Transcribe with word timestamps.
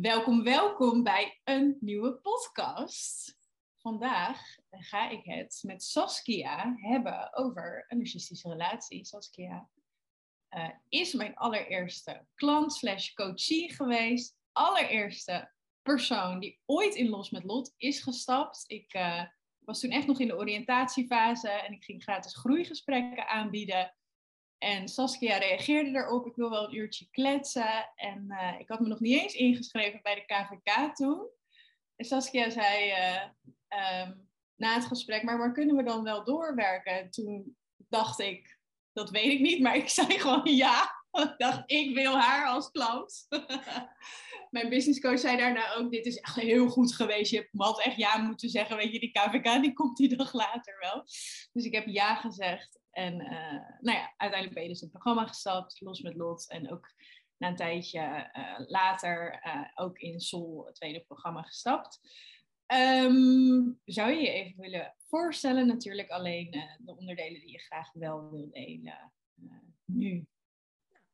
Welkom, 0.00 0.42
welkom 0.42 1.02
bij 1.02 1.40
een 1.44 1.76
nieuwe 1.80 2.12
podcast. 2.12 3.36
Vandaag 3.76 4.40
ga 4.70 5.10
ik 5.10 5.24
het 5.24 5.60
met 5.66 5.82
Saskia 5.82 6.74
hebben 6.76 7.36
over 7.36 7.84
een 7.88 7.96
narcistische 7.96 8.48
relatie. 8.48 9.04
Saskia 9.04 9.68
uh, 10.56 10.68
is 10.88 11.12
mijn 11.12 11.34
allereerste 11.34 12.26
klant 12.34 12.72
slash 12.72 13.12
coachie 13.12 13.74
geweest. 13.74 14.36
Allereerste 14.52 15.52
persoon 15.82 16.40
die 16.40 16.60
ooit 16.66 16.94
in 16.94 17.08
Los 17.08 17.30
met 17.30 17.44
Lot 17.44 17.74
is 17.76 18.02
gestapt. 18.02 18.64
Ik 18.66 18.94
uh, 18.94 19.22
was 19.58 19.80
toen 19.80 19.90
echt 19.90 20.06
nog 20.06 20.20
in 20.20 20.28
de 20.28 20.36
oriëntatiefase 20.36 21.50
en 21.50 21.72
ik 21.72 21.84
ging 21.84 22.02
gratis 22.02 22.36
groeigesprekken 22.36 23.28
aanbieden. 23.28 23.94
En 24.58 24.88
Saskia 24.88 25.36
reageerde 25.36 25.98
erop, 25.98 26.26
ik 26.26 26.36
wil 26.36 26.50
wel 26.50 26.64
een 26.64 26.76
uurtje 26.76 27.08
kletsen. 27.10 27.92
En 27.94 28.26
uh, 28.28 28.54
ik 28.58 28.68
had 28.68 28.80
me 28.80 28.88
nog 28.88 29.00
niet 29.00 29.20
eens 29.20 29.34
ingeschreven 29.34 30.00
bij 30.02 30.14
de 30.14 30.24
KVK 30.24 30.94
toen. 30.94 31.28
En 31.96 32.04
Saskia 32.04 32.50
zei 32.50 32.90
uh, 32.90 33.22
um, 34.02 34.28
na 34.54 34.74
het 34.74 34.84
gesprek, 34.84 35.22
maar 35.22 35.38
waar 35.38 35.52
kunnen 35.52 35.76
we 35.76 35.82
dan 35.82 36.02
wel 36.02 36.24
doorwerken? 36.24 37.10
Toen 37.10 37.56
dacht 37.76 38.18
ik, 38.18 38.58
dat 38.92 39.10
weet 39.10 39.32
ik 39.32 39.40
niet, 39.40 39.60
maar 39.60 39.76
ik 39.76 39.88
zei 39.98 40.18
gewoon 40.18 40.56
ja. 40.56 40.97
Ik 41.22 41.34
dacht, 41.36 41.62
ik 41.66 41.94
wil 41.94 42.18
haar 42.18 42.46
als 42.46 42.70
klant. 42.70 43.26
Mijn 44.50 44.68
businesscoach 44.68 45.18
zei 45.18 45.36
daarna 45.36 45.74
ook, 45.74 45.90
dit 45.90 46.06
is 46.06 46.16
echt 46.16 46.34
heel 46.34 46.68
goed 46.68 46.94
geweest. 46.94 47.30
Je 47.30 47.48
had 47.56 47.80
echt 47.80 47.96
ja 47.96 48.16
moeten 48.16 48.48
zeggen, 48.48 48.76
weet 48.76 48.92
je, 48.92 49.00
die 49.00 49.10
KVK 49.10 49.62
die 49.62 49.72
komt 49.72 49.96
die 49.96 50.16
dag 50.16 50.32
later 50.32 50.76
wel. 50.80 51.02
Dus 51.52 51.64
ik 51.64 51.72
heb 51.72 51.86
ja 51.86 52.14
gezegd. 52.14 52.80
En 52.90 53.20
uh, 53.20 53.80
nou 53.80 53.98
ja, 53.98 54.14
uiteindelijk 54.16 54.54
ben 54.54 54.62
je 54.62 54.68
dus 54.68 54.80
het 54.80 54.90
programma 54.90 55.26
gestapt, 55.26 55.80
los 55.80 56.00
met 56.00 56.14
lot. 56.14 56.50
En 56.50 56.72
ook 56.72 56.94
na 57.36 57.48
een 57.48 57.56
tijdje 57.56 58.30
uh, 58.32 58.68
later 58.68 59.42
uh, 59.46 59.64
ook 59.74 59.98
in 59.98 60.20
Sol, 60.20 60.66
het 60.66 60.74
tweede 60.74 61.00
programma, 61.00 61.42
gestapt. 61.42 62.00
Um, 62.74 63.80
zou 63.84 64.10
je 64.10 64.20
je 64.20 64.30
even 64.30 64.60
willen 64.60 64.94
voorstellen? 65.06 65.66
Natuurlijk 65.66 66.08
alleen 66.10 66.50
de 66.78 66.96
onderdelen 66.96 67.40
die 67.40 67.52
je 67.52 67.58
graag 67.58 67.92
wel 67.92 68.30
wil 68.30 68.48
delen 68.50 69.12
nu. 69.84 70.26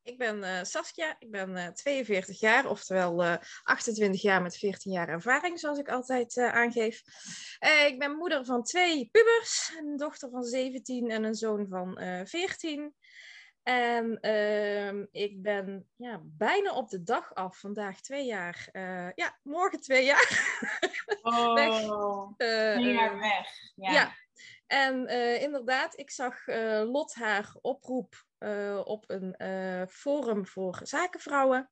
Ik 0.04 0.18
ben 0.18 0.38
uh, 0.38 0.62
Saskia, 0.62 1.16
ik 1.18 1.30
ben 1.30 1.50
uh, 1.50 1.66
42 1.66 2.40
jaar, 2.40 2.68
oftewel 2.68 3.24
uh, 3.24 3.36
28 3.62 4.22
jaar 4.22 4.42
met 4.42 4.56
14 4.56 4.92
jaar 4.92 5.08
ervaring, 5.08 5.58
zoals 5.58 5.78
ik 5.78 5.88
altijd 5.88 6.38
aangeef. 6.38 7.02
ik 7.86 7.98
ben 7.98 8.16
moeder 8.16 8.44
van 8.44 8.62
twee 8.62 9.08
pubers, 9.12 9.72
een 9.78 9.96
dochter 9.96 10.30
van 10.30 10.42
17 10.42 11.10
en 11.10 11.24
een 11.24 11.34
zoon 11.34 11.66
van 11.68 11.98
14. 12.26 12.94
En 13.62 14.20
ehm, 14.20 15.04
ik 15.10 15.42
ben 15.42 15.88
ja, 15.96 16.20
bijna 16.22 16.72
op 16.74 16.88
de 16.88 17.02
dag 17.02 17.34
af, 17.34 17.58
vandaag 17.58 18.00
twee 18.00 18.24
jaar, 18.24 18.68
ja, 19.14 19.38
morgen 19.42 19.80
twee 19.80 20.04
jaar. 20.04 20.28
Oh, 21.22 21.54
weg. 21.54 21.80
twee 22.74 22.92
jaar 22.92 23.18
weg. 23.18 23.46
ja, 23.74 23.92
ja. 23.92 24.14
En 24.66 25.10
uh, 25.10 25.42
inderdaad, 25.42 25.98
ik 25.98 26.10
zag 26.10 26.46
uh, 26.46 26.82
Lot 26.90 27.14
haar 27.14 27.54
oproep 27.60 28.24
uh, 28.38 28.80
op 28.84 29.04
een 29.06 29.36
forum 29.88 30.46
voor 30.46 30.80
zakenvrouwen. 30.82 31.70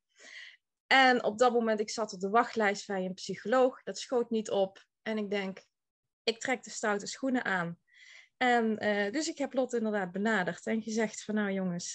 En 0.87 1.23
op 1.23 1.37
dat 1.37 1.53
moment, 1.53 1.79
ik 1.79 1.89
zat 1.89 2.13
op 2.13 2.19
de 2.19 2.29
wachtlijst 2.29 2.87
bij 2.87 3.05
een 3.05 3.13
psycholoog. 3.13 3.83
Dat 3.83 3.99
schoot 3.99 4.29
niet 4.29 4.49
op. 4.49 4.85
En 5.01 5.17
ik 5.17 5.29
denk, 5.29 5.65
ik 6.23 6.39
trek 6.39 6.63
de 6.63 6.69
stoute 6.69 7.07
schoenen 7.07 7.45
aan. 7.45 7.77
En 8.37 8.75
dus 9.11 9.27
ik 9.27 9.37
heb 9.37 9.53
Lot 9.53 9.73
inderdaad 9.73 10.11
benaderd 10.11 10.65
en 10.65 10.81
gezegd 10.81 11.23
van 11.23 11.35
nou 11.35 11.51
jongens, 11.51 11.93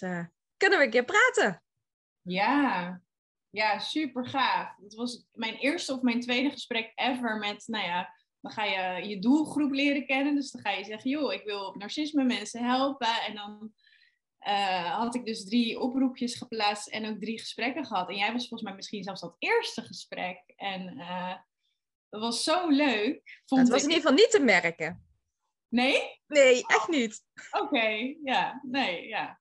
kunnen 0.57 0.79
we 0.79 0.85
een 0.85 0.91
keer 0.91 1.05
praten? 1.05 1.63
Ja, 2.23 3.01
ja, 3.51 3.79
super 3.79 4.27
gaaf. 4.27 4.77
Het 4.83 4.95
was 4.95 5.27
mijn 5.33 5.55
eerste 5.55 5.93
of 5.93 6.03
mijn 6.03 6.21
tweede 6.21 6.51
gesprek 6.51 6.93
ever 6.95 7.39
met, 7.39 7.67
nou 7.67 7.85
ja, 7.85 8.15
dan 8.41 8.53
ga 8.53 8.65
je 8.65 9.09
je 9.09 9.19
doelgroep 9.19 9.73
leren 9.73 10.07
kennen. 10.07 10.35
Dus 10.35 10.51
dan 10.51 10.63
ga 10.63 10.71
je 10.71 10.85
zeggen, 10.85 11.11
joh, 11.11 11.33
ik 11.33 11.45
wil 11.45 11.67
op 11.67 11.77
narcisme 11.77 12.25
mensen 12.25 12.65
helpen. 12.65 13.23
En 13.27 13.35
dan 13.35 13.73
uh, 14.49 14.97
had 14.99 15.15
ik 15.15 15.25
dus 15.25 15.45
drie 15.45 15.81
oproepjes 15.81 16.35
geplaatst 16.35 16.89
en 16.89 17.07
ook 17.07 17.21
drie 17.21 17.39
gesprekken 17.39 17.85
gehad. 17.85 18.09
En 18.09 18.17
jij 18.17 18.33
was 18.33 18.49
volgens 18.49 18.63
mij 18.63 18.75
misschien 18.75 19.03
zelfs 19.03 19.21
dat 19.21 19.37
eerste 19.39 19.83
gesprek. 19.83 20.43
En 20.57 20.99
uh, 20.99 21.35
dat 22.09 22.21
was 22.21 22.45
zo 22.45 22.69
leuk. 22.69 23.41
Vond 23.47 23.61
het 23.61 23.71
was 23.71 23.83
in 23.83 23.89
ieder 23.89 24.03
geval 24.03 24.17
niet 24.17 24.31
te 24.31 24.41
merken. 24.41 25.07
Nee? 25.69 26.21
Nee, 26.27 26.67
echt 26.67 26.89
niet. 26.89 27.25
Oké, 27.51 27.65
okay, 27.65 28.19
ja, 28.25 28.61
nee, 28.63 29.07
ja. 29.07 29.41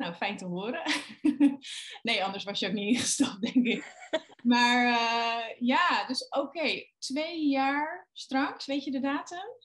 Nou, 0.00 0.14
fijn 0.14 0.36
te 0.36 0.44
horen. 0.44 0.82
nee, 2.02 2.24
anders 2.24 2.44
was 2.44 2.58
je 2.58 2.66
ook 2.66 2.72
niet 2.72 2.94
ingestapt, 2.94 3.40
denk 3.40 3.66
ik. 3.66 3.96
Maar 4.42 4.86
uh, 4.86 5.58
ja, 5.58 6.06
dus 6.06 6.28
oké, 6.28 6.38
okay. 6.38 6.94
twee 6.98 7.48
jaar 7.48 8.08
straks, 8.12 8.66
weet 8.66 8.84
je 8.84 8.90
de 8.90 9.00
datum? 9.00 9.56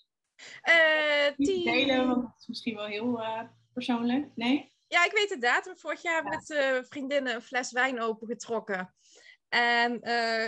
Uh, 0.63 1.35
tien... 1.35 1.63
delen, 1.63 2.07
want 2.07 2.23
het 2.23 2.39
is 2.39 2.47
misschien 2.47 2.75
wel 2.75 2.85
heel 2.85 3.19
uh, 3.19 3.41
persoonlijk, 3.73 4.31
nee? 4.35 4.73
Ja, 4.87 5.05
ik 5.05 5.11
weet 5.11 5.29
de 5.29 5.37
datum. 5.37 5.77
Vorig 5.77 6.01
jaar 6.01 6.23
ja. 6.23 6.29
met 6.29 6.49
uh, 6.49 6.83
vriendinnen 6.83 7.35
een 7.35 7.41
fles 7.41 7.71
wijn 7.71 8.01
opengetrokken. 8.01 8.95
En 9.49 9.91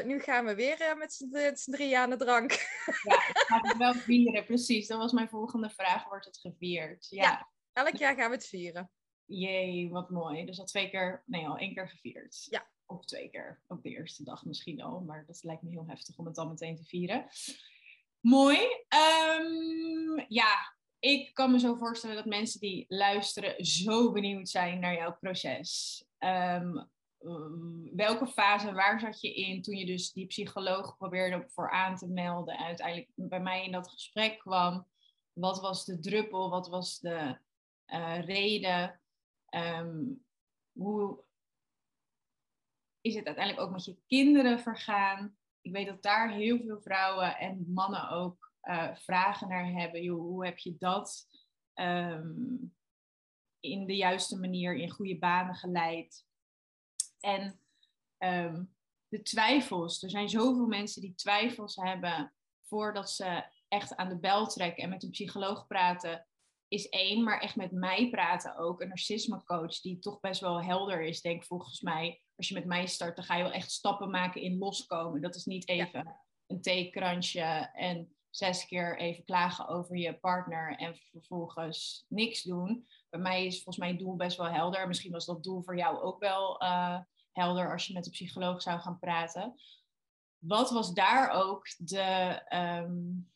nu 0.07 0.19
gaan 0.19 0.45
we 0.45 0.55
weer 0.55 0.95
met 0.97 1.59
z'n 1.59 1.71
drie 1.71 1.97
aan 1.97 2.09
de 2.09 2.15
drank. 2.15 2.51
ja, 3.03 3.15
ik 3.29 3.43
ga 3.47 3.59
het 3.61 3.77
wel 3.77 3.93
vieren, 3.93 4.45
precies. 4.45 4.87
Dat 4.87 4.97
was 4.97 5.11
mijn 5.11 5.29
volgende 5.29 5.69
vraag. 5.69 6.09
Wordt 6.09 6.25
het 6.25 6.37
gevierd? 6.37 7.07
Ja. 7.09 7.23
ja, 7.23 7.49
elk 7.73 7.95
jaar 7.95 8.15
gaan 8.15 8.29
we 8.29 8.35
het 8.35 8.47
vieren. 8.47 8.91
Jee, 9.27 9.89
wat 9.89 10.09
mooi. 10.09 10.45
Dus 10.45 10.59
al 10.59 10.65
twee 10.65 10.89
keer, 10.89 11.23
nee, 11.25 11.47
al 11.47 11.57
één 11.57 11.73
keer 11.73 11.89
gevierd. 11.89 12.47
Ja. 12.49 12.67
Of 12.85 13.05
twee 13.05 13.29
keer. 13.29 13.61
Ook 13.67 13.83
de 13.83 13.89
eerste 13.89 14.23
dag 14.23 14.45
misschien 14.45 14.81
al. 14.81 14.99
Maar 14.99 15.25
dat 15.27 15.43
lijkt 15.43 15.61
me 15.61 15.69
heel 15.69 15.87
heftig 15.87 16.17
om 16.17 16.25
het 16.25 16.35
dan 16.35 16.47
meteen 16.47 16.75
te 16.75 16.83
vieren. 16.83 17.27
Mooi. 18.19 18.57
Um, 19.39 20.25
ja, 20.27 20.75
ik 20.99 21.33
kan 21.33 21.51
me 21.51 21.59
zo 21.59 21.75
voorstellen 21.75 22.15
dat 22.15 22.25
mensen 22.25 22.59
die 22.59 22.85
luisteren 22.87 23.65
zo 23.65 24.11
benieuwd 24.11 24.49
zijn 24.49 24.79
naar 24.79 24.93
jouw 24.93 25.17
proces. 25.19 26.05
Um, 26.19 26.89
um, 27.19 27.95
welke 27.95 28.27
fase, 28.27 28.73
waar 28.73 28.99
zat 28.99 29.21
je 29.21 29.33
in 29.33 29.61
toen 29.61 29.75
je 29.75 29.85
dus 29.85 30.11
die 30.11 30.25
psycholoog 30.25 30.97
probeerde 30.97 31.45
voor 31.47 31.71
aan 31.71 31.95
te 31.95 32.07
melden? 32.07 32.57
Uiteindelijk 32.57 33.09
bij 33.15 33.41
mij 33.41 33.65
in 33.65 33.71
dat 33.71 33.89
gesprek 33.89 34.39
kwam. 34.39 34.87
Wat 35.33 35.59
was 35.59 35.85
de 35.85 35.99
druppel? 35.99 36.49
Wat 36.49 36.67
was 36.67 36.99
de 36.99 37.37
uh, 37.87 38.25
reden? 38.25 38.99
Um, 39.49 40.25
hoe 40.71 41.23
is 43.01 43.15
het 43.15 43.25
uiteindelijk 43.25 43.65
ook 43.65 43.73
met 43.73 43.85
je 43.85 43.99
kinderen 44.07 44.59
vergaan? 44.59 45.37
Ik 45.61 45.71
weet 45.71 45.87
dat 45.87 46.03
daar 46.03 46.31
heel 46.31 46.59
veel 46.59 46.81
vrouwen 46.81 47.37
en 47.37 47.73
mannen 47.73 48.09
ook 48.09 48.51
uh, 48.63 48.95
vragen 48.95 49.47
naar 49.47 49.71
hebben. 49.71 50.07
Hoe 50.07 50.45
heb 50.45 50.57
je 50.57 50.75
dat 50.77 51.27
um, 51.73 52.75
in 53.59 53.85
de 53.85 53.95
juiste 53.95 54.39
manier, 54.39 54.75
in 54.75 54.89
goede 54.89 55.17
banen 55.17 55.55
geleid? 55.55 56.25
En 57.19 57.59
um, 58.17 58.75
de 59.07 59.21
twijfels. 59.21 60.03
Er 60.03 60.09
zijn 60.09 60.29
zoveel 60.29 60.67
mensen 60.67 61.01
die 61.01 61.15
twijfels 61.15 61.75
hebben 61.75 62.33
voordat 62.61 63.11
ze 63.11 63.45
echt 63.67 63.95
aan 63.95 64.09
de 64.09 64.19
bel 64.19 64.47
trekken 64.47 64.83
en 64.83 64.89
met 64.89 65.03
een 65.03 65.09
psycholoog 65.09 65.67
praten 65.67 66.27
is 66.67 66.89
één, 66.89 67.23
maar 67.23 67.39
echt 67.39 67.55
met 67.55 67.71
mij 67.71 68.09
praten 68.09 68.57
ook. 68.57 68.81
Een 68.81 68.87
narcismecoach 68.87 69.81
die 69.81 69.99
toch 69.99 70.19
best 70.19 70.41
wel 70.41 70.63
helder 70.63 71.01
is, 71.01 71.21
denk 71.21 71.45
volgens 71.45 71.81
mij. 71.81 72.21
Als 72.35 72.47
je 72.47 72.53
met 72.53 72.65
mij 72.65 72.85
start, 72.85 73.15
dan 73.15 73.25
ga 73.25 73.35
je 73.35 73.43
wel 73.43 73.51
echt 73.51 73.71
stappen 73.71 74.09
maken 74.09 74.41
in 74.41 74.57
loskomen. 74.57 75.21
Dat 75.21 75.35
is 75.35 75.45
niet 75.45 75.67
even 75.67 76.03
ja. 76.03 76.21
een 76.47 76.61
theekransje 76.61 77.69
en 77.73 78.17
zes 78.29 78.65
keer 78.65 78.97
even 78.97 79.23
klagen 79.23 79.67
over 79.67 79.97
je 79.97 80.19
partner 80.19 80.75
en 80.77 80.95
vervolgens 80.95 82.05
niks 82.07 82.43
doen. 82.43 82.87
Bij 83.09 83.19
mij 83.19 83.45
is 83.45 83.55
volgens 83.55 83.77
mij 83.77 83.89
het 83.89 83.99
doel 83.99 84.15
best 84.15 84.37
wel 84.37 84.49
helder. 84.49 84.87
Misschien 84.87 85.11
was 85.11 85.25
dat 85.25 85.43
doel 85.43 85.63
voor 85.63 85.77
jou 85.77 86.01
ook 86.01 86.19
wel 86.19 86.63
uh, 86.63 86.99
helder 87.31 87.71
als 87.71 87.87
je 87.87 87.93
met 87.93 88.05
een 88.05 88.11
psycholoog 88.11 88.61
zou 88.61 88.79
gaan 88.79 88.99
praten. 88.99 89.53
Wat 90.37 90.69
was 90.71 90.93
daar 90.93 91.29
ook 91.29 91.67
de, 91.77 92.41
um, 92.49 93.31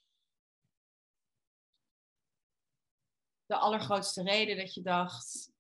de 3.52 3.58
allergrootste 3.58 4.24
reden 4.24 4.58
dat 4.58 4.74
je 4.74 4.82
dacht, 4.82 5.52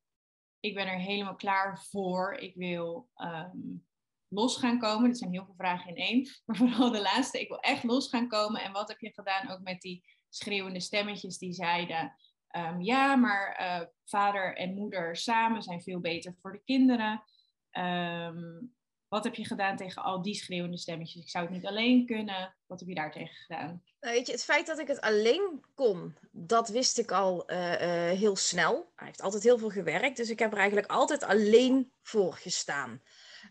ik 0.60 0.76
ben 0.76 0.88
er 0.88 1.00
helemaal 1.00 1.36
klaar 1.36 1.86
voor. 1.90 2.34
Ik 2.34 2.56
wil 2.56 3.10
um, 3.16 3.86
los 4.28 4.58
gaan 4.58 4.80
komen. 4.80 5.10
Er 5.10 5.16
zijn 5.16 5.32
heel 5.32 5.46
veel 5.46 5.56
vragen 5.58 5.96
in 5.96 5.96
één. 5.96 6.28
Maar 6.46 6.56
vooral 6.56 6.92
de 6.92 7.02
laatste, 7.02 7.40
ik 7.40 7.48
wil 7.48 7.60
echt 7.60 7.84
los 7.84 8.10
gaan 8.10 8.28
komen. 8.28 8.62
En 8.62 8.72
wat 8.72 8.88
heb 8.88 9.00
je 9.00 9.14
gedaan 9.14 9.50
ook 9.50 9.62
met 9.62 9.82
die 9.82 10.04
schreeuwende 10.30 10.80
stemmetjes 10.80 11.38
die 11.38 11.54
zeiden... 11.54 12.16
Um, 12.58 12.82
ja, 12.82 13.16
maar 13.16 13.60
uh, 13.62 13.88
vader 14.06 14.56
en 14.56 14.74
moeder 14.74 15.16
samen 15.16 15.62
zijn 15.62 15.82
veel 15.82 16.00
beter 16.00 16.36
voor 16.42 16.52
de 16.52 16.62
kinderen. 16.64 17.24
Um, 17.72 18.76
wat 19.12 19.24
heb 19.24 19.36
je 19.36 19.46
gedaan 19.46 19.78
tegen 19.78 20.04
al 20.04 20.22
die 20.22 20.36
schreeuwende 20.36 20.78
stemmetjes? 20.78 21.22
Ik 21.22 21.30
zou 21.30 21.46
het 21.46 21.54
niet 21.54 21.66
alleen 21.66 22.06
kunnen. 22.06 22.56
Wat 22.68 22.80
heb 22.80 22.90
je 22.90 22.96
daar 22.96 23.12
tegen 23.12 23.36
gedaan? 23.36 23.84
Nou, 24.00 24.16
weet 24.16 24.26
je, 24.26 24.32
het 24.32 24.44
feit 24.44 24.66
dat 24.66 24.80
ik 24.80 24.88
het 24.88 25.02
alleen 25.02 25.64
kon, 25.76 26.18
dat 26.32 26.70
wist 26.70 26.98
ik 26.98 27.12
al 27.12 27.52
uh, 27.52 27.72
uh, 27.72 28.18
heel 28.18 28.36
snel. 28.36 28.92
Hij 28.96 29.08
heeft 29.08 29.22
altijd 29.22 29.44
heel 29.44 29.58
veel 29.58 29.70
gewerkt, 29.70 30.18
dus 30.18 30.30
ik 30.30 30.40
heb 30.40 30.52
er 30.52 30.58
eigenlijk 30.58 30.92
altijd 30.92 31.24
alleen 31.24 31.92
voor 32.02 32.34
gestaan. 32.34 33.02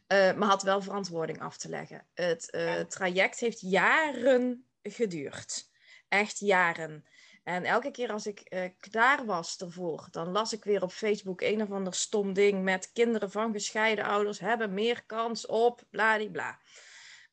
Uh, 0.09 0.33
maar 0.33 0.49
had 0.49 0.63
wel 0.63 0.83
verantwoording 0.83 1.41
af 1.41 1.57
te 1.57 1.69
leggen. 1.69 2.07
Het 2.15 2.51
traject 2.89 3.41
heeft 3.41 3.61
jaren 3.61 4.67
geduurd. 4.83 5.71
Echt 6.09 6.39
jaren. 6.39 7.05
En 7.51 7.65
elke 7.65 7.91
keer 7.91 8.13
als 8.13 8.27
ik 8.27 8.43
uh, 8.49 8.65
klaar 8.79 9.25
was 9.25 9.57
ervoor, 9.57 10.09
dan 10.11 10.31
las 10.31 10.53
ik 10.53 10.65
weer 10.65 10.83
op 10.83 10.93
Facebook 10.93 11.41
een 11.41 11.63
of 11.63 11.71
ander 11.71 11.95
stom 11.95 12.33
ding 12.33 12.63
met 12.63 12.93
kinderen 12.93 13.31
van 13.31 13.53
gescheiden 13.53 14.05
ouders 14.05 14.39
hebben 14.39 14.75
meer 14.75 15.05
kans 15.07 15.47
op 15.47 15.83
bladibla. 15.91 16.59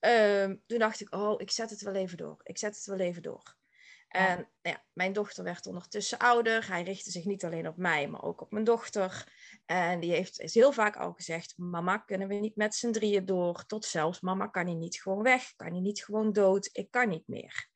Uh, 0.02 0.44
toen 0.66 0.80
dacht 0.80 1.02
ik, 1.02 1.16
oh, 1.16 1.42
ik 1.42 1.52
zet 1.52 1.69
het 1.69 1.81
wel 1.81 1.94
even 1.94 2.18
door. 2.18 2.40
Ik 2.44 2.58
zet 2.58 2.75
het 2.75 2.86
wel 2.86 3.00
even 3.00 3.22
door. 3.22 3.56
En 4.08 4.36
nou 4.36 4.48
ja, 4.62 4.84
mijn 4.94 5.14
dochter 5.14 5.44
werd 5.44 5.68
ondertussen 5.68 6.18
ouder. 6.18 6.68
Hij 6.68 6.84
richtte 6.84 7.12
zich 7.12 7.25
niet 7.25 7.46
alleen 7.46 7.68
op 7.68 7.78
mij, 7.78 8.08
maar 8.08 8.24
ook 8.24 8.42
op 8.42 8.52
mijn 8.52 8.66
dochter. 8.66 9.31
En 9.66 10.00
die 10.00 10.12
heeft 10.12 10.40
is 10.40 10.54
heel 10.54 10.72
vaak 10.72 10.96
al 10.96 11.14
gezegd: 11.14 11.54
Mama, 11.58 11.98
kunnen 11.98 12.28
we 12.28 12.34
niet 12.34 12.56
met 12.56 12.75
z'n 12.75 12.92
drieën 12.92 13.25
door? 13.25 13.66
Tot 13.66 13.86
zelfs, 13.86 14.19
mama, 14.19 14.48
kan 14.48 14.66
hij 14.66 14.75
niet 14.75 15.02
gewoon 15.02 15.24
weg? 15.24 15.56
Kan 15.56 15.72
hij 15.72 15.81
niet 15.81 16.04
gewoon 16.04 16.34
dood? 16.34 16.69
Ik 16.72 16.92
kan 16.92 17.10
niet 17.10 17.28
meer. 17.28 17.75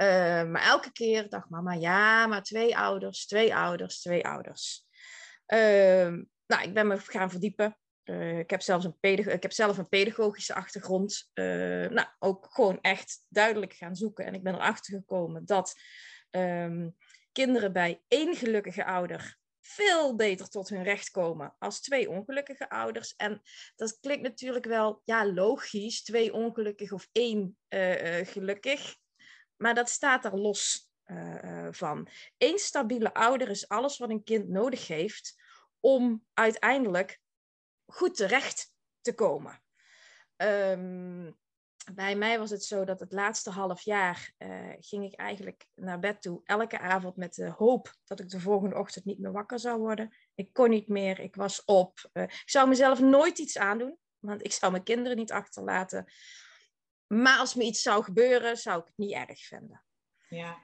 Uh, 0.00 0.44
maar 0.44 0.62
elke 0.62 0.92
keer 0.92 1.28
dacht 1.28 1.50
mama: 1.50 1.72
ja, 1.72 2.26
maar 2.26 2.42
twee 2.42 2.76
ouders, 2.76 3.26
twee 3.26 3.54
ouders, 3.54 4.00
twee 4.00 4.26
ouders. 4.26 4.86
Uh, 5.46 6.22
nou, 6.46 6.62
ik 6.62 6.74
ben 6.74 6.86
me 6.86 6.98
gaan 6.98 7.30
verdiepen. 7.30 7.78
Uh, 8.04 8.38
ik, 8.38 8.50
heb 8.50 8.62
zelfs 8.62 8.84
een 8.84 8.96
ik 9.00 9.42
heb 9.42 9.52
zelf 9.52 9.78
een 9.78 9.88
pedagogische 9.88 10.54
achtergrond. 10.54 11.30
Uh, 11.34 11.88
nou, 11.88 12.06
ook 12.18 12.46
gewoon 12.50 12.78
echt 12.80 13.24
duidelijk 13.28 13.72
gaan 13.72 13.96
zoeken. 13.96 14.24
En 14.24 14.34
ik 14.34 14.42
ben 14.42 14.54
erachter 14.54 14.94
gekomen 14.94 15.46
dat 15.46 15.74
um, 16.30 16.96
kinderen 17.32 17.72
bij 17.72 18.02
één 18.08 18.36
gelukkige 18.36 18.84
ouder 18.84 19.36
veel 19.60 20.16
beter 20.16 20.48
tot 20.48 20.68
hun 20.68 20.82
recht 20.82 21.10
komen 21.10 21.54
als 21.58 21.80
twee 21.80 22.10
ongelukkige 22.10 22.70
ouders. 22.70 23.14
En 23.16 23.42
dat 23.76 23.98
klinkt 24.00 24.22
natuurlijk 24.22 24.64
wel, 24.64 25.02
ja, 25.04 25.32
logisch, 25.32 26.02
twee 26.02 26.32
ongelukkig 26.32 26.92
of 26.92 27.08
één 27.12 27.56
gelukkig. 28.24 28.96
Maar 29.58 29.74
dat 29.74 29.88
staat 29.88 30.24
er 30.24 30.38
los 30.38 30.86
van. 31.70 32.08
Eén 32.38 32.58
stabiele 32.58 33.14
ouder 33.14 33.48
is 33.48 33.68
alles 33.68 33.98
wat 33.98 34.10
een 34.10 34.24
kind 34.24 34.48
nodig 34.48 34.86
heeft 34.86 35.42
om 35.80 36.24
uiteindelijk 36.34 37.20
goed 37.86 38.16
terecht 38.16 38.72
te 39.00 39.14
komen. 39.14 39.62
Um, 40.36 41.38
bij 41.94 42.16
mij 42.16 42.38
was 42.38 42.50
het 42.50 42.64
zo 42.64 42.84
dat 42.84 43.00
het 43.00 43.12
laatste 43.12 43.50
half 43.50 43.80
jaar 43.80 44.32
uh, 44.38 44.72
ging 44.78 45.04
ik 45.04 45.14
eigenlijk 45.14 45.66
naar 45.74 45.98
bed 45.98 46.22
toe. 46.22 46.40
Elke 46.44 46.78
avond 46.78 47.16
met 47.16 47.34
de 47.34 47.48
hoop 47.48 47.94
dat 48.04 48.20
ik 48.20 48.28
de 48.28 48.40
volgende 48.40 48.76
ochtend 48.76 49.04
niet 49.04 49.18
meer 49.18 49.32
wakker 49.32 49.58
zou 49.58 49.78
worden. 49.78 50.16
Ik 50.34 50.52
kon 50.52 50.70
niet 50.70 50.88
meer, 50.88 51.18
ik 51.18 51.34
was 51.34 51.64
op. 51.64 52.10
Ik 52.12 52.42
zou 52.44 52.68
mezelf 52.68 53.00
nooit 53.00 53.38
iets 53.38 53.58
aandoen, 53.58 53.98
want 54.18 54.44
ik 54.44 54.52
zou 54.52 54.72
mijn 54.72 54.84
kinderen 54.84 55.16
niet 55.16 55.32
achterlaten. 55.32 56.12
Maar 57.08 57.38
als 57.38 57.54
me 57.54 57.64
iets 57.64 57.82
zou 57.82 58.04
gebeuren, 58.04 58.56
zou 58.56 58.80
ik 58.80 58.86
het 58.86 58.96
niet 58.96 59.12
erg 59.12 59.46
vinden. 59.46 59.84
Ja. 60.28 60.58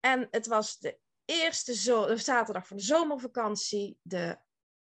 En 0.00 0.28
het 0.30 0.46
was 0.46 0.78
de 0.78 0.98
eerste 1.24 1.74
zo 1.74 2.16
zaterdag 2.16 2.66
van 2.66 2.76
de 2.76 2.82
zomervakantie. 2.82 3.98
De 4.02 4.38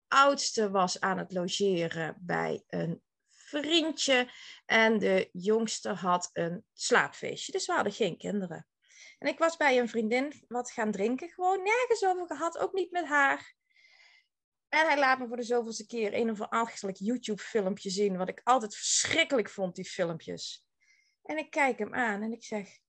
oudste 0.07 0.69
was 0.69 0.99
aan 0.99 1.17
het 1.17 1.33
logeren 1.33 2.17
bij 2.19 2.63
een 2.67 3.01
vriendje. 3.29 4.31
En 4.65 4.99
de 4.99 5.29
jongste 5.31 5.89
had 5.89 6.29
een 6.33 6.65
slaapfeestje. 6.73 7.51
Dus 7.51 7.65
we 7.65 7.73
hadden 7.73 7.93
geen 7.93 8.17
kinderen. 8.17 8.67
En 9.17 9.27
ik 9.27 9.37
was 9.37 9.57
bij 9.57 9.79
een 9.79 9.89
vriendin 9.89 10.45
wat 10.47 10.71
gaan 10.71 10.91
drinken. 10.91 11.29
Gewoon 11.29 11.63
nergens 11.63 12.05
over 12.05 12.27
gehad. 12.27 12.57
Ook 12.57 12.73
niet 12.73 12.91
met 12.91 13.05
haar. 13.05 13.53
En 14.69 14.85
hij 14.85 14.99
laat 14.99 15.19
me 15.19 15.27
voor 15.27 15.37
de 15.37 15.43
zoveelste 15.43 15.85
keer 15.85 16.13
een 16.13 16.29
of 16.29 16.41
ander 16.41 16.91
YouTube-filmpje 16.91 17.89
zien. 17.89 18.17
Wat 18.17 18.29
ik 18.29 18.41
altijd 18.43 18.75
verschrikkelijk 18.75 19.49
vond, 19.49 19.75
die 19.75 19.85
filmpjes. 19.85 20.67
En 21.29 21.37
ik 21.37 21.49
kijk 21.49 21.79
hem 21.79 21.93
aan 21.93 22.21
en 22.21 22.31
ik 22.31 22.43
zeg: 22.43 22.79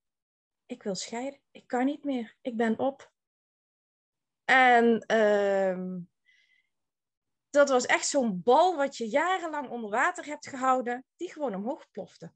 Ik 0.66 0.82
wil 0.82 0.94
scheiden. 0.94 1.40
Ik 1.50 1.66
kan 1.66 1.84
niet 1.84 2.04
meer. 2.04 2.36
Ik 2.40 2.56
ben 2.56 2.78
op. 2.78 3.12
En 4.44 5.04
uh, 5.12 5.96
dat 7.50 7.68
was 7.68 7.86
echt 7.86 8.06
zo'n 8.06 8.42
bal 8.42 8.76
wat 8.76 8.96
je 8.96 9.08
jarenlang 9.08 9.68
onder 9.68 9.90
water 9.90 10.24
hebt 10.24 10.48
gehouden, 10.48 11.06
die 11.16 11.32
gewoon 11.32 11.54
omhoog 11.54 11.90
plofte. 11.90 12.32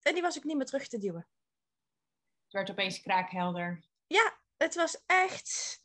En 0.00 0.12
die 0.12 0.22
was 0.22 0.36
ook 0.36 0.44
niet 0.44 0.56
meer 0.56 0.66
terug 0.66 0.88
te 0.88 0.98
duwen. 0.98 1.28
Het 2.42 2.52
werd 2.52 2.70
opeens 2.70 3.00
kraakhelder. 3.00 3.84
Ja, 4.06 4.40
het 4.56 4.74
was 4.74 5.02
echt 5.06 5.80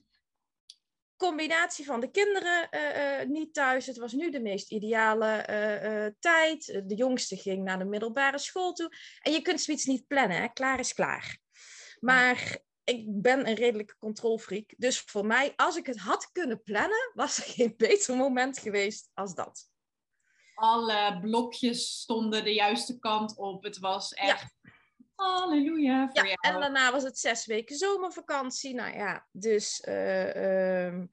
combinatie 1.22 1.86
van 1.86 2.00
de 2.00 2.12
kinderen 2.12 2.68
uh, 2.72 3.20
uh, 3.22 3.28
niet 3.28 3.54
thuis. 3.54 3.86
Het 3.86 3.98
was 3.98 4.14
nu 4.14 4.30
de 4.32 4.42
meest 4.42 4.72
ideale 4.72 5.48
uh, 5.50 6.14
tijd. 6.20 6.82
De 6.86 6.96
jongste 6.96 7.38
ging 7.38 7.64
naar 7.64 7.80
de 7.80 7.86
middelbare 7.86 8.38
school 8.38 8.74
toe. 8.74 8.92
En 9.20 9.32
je 9.32 9.42
kunt 9.42 9.62
zoiets 9.62 9.86
niet 9.86 10.08
plannen, 10.08 10.38
hè? 10.38 10.48
klaar 10.48 10.80
is 10.80 10.94
klaar. 10.94 11.40
Maar 12.00 12.58
ik 12.84 13.06
ben 13.22 13.48
een 13.48 13.56
redelijke 13.56 13.98
controlfreak. 13.98 14.74
Dus 14.78 15.00
voor 15.00 15.26
mij, 15.26 15.54
als 15.56 15.76
ik 15.76 15.86
het 15.86 16.00
had 16.00 16.32
kunnen 16.32 16.64
plannen, 16.64 17.12
was 17.14 17.38
er 17.38 17.44
geen 17.44 17.74
beter 17.78 18.16
moment 18.16 18.60
geweest 18.60 19.10
als 19.14 19.36
dat. 19.36 19.70
Alle 20.56 21.20
blokjes 21.22 22.00
stonden 22.00 22.44
de 22.44 22.54
juiste 22.54 23.00
kant 23.00 23.38
op. 23.38 23.64
Het 23.64 23.80
was 23.80 24.14
echt. 24.14 24.56
Halleluja. 25.22 26.10
ja, 26.14 26.24
en 26.24 26.60
daarna 26.60 26.92
was 26.92 27.04
het 27.04 27.20
zes 27.20 27.46
weken 27.46 27.76
zomervakantie. 27.76 28.74
Nou 28.74 28.98
ja, 28.98 29.28
dus 29.32 29.86
uh, 29.88 31.04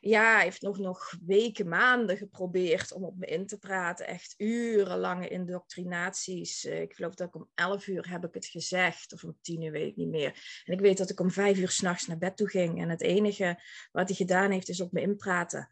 ja, 0.00 0.34
hij 0.34 0.42
heeft 0.42 0.62
nog, 0.62 0.78
nog 0.78 1.14
weken, 1.26 1.68
maanden 1.68 2.16
geprobeerd 2.16 2.92
om 2.92 3.04
op 3.04 3.16
me 3.16 3.26
in 3.26 3.46
te 3.46 3.58
praten. 3.58 4.06
Echt 4.06 4.34
urenlange 4.36 5.28
indoctrinaties. 5.28 6.64
Eh, 6.64 6.80
ik 6.80 6.94
geloof 6.94 7.14
dat 7.14 7.28
ik 7.28 7.34
om 7.34 7.48
11 7.54 7.86
uur 7.86 8.10
heb 8.10 8.24
ik 8.24 8.34
het 8.34 8.46
gezegd, 8.46 9.12
of 9.12 9.24
om 9.24 9.36
10 9.40 9.62
uur 9.62 9.70
weet 9.70 9.88
ik 9.88 9.96
niet 9.96 10.08
meer. 10.08 10.62
En 10.64 10.72
ik 10.72 10.80
weet 10.80 10.98
dat 10.98 11.10
ik 11.10 11.20
om 11.20 11.30
5 11.30 11.58
uur 11.58 11.70
s'nachts 11.70 12.06
naar 12.06 12.18
bed 12.18 12.36
toe 12.36 12.48
ging. 12.48 12.80
En 12.80 12.88
het 12.88 13.02
enige 13.02 13.62
wat 13.92 14.08
hij 14.08 14.16
gedaan 14.16 14.50
heeft, 14.50 14.68
is 14.68 14.80
op 14.80 14.92
me 14.92 15.00
inpraten. 15.00 15.68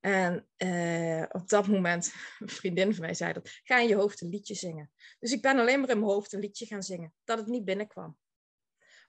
En 0.00 0.46
uh, 0.58 1.24
op 1.28 1.48
dat 1.48 1.66
moment, 1.66 2.12
een 2.38 2.48
vriendin 2.48 2.94
van 2.94 3.04
mij 3.04 3.14
zei 3.14 3.32
dat, 3.32 3.60
ga 3.64 3.78
in 3.78 3.88
je 3.88 3.94
hoofd 3.94 4.20
een 4.20 4.28
liedje 4.28 4.54
zingen. 4.54 4.90
Dus 5.18 5.32
ik 5.32 5.42
ben 5.42 5.58
alleen 5.58 5.80
maar 5.80 5.90
in 5.90 5.98
mijn 5.98 6.10
hoofd 6.10 6.32
een 6.32 6.40
liedje 6.40 6.66
gaan 6.66 6.82
zingen, 6.82 7.14
dat 7.24 7.38
het 7.38 7.46
niet 7.46 7.64
binnenkwam. 7.64 8.16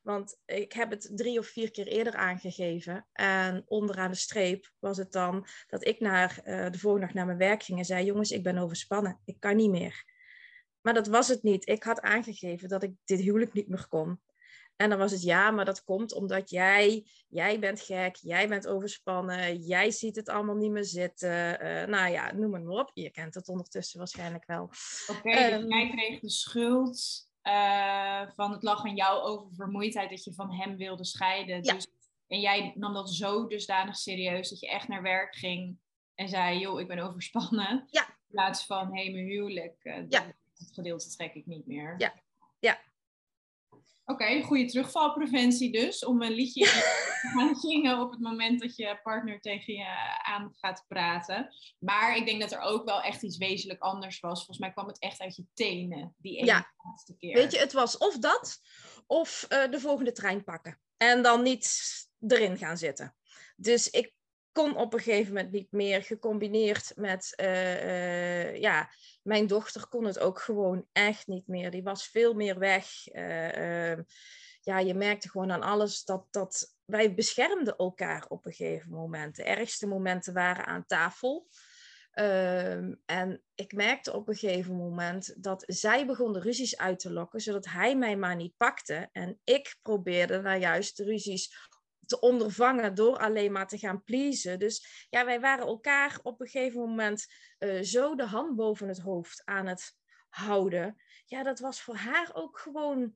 Want 0.01 0.37
ik 0.45 0.73
heb 0.73 0.89
het 0.89 1.11
drie 1.15 1.39
of 1.39 1.47
vier 1.47 1.71
keer 1.71 1.87
eerder 1.87 2.15
aangegeven. 2.15 3.07
En 3.13 3.63
onderaan 3.65 4.11
de 4.11 4.17
streep 4.17 4.71
was 4.79 4.97
het 4.97 5.11
dan 5.11 5.47
dat 5.67 5.85
ik 5.85 5.99
naar, 5.99 6.41
uh, 6.45 6.69
de 6.69 6.79
volgende 6.79 7.05
dag 7.05 7.15
naar 7.15 7.25
mijn 7.25 7.37
werk 7.37 7.63
ging 7.63 7.79
en 7.79 7.85
zei: 7.85 8.05
Jongens, 8.05 8.31
ik 8.31 8.43
ben 8.43 8.57
overspannen. 8.57 9.21
Ik 9.25 9.39
kan 9.39 9.55
niet 9.55 9.69
meer. 9.69 10.05
Maar 10.81 10.93
dat 10.93 11.07
was 11.07 11.27
het 11.27 11.43
niet. 11.43 11.67
Ik 11.67 11.83
had 11.83 12.01
aangegeven 12.01 12.69
dat 12.69 12.83
ik 12.83 12.93
dit 13.05 13.19
huwelijk 13.19 13.53
niet 13.53 13.67
meer 13.67 13.87
kon. 13.87 14.21
En 14.81 14.89
dan 14.89 14.97
was 14.99 15.11
het 15.11 15.21
ja, 15.21 15.51
maar 15.51 15.65
dat 15.65 15.83
komt 15.83 16.13
omdat 16.13 16.49
jij, 16.49 17.05
jij 17.27 17.59
bent 17.59 17.81
gek, 17.81 18.15
jij 18.15 18.47
bent 18.47 18.67
overspannen, 18.67 19.57
jij 19.57 19.91
ziet 19.91 20.15
het 20.15 20.29
allemaal 20.29 20.55
niet 20.55 20.71
meer 20.71 20.85
zitten. 20.85 21.63
Uh, 21.65 21.85
nou 21.85 22.11
ja, 22.11 22.33
noem 22.33 22.49
maar 22.49 22.79
op. 22.79 22.91
Je 22.93 23.09
kent 23.09 23.35
het 23.35 23.47
ondertussen 23.47 23.97
waarschijnlijk 23.97 24.45
wel. 24.45 24.63
Oké, 25.07 25.19
okay, 25.19 25.49
dus 25.49 25.61
um, 25.61 25.67
jij 25.67 25.89
kreeg 25.89 26.19
de 26.19 26.29
schuld 26.29 27.29
uh, 27.43 28.21
van 28.35 28.51
het 28.51 28.63
lag 28.63 28.85
aan 28.85 28.95
jou 28.95 29.21
over 29.21 29.53
vermoeidheid 29.55 30.09
dat 30.09 30.23
je 30.23 30.33
van 30.33 30.53
hem 30.53 30.77
wilde 30.77 31.05
scheiden. 31.05 31.63
Ja. 31.63 31.73
Dus, 31.73 31.87
en 32.27 32.39
jij 32.39 32.73
nam 32.75 32.93
dat 32.93 33.09
zo 33.09 33.47
dusdanig 33.47 33.95
serieus 33.95 34.49
dat 34.49 34.59
je 34.59 34.69
echt 34.69 34.87
naar 34.87 35.01
werk 35.01 35.35
ging 35.35 35.77
en 36.15 36.29
zei, 36.29 36.59
joh, 36.59 36.79
ik 36.79 36.87
ben 36.87 36.99
overspannen. 36.99 37.83
Ja. 37.87 38.07
In 38.07 38.27
plaats 38.27 38.65
van, 38.65 38.95
hé, 38.95 39.03
hey, 39.03 39.11
mijn 39.11 39.25
huwelijk, 39.25 39.79
uh, 39.83 40.09
ja. 40.09 40.25
het 40.53 40.71
gedeelte 40.73 41.09
trek 41.09 41.33
ik 41.33 41.45
niet 41.45 41.67
meer. 41.67 41.95
Ja, 41.97 42.13
ja. 42.59 42.79
Oké, 44.05 44.23
okay, 44.23 44.41
goede 44.41 44.65
terugvalpreventie 44.65 45.71
dus. 45.71 46.05
Om 46.05 46.21
een 46.21 46.31
liedje 46.31 46.65
te 46.65 47.29
gaan 47.33 47.55
zingen 47.69 47.99
op 47.99 48.11
het 48.11 48.19
moment 48.19 48.61
dat 48.61 48.75
je 48.75 48.99
partner 49.03 49.39
tegen 49.39 49.73
je 49.73 50.17
aan 50.23 50.53
gaat 50.59 50.85
praten. 50.87 51.53
Maar 51.79 52.15
ik 52.15 52.25
denk 52.25 52.41
dat 52.41 52.51
er 52.51 52.59
ook 52.59 52.85
wel 52.85 53.01
echt 53.01 53.23
iets 53.23 53.37
wezenlijk 53.37 53.81
anders 53.81 54.19
was. 54.19 54.37
Volgens 54.37 54.57
mij 54.57 54.71
kwam 54.71 54.87
het 54.87 54.99
echt 54.99 55.21
uit 55.21 55.35
je 55.35 55.45
tenen, 55.53 56.15
die 56.17 56.37
ene 56.37 56.45
ja. 56.45 56.71
laatste 56.83 57.17
keer. 57.17 57.33
Weet 57.33 57.51
je, 57.51 57.59
het 57.59 57.73
was 57.73 57.97
of 57.97 58.17
dat, 58.17 58.59
of 59.07 59.45
uh, 59.49 59.71
de 59.71 59.79
volgende 59.79 60.11
trein 60.11 60.43
pakken. 60.43 60.79
En 60.97 61.21
dan 61.21 61.43
niet 61.43 61.81
erin 62.27 62.57
gaan 62.57 62.77
zitten. 62.77 63.15
Dus 63.55 63.89
ik 63.89 64.13
kon 64.51 64.75
op 64.75 64.93
een 64.93 64.99
gegeven 64.99 65.33
moment 65.33 65.51
niet 65.51 65.71
meer. 65.71 66.03
Gecombineerd 66.03 66.91
met, 66.95 67.33
uh, 67.41 67.85
uh, 67.85 68.55
ja, 68.55 68.89
mijn 69.23 69.47
dochter 69.47 69.87
kon 69.87 70.03
het 70.03 70.19
ook 70.19 70.39
gewoon 70.39 70.85
echt 70.91 71.27
niet 71.27 71.47
meer. 71.47 71.71
Die 71.71 71.83
was 71.83 72.07
veel 72.07 72.33
meer 72.33 72.59
weg. 72.59 73.13
Uh, 73.13 73.97
ja, 74.61 74.79
je 74.79 74.93
merkte 74.93 75.29
gewoon 75.29 75.51
aan 75.51 75.61
alles 75.61 76.03
dat, 76.03 76.27
dat 76.31 76.75
wij 76.85 77.13
beschermden 77.13 77.75
elkaar 77.75 78.25
op 78.27 78.45
een 78.45 78.53
gegeven 78.53 78.91
moment. 78.91 79.35
De 79.35 79.43
ergste 79.43 79.87
momenten 79.87 80.33
waren 80.33 80.65
aan 80.65 80.85
tafel. 80.85 81.47
Uh, 82.13 82.73
en 83.05 83.43
ik 83.55 83.73
merkte 83.73 84.13
op 84.13 84.27
een 84.27 84.35
gegeven 84.35 84.75
moment 84.75 85.43
dat 85.43 85.63
zij 85.67 86.05
begon 86.05 86.33
de 86.33 86.39
ruzies 86.39 86.77
uit 86.77 86.99
te 86.99 87.11
lokken, 87.11 87.39
zodat 87.39 87.65
hij 87.65 87.95
mij 87.97 88.15
maar 88.15 88.35
niet 88.35 88.57
pakte. 88.57 89.09
En 89.11 89.39
ik 89.43 89.77
probeerde 89.81 90.41
nou 90.41 90.59
juist 90.59 90.97
de 90.97 91.03
ruzies 91.03 91.69
te 92.11 92.19
ondervangen 92.19 92.95
door 92.95 93.17
alleen 93.17 93.51
maar 93.51 93.67
te 93.67 93.77
gaan 93.77 94.03
pleasen. 94.03 94.59
Dus 94.59 95.05
ja, 95.09 95.25
wij 95.25 95.39
waren 95.39 95.65
elkaar 95.65 96.19
op 96.23 96.41
een 96.41 96.47
gegeven 96.47 96.79
moment 96.79 97.25
uh, 97.59 97.81
zo 97.81 98.15
de 98.15 98.25
hand 98.25 98.55
boven 98.55 98.87
het 98.87 98.99
hoofd 98.99 99.41
aan 99.45 99.67
het 99.67 99.97
houden. 100.29 101.01
Ja, 101.25 101.43
dat 101.43 101.59
was 101.59 101.81
voor 101.81 101.95
haar 101.95 102.29
ook 102.33 102.59
gewoon 102.59 103.15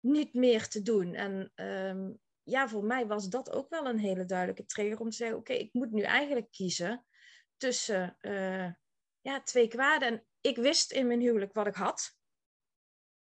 niet 0.00 0.34
meer 0.34 0.68
te 0.68 0.82
doen. 0.82 1.14
En 1.14 1.52
ehm, 1.54 2.12
ja, 2.42 2.68
voor 2.68 2.84
mij 2.84 3.06
was 3.06 3.28
dat 3.28 3.50
ook 3.50 3.68
wel 3.68 3.86
een 3.86 3.98
hele 3.98 4.24
duidelijke 4.24 4.64
trigger 4.64 5.00
om 5.00 5.10
te 5.10 5.16
zeggen: 5.16 5.36
oké, 5.36 5.52
ik 5.52 5.72
moet 5.72 5.92
nu 5.92 6.02
eigenlijk 6.02 6.50
kiezen 6.50 7.06
tussen 7.56 8.16
uh, 8.20 8.72
ja, 9.20 9.42
twee 9.42 9.68
kwaden. 9.68 10.08
En 10.08 10.26
ik 10.40 10.56
wist 10.56 10.92
in 10.92 11.06
mijn 11.06 11.20
huwelijk 11.20 11.52
wat 11.52 11.66
ik 11.66 11.74
had. 11.74 12.17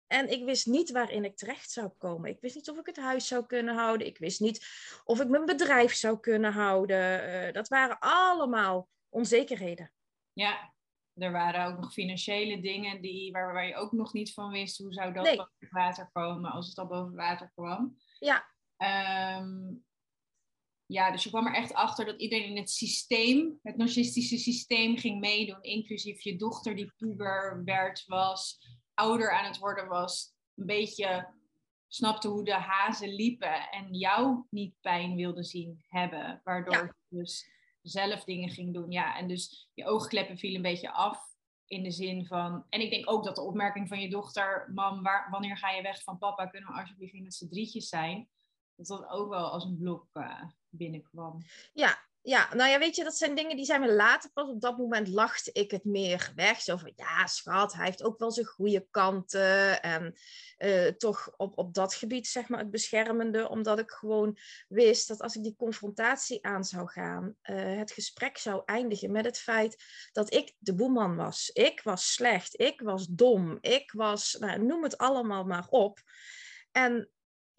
En 0.09 0.31
ik 0.31 0.45
wist 0.45 0.65
niet 0.65 0.91
waarin 0.91 1.25
ik 1.25 1.37
terecht 1.37 1.71
zou 1.71 1.87
komen. 1.87 2.29
Ik 2.29 2.41
wist 2.41 2.55
niet 2.55 2.69
of 2.69 2.77
ik 2.77 2.85
het 2.85 2.97
huis 2.97 3.27
zou 3.27 3.45
kunnen 3.45 3.75
houden. 3.75 4.07
Ik 4.07 4.17
wist 4.17 4.39
niet 4.39 4.67
of 5.03 5.19
ik 5.19 5.27
mijn 5.27 5.45
bedrijf 5.45 5.93
zou 5.93 6.19
kunnen 6.19 6.53
houden. 6.53 7.29
Uh, 7.29 7.53
dat 7.53 7.67
waren 7.67 7.99
allemaal 7.99 8.89
onzekerheden. 9.09 9.91
Ja, 10.33 10.73
er 11.13 11.31
waren 11.31 11.65
ook 11.65 11.79
nog 11.79 11.93
financiële 11.93 12.61
dingen 12.61 13.01
die, 13.01 13.31
waar, 13.31 13.53
waar 13.53 13.67
je 13.67 13.75
ook 13.75 13.91
nog 13.91 14.13
niet 14.13 14.33
van 14.33 14.51
wist. 14.51 14.77
Hoe 14.77 14.93
zou 14.93 15.13
dat 15.13 15.35
boven 15.35 15.67
water 15.69 16.09
komen 16.13 16.51
als 16.51 16.67
het 16.67 16.77
al 16.77 16.87
boven 16.87 17.15
water 17.15 17.51
kwam? 17.55 17.97
Ja. 18.19 18.47
Um, 19.37 19.85
ja, 20.85 21.11
dus 21.11 21.23
je 21.23 21.29
kwam 21.29 21.47
er 21.47 21.53
echt 21.55 21.73
achter 21.73 22.05
dat 22.05 22.19
iedereen 22.19 22.49
in 22.49 22.57
het 22.57 22.69
systeem, 22.69 23.59
het 23.63 23.77
narcistische 23.77 24.37
systeem, 24.37 24.97
ging 24.97 25.19
meedoen. 25.19 25.61
Inclusief 25.61 26.21
je 26.21 26.35
dochter 26.35 26.75
die 26.75 26.93
puber 26.97 27.61
werd, 27.63 28.03
was, 28.05 28.59
ouder 28.99 29.31
aan 29.31 29.45
het 29.45 29.57
worden 29.57 29.87
was. 29.87 30.33
Een 30.55 30.65
beetje 30.65 31.27
snapte 31.87 32.27
hoe 32.27 32.43
de 32.43 32.53
hazen 32.53 33.15
liepen 33.15 33.69
en 33.71 33.93
jou 33.93 34.45
niet 34.49 34.75
pijn 34.81 35.15
wilde 35.15 35.43
zien 35.43 35.83
hebben. 35.87 36.41
Waardoor 36.43 36.95
je 37.07 37.17
dus 37.17 37.49
zelf 37.81 38.23
dingen 38.23 38.49
ging 38.49 38.73
doen. 38.73 38.91
Ja, 38.91 39.17
en 39.17 39.27
dus 39.27 39.69
je 39.73 39.85
oogkleppen 39.85 40.37
vielen 40.37 40.55
een 40.55 40.71
beetje 40.71 40.91
af. 40.91 41.27
In 41.65 41.83
de 41.83 41.91
zin 41.91 42.25
van. 42.25 42.65
En 42.69 42.81
ik 42.81 42.89
denk 42.89 43.09
ook 43.09 43.23
dat 43.23 43.35
de 43.35 43.41
opmerking 43.41 43.87
van 43.87 43.99
je 44.01 44.09
dochter: 44.09 44.71
Mam, 44.73 45.03
waar, 45.03 45.27
wanneer 45.31 45.57
ga 45.57 45.69
je 45.69 45.81
weg 45.81 46.03
van 46.03 46.17
papa? 46.17 46.47
Kunnen 46.47 46.69
we 46.69 46.79
alsjeblieft 46.79 47.13
niet 47.13 47.23
met 47.23 47.33
z'n 47.33 47.47
drietjes 47.47 47.89
zijn? 47.89 48.29
Dat 48.75 48.87
dat 48.87 49.09
ook 49.09 49.29
wel 49.29 49.51
als 49.51 49.63
een 49.63 49.77
blok 49.77 50.07
uh, 50.13 50.43
binnenkwam. 50.69 51.41
Ja, 51.73 52.08
ja, 52.29 52.53
nou 52.53 52.69
ja, 52.69 52.79
weet 52.79 52.95
je, 52.95 53.03
dat 53.03 53.17
zijn 53.17 53.35
dingen 53.35 53.55
die 53.55 53.65
zijn 53.65 53.81
me 53.81 53.91
later 53.93 54.29
pas. 54.33 54.49
Op 54.49 54.61
dat 54.61 54.77
moment 54.77 55.07
lachte 55.07 55.51
ik 55.51 55.71
het 55.71 55.83
meer 55.83 56.31
weg. 56.35 56.61
Zo 56.61 56.77
van, 56.77 56.91
ja, 56.95 57.27
schat, 57.27 57.73
hij 57.73 57.85
heeft 57.85 58.03
ook 58.03 58.19
wel 58.19 58.31
zijn 58.31 58.45
goede 58.45 58.87
kanten. 58.91 59.81
En 59.81 60.15
uh, 60.59 60.87
toch 60.87 61.33
op, 61.37 61.57
op 61.57 61.73
dat 61.73 61.93
gebied, 61.93 62.27
zeg 62.27 62.49
maar, 62.49 62.59
het 62.59 62.71
beschermende. 62.71 63.49
Omdat 63.49 63.79
ik 63.79 63.91
gewoon 63.91 64.37
wist 64.67 65.07
dat 65.07 65.21
als 65.21 65.35
ik 65.35 65.43
die 65.43 65.55
confrontatie 65.55 66.45
aan 66.45 66.63
zou 66.63 66.87
gaan, 66.87 67.35
uh, 67.43 67.77
het 67.77 67.91
gesprek 67.91 68.37
zou 68.37 68.61
eindigen 68.65 69.11
met 69.11 69.25
het 69.25 69.39
feit 69.39 69.83
dat 70.11 70.33
ik 70.33 70.53
de 70.57 70.75
boeman 70.75 71.15
was. 71.15 71.49
Ik 71.53 71.81
was 71.83 72.13
slecht, 72.13 72.59
ik 72.59 72.81
was 72.81 73.07
dom, 73.07 73.57
ik 73.61 73.91
was, 73.91 74.37
nou, 74.39 74.63
noem 74.63 74.83
het 74.83 74.97
allemaal 74.97 75.43
maar 75.43 75.67
op. 75.69 75.99
En 76.71 77.09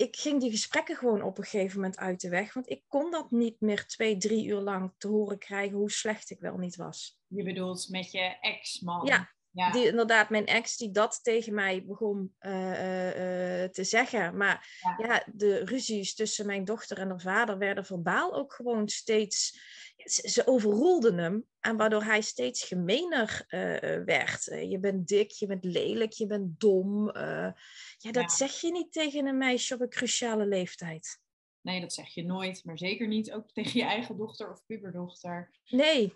ik 0.01 0.17
ging 0.17 0.41
die 0.41 0.51
gesprekken 0.51 0.97
gewoon 0.97 1.23
op 1.23 1.39
een 1.39 1.45
gegeven 1.45 1.81
moment 1.81 1.99
uit 1.99 2.21
de 2.21 2.29
weg. 2.29 2.55
Want 2.55 2.71
ik 2.71 2.83
kon 2.89 3.11
dat 3.11 3.31
niet 3.31 3.61
meer 3.61 3.87
twee, 3.87 4.17
drie 4.17 4.47
uur 4.47 4.61
lang 4.61 4.93
te 4.97 5.09
horen 5.09 5.39
krijgen 5.39 5.77
hoe 5.77 5.91
slecht 5.91 6.31
ik 6.31 6.41
wel 6.41 6.57
niet 6.57 6.77
was. 6.77 7.19
Je 7.27 7.43
bedoelt 7.43 7.89
met 7.89 8.11
je 8.11 8.39
ex-man? 8.41 9.07
Ja, 9.07 9.31
ja. 9.53 9.71
Die, 9.71 9.87
inderdaad, 9.87 10.31
mijn 10.31 10.47
ex 10.47 10.77
die 10.77 10.91
dat 10.91 11.21
tegen 11.23 11.55
mij 11.55 11.85
begon 11.85 12.35
uh, 12.41 12.53
uh, 12.53 13.69
te 13.69 13.85
zeggen. 13.85 14.37
Maar 14.37 14.79
ja. 14.81 15.07
ja. 15.07 15.25
de 15.33 15.65
ruzies 15.65 16.15
tussen 16.15 16.47
mijn 16.47 16.65
dochter 16.65 16.99
en 16.99 17.09
haar 17.09 17.21
vader 17.21 17.59
werden 17.59 17.85
verbaal 17.85 18.35
ook 18.35 18.53
gewoon 18.53 18.89
steeds... 18.89 19.69
Ze, 20.05 20.47
overroelden 20.47 21.19
hem 21.19 21.47
en 21.61 21.77
waardoor 21.77 22.03
hij 22.03 22.21
steeds 22.21 22.65
gemener 22.65 23.45
uh, 23.49 24.05
werd. 24.05 24.45
je 24.45 24.79
bent 24.81 25.09
dik, 25.09 25.31
je 25.31 25.47
bent 25.47 25.65
lelijk, 25.65 26.13
je 26.13 26.27
bent 26.27 26.61
dom. 26.61 27.11
ja, 27.17 27.55
dat 27.99 28.23
ja. 28.23 28.29
zeg 28.29 28.61
je 28.61 28.71
niet 28.71 28.93
tegen 28.93 29.27
een 29.27 29.39
meisje 29.39 29.75
op 29.75 29.81
een 29.81 29.89
cruciale 29.89 30.47
leeftijd. 30.47 31.21
Nee, 31.61 31.81
dat 31.81 31.93
zeg 31.93 32.09
je 32.09 32.25
nooit. 32.25 32.65
Maar 32.65 32.79
zeker 32.79 33.07
niet 33.09 33.33
ook 33.33 33.53
tegen 33.53 33.81
je 33.81 33.87
eigen 33.87 34.17
dochter 34.17 34.51
of 34.51 34.67
puberdochter. 34.67 35.51
Nee. 35.69 36.15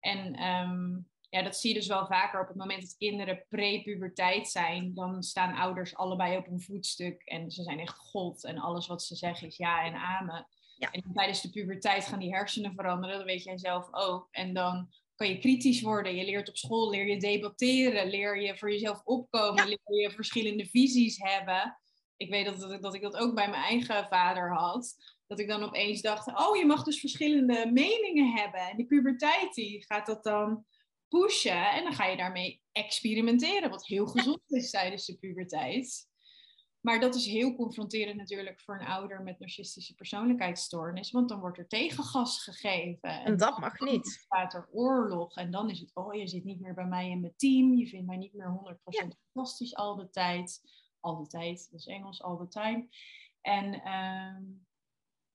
En... 0.00 0.42
Um 0.42 1.08
ja, 1.30 1.42
dat 1.42 1.56
zie 1.56 1.72
je 1.72 1.78
dus 1.78 1.86
wel 1.86 2.06
vaker 2.06 2.40
op 2.40 2.48
het 2.48 2.56
moment 2.56 2.82
dat 2.82 2.96
kinderen 2.96 3.44
pre-puberteit 3.48 4.48
zijn. 4.48 4.94
Dan 4.94 5.22
staan 5.22 5.56
ouders 5.56 5.96
allebei 5.96 6.36
op 6.36 6.46
een 6.46 6.60
voetstuk 6.60 7.22
en 7.22 7.50
ze 7.50 7.62
zijn 7.62 7.78
echt 7.78 7.96
god. 7.96 8.44
En 8.44 8.58
alles 8.58 8.86
wat 8.86 9.02
ze 9.02 9.16
zeggen 9.16 9.46
is 9.46 9.56
ja 9.56 9.84
en 9.84 9.94
amen. 9.94 10.46
Ja. 10.76 10.90
En 10.90 11.04
tijdens 11.14 11.40
de 11.40 11.50
puberteit 11.50 12.06
gaan 12.06 12.18
die 12.18 12.34
hersenen 12.34 12.74
veranderen, 12.74 13.16
dat 13.16 13.26
weet 13.26 13.44
jij 13.44 13.58
zelf 13.58 13.88
ook. 13.90 14.28
En 14.30 14.54
dan 14.54 14.88
kan 15.14 15.28
je 15.28 15.38
kritisch 15.38 15.82
worden. 15.82 16.14
Je 16.14 16.24
leert 16.24 16.48
op 16.48 16.56
school, 16.56 16.90
leer 16.90 17.06
je 17.06 17.16
debatteren, 17.16 18.10
leer 18.10 18.40
je 18.40 18.58
voor 18.58 18.70
jezelf 18.70 19.02
opkomen, 19.04 19.68
ja. 19.68 19.76
leer 19.84 20.00
je 20.00 20.10
verschillende 20.10 20.66
visies 20.66 21.18
hebben. 21.18 21.78
Ik 22.16 22.30
weet 22.30 22.44
dat, 22.44 22.60
dat, 22.60 22.82
dat 22.82 22.94
ik 22.94 23.02
dat 23.02 23.16
ook 23.16 23.34
bij 23.34 23.48
mijn 23.48 23.62
eigen 23.62 24.06
vader 24.08 24.54
had. 24.54 24.94
Dat 25.26 25.38
ik 25.38 25.48
dan 25.48 25.62
opeens 25.62 26.00
dacht, 26.00 26.26
oh, 26.26 26.56
je 26.56 26.66
mag 26.66 26.82
dus 26.82 27.00
verschillende 27.00 27.70
meningen 27.72 28.32
hebben. 28.32 28.60
En 28.60 28.76
die 28.76 28.86
puberteit, 28.86 29.54
die 29.54 29.84
gaat 29.84 30.06
dat 30.06 30.22
dan 30.22 30.64
pushen 31.08 31.70
en 31.70 31.82
dan 31.82 31.92
ga 31.92 32.06
je 32.06 32.16
daarmee 32.16 32.62
experimenteren, 32.72 33.70
wat 33.70 33.86
heel 33.86 34.06
gezond 34.06 34.42
is 34.46 34.70
tijdens 34.70 35.06
de 35.06 35.18
puberteit. 35.18 36.08
Maar 36.80 37.00
dat 37.00 37.14
is 37.14 37.26
heel 37.26 37.54
confronterend 37.54 38.16
natuurlijk 38.16 38.60
voor 38.60 38.80
een 38.80 38.86
ouder 38.86 39.22
met 39.22 39.38
narcistische 39.38 39.94
persoonlijkheidsstoornis, 39.94 41.10
want 41.10 41.28
dan 41.28 41.40
wordt 41.40 41.58
er 41.58 41.68
tegengas 41.68 42.42
gegeven. 42.42 43.10
En, 43.10 43.24
en 43.24 43.36
dat 43.36 43.58
mag 43.58 43.80
niet. 43.80 44.02
Dan 44.02 44.12
staat 44.12 44.54
er 44.54 44.68
oorlog 44.72 45.36
en 45.36 45.50
dan 45.50 45.70
is 45.70 45.80
het, 45.80 45.90
oh 45.94 46.14
je 46.14 46.28
zit 46.28 46.44
niet 46.44 46.60
meer 46.60 46.74
bij 46.74 46.86
mij 46.86 47.10
in 47.10 47.20
mijn 47.20 47.36
team, 47.36 47.74
je 47.74 47.86
vindt 47.86 48.06
mij 48.06 48.16
niet 48.16 48.34
meer 48.34 48.76
100% 48.76 48.78
ja. 48.84 49.08
fantastisch 49.32 49.74
al 49.74 49.96
de 49.96 50.10
tijd. 50.10 50.60
Al 51.00 51.16
de 51.22 51.26
tijd, 51.26 51.68
dat 51.70 51.80
is 51.80 51.86
Engels, 51.86 52.22
all 52.22 52.36
the 52.36 52.48
time. 52.48 52.88
En 53.40 53.74
uh, 53.74 54.36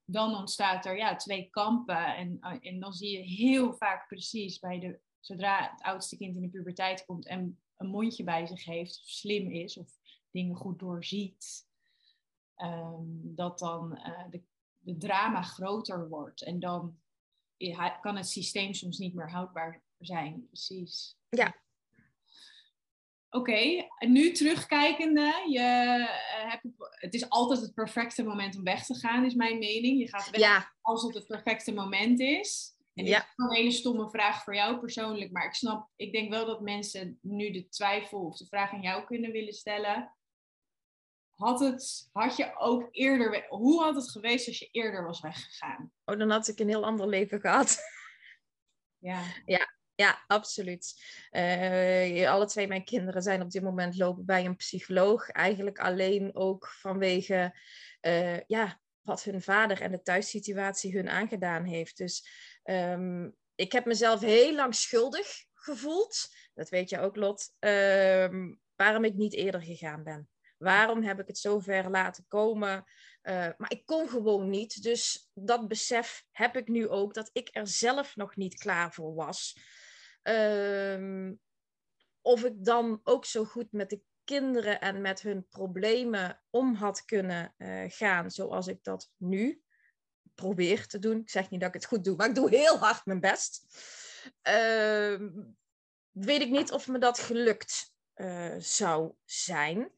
dan 0.06 0.36
ontstaat 0.36 0.86
er 0.86 0.98
ja, 0.98 1.15
twee 1.15 1.50
kampen 1.50 2.15
en, 2.15 2.39
en 2.39 2.80
dan 2.80 2.94
zie 2.94 3.18
je 3.18 3.24
heel 3.24 3.74
vaak 3.74 4.08
precies 4.08 4.60
bij 4.60 4.80
de 4.80 5.00
zodra 5.25 5.72
het 5.72 5.82
oudste 5.82 6.18
kind 6.18 6.36
in 6.36 6.42
de 6.42 6.50
puberteit 6.50 7.06
komt 7.06 7.27
en 7.27 7.60
een 7.77 7.88
mondje 7.88 8.24
bij 8.24 8.46
zich 8.46 8.65
heeft, 8.65 9.00
of 9.01 9.10
slim 9.10 9.51
is, 9.51 9.77
of 9.77 9.89
dingen 10.32 10.56
goed 10.56 10.80
doorziet, 10.80 11.68
um, 12.58 13.36
dat 13.36 13.60
dan 13.60 14.00
uh, 14.08 14.30
de, 14.30 14.42
de, 14.77 14.98
drama 14.98 15.42
groter 15.42 16.10
wordt. 16.10 16.44
En 16.44 16.60
dan 16.60 16.98
kan 18.01 18.15
het 18.15 18.30
systeem 18.30 18.74
soms 18.74 18.98
niet 18.98 19.13
meer 19.13 19.32
houdbaar 19.32 19.82
zijn. 20.00 20.48
Precies. 20.48 21.18
Ja. 21.30 21.62
Oké, 23.30 23.51
okay. 23.51 23.89
nu 24.00 24.32
terugkijkende, 24.32 25.46
je, 25.48 25.60
uh, 25.60 26.50
hebt, 26.50 26.68
het 26.77 27.13
is 27.13 27.30
altijd 27.30 27.62
het 27.62 27.74
perfecte 27.74 28.24
moment 28.24 28.58
om 28.58 28.63
weg 28.63 28.86
te 28.86 28.96
gaan, 28.96 29.25
is 29.25 29.34
mijn 29.34 29.60
mening. 29.60 30.00
Je 30.00 30.10
gaat 30.10 30.30
weg 30.30 30.39
ja. 30.39 30.74
als 30.82 31.03
het 31.03 31.13
het 31.13 31.27
perfecte 31.27 31.74
moment 31.74 32.20
is. 32.20 32.73
En 32.94 33.06
ja. 33.06 33.18
is 33.18 33.34
een 33.36 33.54
hele 33.54 33.72
stomme 33.72 34.10
vraag 34.10 34.44
voor 34.44 34.56
jou 34.56 34.80
persoonlijk, 34.80 35.32
maar 35.32 35.46
ik 35.46 35.54
snap, 35.54 35.90
ik 35.96 36.12
denk 36.12 36.30
wel 36.30 36.46
dat 36.46 36.62
mensen 36.62 37.18
nu 37.22 37.52
de 37.52 37.68
twijfel 37.68 38.26
of 38.26 38.38
de 38.38 38.46
vraag 38.46 38.74
aan 38.74 38.82
jou 38.82 39.06
kunnen 39.06 39.32
willen 39.32 39.54
stellen. 39.54 40.16
Had, 41.34 41.60
het, 41.60 42.10
had 42.12 42.36
je 42.36 42.56
ook 42.58 42.88
eerder, 42.92 43.46
hoe 43.50 43.84
had 43.84 43.96
het 43.96 44.12
geweest 44.12 44.48
als 44.48 44.60
je 44.60 44.70
eerder 44.72 45.06
was 45.06 45.22
weggegaan? 45.22 45.92
Oh, 46.06 46.18
dan 46.18 46.30
had 46.30 46.48
ik 46.48 46.60
een 46.60 46.68
heel 46.68 46.86
ander 46.86 47.08
leven 47.08 47.40
gehad. 47.40 47.78
Ja. 49.04 49.24
Ja, 49.46 49.74
ja, 49.96 50.24
absoluut. 50.28 51.04
Uh, 51.32 52.32
alle 52.32 52.46
twee 52.46 52.68
mijn 52.68 52.84
kinderen 52.84 53.22
zijn 53.22 53.42
op 53.42 53.52
dit 53.52 53.64
moment 53.64 53.98
lopen 53.98 54.26
bij 54.26 54.46
een 54.46 54.56
psycholoog. 54.56 55.30
Eigenlijk 55.30 55.80
alleen 55.80 56.36
ook 56.36 56.68
vanwege 56.68 57.60
uh, 58.02 58.40
ja, 58.40 58.82
wat 59.04 59.24
hun 59.24 59.42
vader 59.42 59.82
en 59.82 59.92
de 59.92 60.02
thuissituatie 60.02 60.96
hun 60.96 61.10
aangedaan 61.10 61.64
heeft. 61.64 61.98
Dus 61.98 62.28
um, 62.64 63.36
ik 63.56 63.72
heb 63.72 63.86
mezelf 63.86 64.20
heel 64.20 64.56
lang 64.56 64.76
schuldig 64.76 65.46
gevoeld. 65.54 66.28
Dat 66.54 66.70
weet 66.70 66.90
je 66.90 67.00
ook, 67.00 67.16
Lot. 67.16 67.54
Um, 67.60 68.60
waarom 68.76 69.04
ik 69.04 69.14
niet 69.14 69.34
eerder 69.34 69.62
gegaan 69.62 70.04
ben. 70.04 70.30
Waarom 70.58 71.04
heb 71.04 71.20
ik 71.20 71.28
het 71.28 71.38
zo 71.38 71.60
ver 71.60 71.90
laten 71.90 72.26
komen? 72.28 72.84
Uh, 73.24 73.50
maar 73.58 73.72
ik 73.72 73.86
kon 73.86 74.10
gewoon 74.10 74.50
niet. 74.50 74.84
Dus 74.84 75.30
dat 75.34 75.68
besef 75.68 76.26
heb 76.32 76.56
ik 76.56 76.68
nu 76.68 76.90
ook 76.90 77.14
dat 77.14 77.30
ik 77.34 77.50
er 77.52 77.68
zelf 77.68 78.16
nog 78.16 78.36
niet 78.36 78.56
klaar 78.56 78.94
voor 78.94 79.14
was. 79.14 79.58
Um, 80.24 81.40
of 82.22 82.44
ik 82.44 82.66
dan 82.66 83.00
ook 83.04 83.26
zo 83.26 83.44
goed 83.44 83.72
met 83.72 83.90
de 83.90 84.02
kinderen 84.24 84.82
en 84.82 85.01
met 85.01 85.22
hun 85.22 85.48
problemen 85.50 86.42
om 86.50 86.74
had 86.74 87.06
kunnen 87.06 87.53
uh, 87.58 87.84
gaan 87.88 88.32
zoals 88.32 88.68
ik 88.68 88.84
dat 88.84 89.12
nu 89.18 89.63
probeer 90.36 90.88
te 90.88 91.00
doen. 91.00 91.20
Ik 91.20 91.30
zeg 91.30 91.50
niet 91.50 91.60
dat 91.60 91.70
ik 91.70 91.82
het 91.82 91.86
goed 91.86 92.03
doe, 92.03 92.15
maar 92.15 92.30
ik 92.30 92.36
doe 92.36 92.50
heel 92.50 92.77
hard 92.77 93.06
mijn 93.06 93.20
best. 93.20 93.65
Uh, 94.48 95.30
weet 96.12 96.42
ik 96.42 96.50
niet 96.50 96.72
of 96.72 96.88
me 96.88 96.98
dat 96.98 97.20
gelukt 97.20 97.94
uh, 98.15 98.56
zou 98.58 99.13
zijn. 99.25 99.92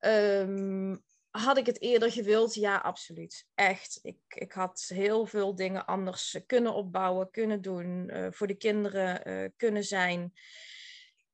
Um, 0.00 1.04
had 1.30 1.56
ik 1.56 1.66
het 1.66 1.80
eerder 1.80 2.12
gewild? 2.12 2.54
Ja, 2.54 2.76
absoluut. 2.76 3.46
Echt. 3.54 3.98
Ik, 4.02 4.18
ik 4.28 4.52
had 4.52 4.84
heel 4.94 5.26
veel 5.26 5.54
dingen 5.54 5.86
anders 5.86 6.38
kunnen 6.46 6.74
opbouwen, 6.74 7.30
kunnen 7.30 7.62
doen, 7.62 8.10
uh, 8.12 8.26
voor 8.30 8.46
de 8.46 8.56
kinderen 8.56 9.52
kunnen 9.56 9.84
zijn. 9.84 10.32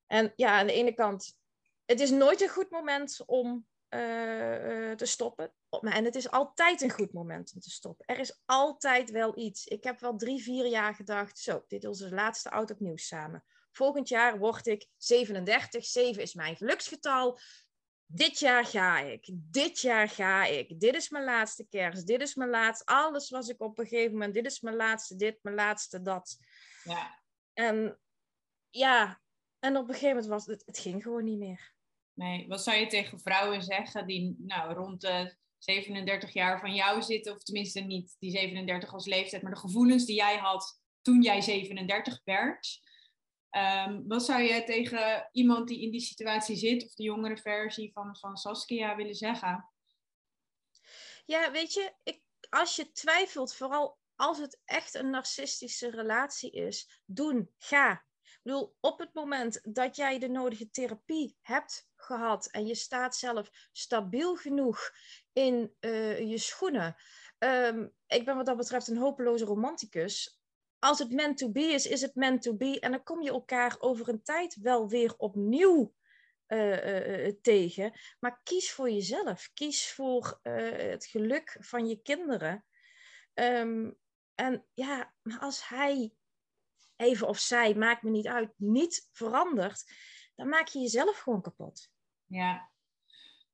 En 0.06 0.32
ja, 0.36 0.58
aan 0.58 0.66
de 0.66 0.72
ene 0.72 0.94
kant, 0.94 1.38
het 1.88 2.00
is 2.00 2.10
nooit 2.10 2.40
een 2.40 2.48
goed 2.48 2.70
moment 2.70 3.22
om 3.26 3.66
uh, 3.88 4.92
te 4.92 5.06
stoppen. 5.06 5.52
En 5.80 6.04
het 6.04 6.14
is 6.14 6.30
altijd 6.30 6.80
een 6.80 6.90
goed 6.90 7.12
moment 7.12 7.52
om 7.54 7.60
te 7.60 7.70
stoppen. 7.70 8.06
Er 8.06 8.18
is 8.18 8.40
altijd 8.44 9.10
wel 9.10 9.38
iets. 9.38 9.66
Ik 9.66 9.84
heb 9.84 10.00
wel 10.00 10.16
drie, 10.16 10.42
vier 10.42 10.66
jaar 10.66 10.94
gedacht, 10.94 11.38
zo, 11.38 11.64
dit 11.68 11.82
is 11.82 11.88
onze 11.88 12.10
laatste 12.10 12.50
oud 12.50 12.70
opnieuw 12.70 12.96
samen. 12.96 13.44
Volgend 13.72 14.08
jaar 14.08 14.38
word 14.38 14.66
ik 14.66 14.86
37. 14.96 15.84
7 15.84 16.22
is 16.22 16.34
mijn 16.34 16.56
geluksgetal 16.56 17.38
dit 18.10 18.38
jaar 18.38 18.64
ga 18.64 19.00
ik, 19.00 19.30
dit 19.32 19.80
jaar 19.80 20.08
ga 20.08 20.44
ik, 20.44 20.80
dit 20.80 20.94
is 20.94 21.08
mijn 21.08 21.24
laatste 21.24 21.66
kerst, 21.68 22.06
dit 22.06 22.20
is 22.20 22.34
mijn 22.34 22.50
laatste, 22.50 22.84
alles 22.84 23.30
was 23.30 23.48
ik 23.48 23.60
op 23.60 23.78
een 23.78 23.86
gegeven 23.86 24.12
moment, 24.12 24.34
dit 24.34 24.46
is 24.46 24.60
mijn 24.60 24.76
laatste, 24.76 25.16
dit, 25.16 25.38
mijn 25.42 25.56
laatste, 25.56 26.02
dat. 26.02 26.38
Ja. 26.84 27.22
En 27.52 28.00
ja, 28.70 29.20
en 29.58 29.76
op 29.76 29.88
een 29.88 29.94
gegeven 29.94 30.08
moment 30.08 30.26
was 30.26 30.46
het, 30.46 30.62
het 30.66 30.78
ging 30.78 31.02
gewoon 31.02 31.24
niet 31.24 31.38
meer. 31.38 31.72
Nee, 32.18 32.48
wat 32.48 32.62
zou 32.62 32.76
je 32.76 32.86
tegen 32.86 33.20
vrouwen 33.20 33.62
zeggen 33.62 34.06
die 34.06 34.36
nou, 34.38 34.72
rond 34.72 35.00
de 35.00 35.36
37 35.58 36.32
jaar 36.32 36.60
van 36.60 36.74
jou 36.74 37.02
zitten, 37.02 37.32
of 37.32 37.42
tenminste 37.42 37.80
niet 37.80 38.16
die 38.18 38.30
37 38.30 38.92
als 38.92 39.06
leeftijd, 39.06 39.42
maar 39.42 39.52
de 39.52 39.58
gevoelens 39.58 40.04
die 40.04 40.16
jij 40.16 40.36
had 40.36 40.82
toen 41.02 41.22
jij 41.22 41.40
37 41.40 42.20
werd? 42.24 42.80
Um, 43.50 44.08
wat 44.08 44.24
zou 44.24 44.42
je 44.42 44.64
tegen 44.64 45.28
iemand 45.32 45.68
die 45.68 45.80
in 45.80 45.90
die 45.90 46.00
situatie 46.00 46.56
zit, 46.56 46.84
of 46.84 46.94
de 46.94 47.02
jongere 47.02 47.36
versie 47.36 47.92
van, 47.92 48.16
van 48.16 48.36
Saskia, 48.36 48.96
willen 48.96 49.14
zeggen? 49.14 49.70
Ja, 51.26 51.50
weet 51.50 51.72
je, 51.72 51.92
ik, 52.02 52.22
als 52.48 52.76
je 52.76 52.92
twijfelt, 52.92 53.54
vooral 53.54 53.98
als 54.14 54.38
het 54.38 54.60
echt 54.64 54.94
een 54.94 55.10
narcistische 55.10 55.90
relatie 55.90 56.50
is, 56.50 57.02
doen, 57.04 57.50
ga. 57.58 57.92
Ik 58.22 58.40
bedoel, 58.42 58.76
op 58.80 58.98
het 58.98 59.14
moment 59.14 59.74
dat 59.74 59.96
jij 59.96 60.18
de 60.18 60.28
nodige 60.28 60.70
therapie 60.70 61.36
hebt 61.40 61.87
gehad 62.00 62.46
en 62.50 62.66
je 62.66 62.74
staat 62.74 63.16
zelf 63.16 63.50
stabiel 63.72 64.36
genoeg 64.36 64.90
in 65.32 65.74
uh, 65.80 66.18
je 66.18 66.38
schoenen. 66.38 66.96
Um, 67.38 67.92
ik 68.06 68.24
ben 68.24 68.36
wat 68.36 68.46
dat 68.46 68.56
betreft 68.56 68.88
een 68.88 68.96
hopeloze 68.96 69.44
romanticus 69.44 70.38
als 70.78 70.98
het 70.98 71.10
meant 71.10 71.38
to 71.38 71.50
be 71.50 71.60
is, 71.60 71.86
is 71.86 72.00
het 72.00 72.14
meant 72.14 72.42
to 72.42 72.54
be. 72.54 72.80
En 72.80 72.90
dan 72.90 73.02
kom 73.02 73.22
je 73.22 73.30
elkaar 73.30 73.76
over 73.78 74.08
een 74.08 74.22
tijd 74.22 74.56
wel 74.60 74.88
weer 74.88 75.14
opnieuw 75.16 75.94
uh, 76.48 77.26
uh, 77.26 77.32
tegen. 77.42 77.92
Maar 78.20 78.40
kies 78.42 78.72
voor 78.72 78.90
jezelf. 78.90 79.50
Kies 79.54 79.92
voor 79.92 80.40
het 80.42 81.06
geluk 81.06 81.56
van 81.60 81.88
je 81.88 82.02
kinderen. 82.02 82.64
Um, 83.34 83.98
en 84.34 84.66
ja, 84.74 85.14
als 85.40 85.68
hij, 85.68 86.12
even 86.96 87.28
of 87.28 87.38
zij, 87.38 87.74
maakt 87.74 88.02
me 88.02 88.10
niet 88.10 88.26
uit, 88.26 88.50
niet 88.56 89.08
verandert, 89.12 89.84
dan 90.38 90.48
maak 90.48 90.68
je 90.68 90.78
jezelf 90.78 91.18
gewoon 91.18 91.40
kapot. 91.40 91.90
Ja. 92.26 92.68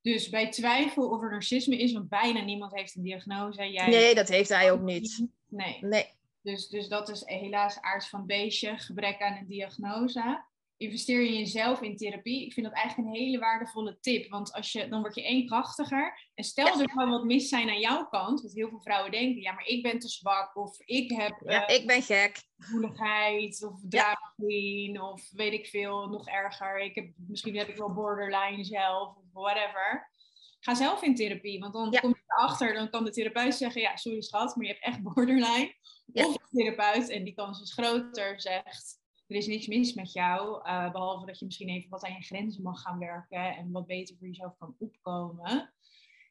Dus 0.01 0.29
bij 0.29 0.51
twijfel 0.51 1.09
of 1.09 1.21
er 1.21 1.31
narcisme 1.31 1.77
is, 1.77 1.93
want 1.93 2.09
bijna 2.09 2.41
niemand 2.41 2.75
heeft 2.75 2.95
een 2.95 3.03
diagnose. 3.03 3.71
Jij... 3.71 3.89
Nee, 3.89 4.15
dat 4.15 4.27
heeft 4.27 4.49
hij 4.49 4.71
ook 4.71 4.81
niet. 4.81 5.27
Nee. 5.47 5.77
nee. 5.81 6.13
Dus, 6.41 6.67
dus 6.67 6.87
dat 6.87 7.09
is 7.09 7.21
helaas 7.25 7.81
aards 7.81 8.09
van 8.09 8.25
beestje, 8.25 8.77
gebrek 8.77 9.21
aan 9.21 9.37
een 9.37 9.47
diagnose. 9.47 10.43
Investeer 10.77 11.21
je 11.21 11.27
in 11.27 11.37
jezelf 11.37 11.81
in 11.81 11.97
therapie. 11.97 12.45
Ik 12.45 12.53
vind 12.53 12.65
dat 12.65 12.75
eigenlijk 12.75 13.07
een 13.07 13.21
hele 13.21 13.39
waardevolle 13.39 13.97
tip. 13.99 14.29
Want 14.29 14.53
als 14.53 14.71
je, 14.71 14.87
dan 14.87 15.01
word 15.01 15.15
je 15.15 15.23
één 15.23 15.45
krachtiger. 15.45 16.29
En 16.33 16.43
stel 16.43 16.65
ja. 16.65 16.81
er 16.81 16.89
gewoon 16.89 17.09
wat 17.09 17.23
mis 17.23 17.49
zijn 17.49 17.69
aan 17.69 17.79
jouw 17.79 18.05
kant. 18.05 18.41
Want 18.41 18.53
heel 18.53 18.69
veel 18.69 18.81
vrouwen 18.81 19.11
denken, 19.11 19.41
ja, 19.41 19.51
maar 19.51 19.65
ik 19.65 19.83
ben 19.83 19.99
te 19.99 20.09
zwak. 20.09 20.55
Of 20.55 20.79
ik 20.85 21.11
heb... 21.11 21.41
Ja, 21.45 21.69
uh, 21.69 21.75
ik 21.75 21.87
ben 21.87 22.01
gek. 22.01 22.43
Gevoeligheid. 22.57 23.63
Of 23.63 23.79
drama 23.89 24.33
ja. 24.37 25.11
Of 25.11 25.29
weet 25.31 25.53
ik 25.53 25.67
veel, 25.67 26.07
nog 26.07 26.27
erger. 26.27 26.79
Ik 26.79 26.95
heb, 26.95 27.11
misschien 27.27 27.57
heb 27.57 27.67
ik 27.67 27.77
wel 27.77 27.93
borderline 27.93 28.63
zelf. 28.63 29.15
Of 29.15 29.23
whatever. 29.31 30.11
Ga 30.59 30.75
zelf 30.75 31.01
in 31.01 31.15
therapie. 31.15 31.59
Want 31.59 31.73
dan 31.73 31.91
ja. 31.91 31.99
kom 31.99 32.09
je 32.09 32.23
erachter. 32.25 32.73
Dan 32.73 32.89
kan 32.89 33.05
de 33.05 33.11
therapeut 33.11 33.55
zeggen, 33.55 33.81
ja, 33.81 33.95
sorry 33.95 34.21
schat, 34.21 34.55
maar 34.55 34.65
je 34.65 34.71
hebt 34.71 34.83
echt 34.83 35.03
borderline. 35.13 35.73
Of 36.13 36.37
de 36.37 36.47
therapeut, 36.51 37.09
en 37.09 37.23
die 37.23 37.33
kans 37.33 37.61
is 37.61 37.73
groter, 37.73 38.41
zegt: 38.41 39.03
er 39.27 39.35
is 39.35 39.47
niets 39.47 39.67
mis 39.67 39.93
met 39.93 40.11
jou, 40.11 40.67
uh, 40.67 40.91
behalve 40.91 41.25
dat 41.25 41.39
je 41.39 41.45
misschien 41.45 41.69
even 41.69 41.89
wat 41.89 42.03
aan 42.03 42.13
je 42.13 42.21
grenzen 42.21 42.63
mag 42.63 42.81
gaan 42.81 42.99
werken 42.99 43.55
en 43.55 43.71
wat 43.71 43.85
beter 43.85 44.15
voor 44.17 44.27
jezelf 44.27 44.57
kan 44.57 44.75
opkomen. 44.79 45.73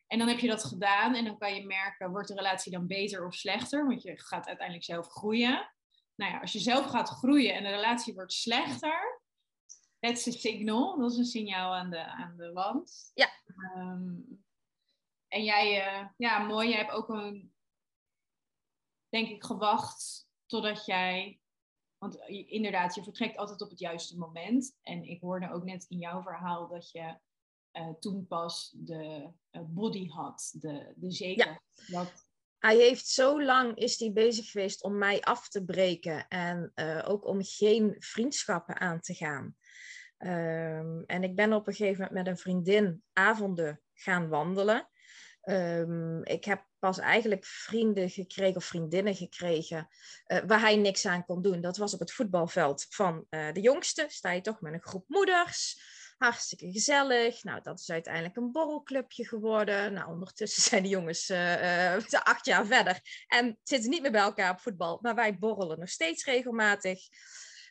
En 0.06 0.18
dan 0.18 0.28
heb 0.28 0.38
je 0.38 0.46
dat 0.46 0.64
gedaan 0.64 1.14
en 1.14 1.24
dan 1.24 1.38
kan 1.38 1.54
je 1.54 1.66
merken, 1.66 2.10
wordt 2.10 2.28
de 2.28 2.34
relatie 2.34 2.72
dan 2.72 2.86
beter 2.86 3.26
of 3.26 3.34
slechter? 3.34 3.86
Want 3.86 4.02
je 4.02 4.20
gaat 4.20 4.46
uiteindelijk 4.46 4.86
zelf 4.86 5.08
groeien. 5.08 5.72
Nou 6.14 6.32
ja, 6.32 6.40
als 6.40 6.52
je 6.52 6.58
zelf 6.58 6.86
gaat 6.86 7.08
groeien 7.08 7.54
en 7.54 7.62
de 7.62 7.70
relatie 7.70 8.14
wordt 8.14 8.32
slechter, 8.32 9.22
that's 10.00 10.26
a 10.26 10.30
signal. 10.30 10.98
Dat 10.98 11.12
is 11.12 11.18
een 11.18 11.24
signaal 11.24 11.74
aan 11.74 11.90
de, 11.90 12.04
aan 12.04 12.36
de 12.36 12.52
wand. 12.52 13.10
Ja. 13.14 13.28
Um, 13.76 14.44
en 15.28 15.44
jij, 15.44 16.00
uh, 16.00 16.08
ja, 16.16 16.38
mooi, 16.38 16.68
jij 16.68 16.78
hebt 16.78 16.92
ook 16.92 17.08
een 17.08 17.54
denk 19.08 19.28
ik, 19.28 19.44
gewacht 19.44 20.28
totdat 20.46 20.86
jij. 20.86 21.40
Want 22.04 22.28
inderdaad, 22.28 22.94
je 22.94 23.02
vertrekt 23.02 23.36
altijd 23.36 23.62
op 23.62 23.70
het 23.70 23.78
juiste 23.78 24.18
moment. 24.18 24.76
En 24.82 25.02
ik 25.02 25.20
hoorde 25.20 25.52
ook 25.52 25.64
net 25.64 25.84
in 25.88 25.98
jouw 25.98 26.22
verhaal 26.22 26.68
dat 26.68 26.90
je 26.90 27.18
uh, 27.72 27.88
toen 28.00 28.26
pas 28.26 28.74
de 28.76 29.30
uh, 29.52 29.62
body 29.66 30.08
had, 30.08 30.54
de, 30.60 30.92
de 30.96 31.10
zekerheid. 31.10 31.60
Ja. 31.86 31.98
Dat... 31.98 32.12
Hij 32.58 32.76
heeft 32.76 33.06
zo 33.06 33.42
lang 33.42 33.76
is 33.76 33.98
hij 33.98 34.12
bezig 34.12 34.50
geweest 34.50 34.82
om 34.82 34.98
mij 34.98 35.20
af 35.20 35.48
te 35.48 35.64
breken 35.64 36.28
en 36.28 36.72
uh, 36.74 37.04
ook 37.08 37.26
om 37.26 37.38
geen 37.42 37.96
vriendschappen 37.98 38.80
aan 38.80 39.00
te 39.00 39.14
gaan. 39.14 39.56
Um, 40.18 41.04
en 41.06 41.22
ik 41.22 41.36
ben 41.36 41.52
op 41.52 41.66
een 41.66 41.74
gegeven 41.74 42.04
moment 42.04 42.26
met 42.26 42.26
een 42.26 42.42
vriendin 42.42 43.02
avonden 43.12 43.80
gaan 43.92 44.28
wandelen. 44.28 44.88
Um, 45.42 46.24
ik 46.24 46.44
heb 46.44 46.66
pas 46.84 46.98
eigenlijk 46.98 47.44
vrienden 47.44 48.10
gekregen 48.10 48.56
of 48.56 48.64
vriendinnen 48.64 49.14
gekregen 49.14 49.88
uh, 50.26 50.38
waar 50.46 50.60
hij 50.60 50.76
niks 50.76 51.06
aan 51.06 51.24
kon 51.24 51.42
doen. 51.42 51.60
Dat 51.60 51.76
was 51.76 51.94
op 51.94 52.00
het 52.00 52.12
voetbalveld 52.12 52.86
van 52.88 53.26
uh, 53.30 53.52
de 53.52 53.60
jongste. 53.60 54.04
Sta 54.08 54.30
je 54.30 54.40
toch 54.40 54.60
met 54.60 54.72
een 54.72 54.82
groep 54.82 55.04
moeders. 55.08 55.80
Hartstikke 56.18 56.72
gezellig. 56.72 57.42
Nou, 57.42 57.60
dat 57.62 57.80
is 57.80 57.90
uiteindelijk 57.90 58.36
een 58.36 58.52
borrelclubje 58.52 59.26
geworden. 59.26 59.92
Nou, 59.92 60.08
ondertussen 60.08 60.62
zijn 60.70 60.82
de 60.82 60.88
jongens 60.88 61.30
uh, 61.30 61.96
acht 62.22 62.46
jaar 62.46 62.66
verder 62.66 63.00
en 63.26 63.58
zitten 63.62 63.90
niet 63.90 64.02
meer 64.02 64.12
bij 64.12 64.20
elkaar 64.20 64.50
op 64.50 64.60
voetbal. 64.60 64.98
Maar 65.02 65.14
wij 65.14 65.38
borrelen 65.38 65.78
nog 65.78 65.88
steeds 65.88 66.24
regelmatig. 66.24 67.00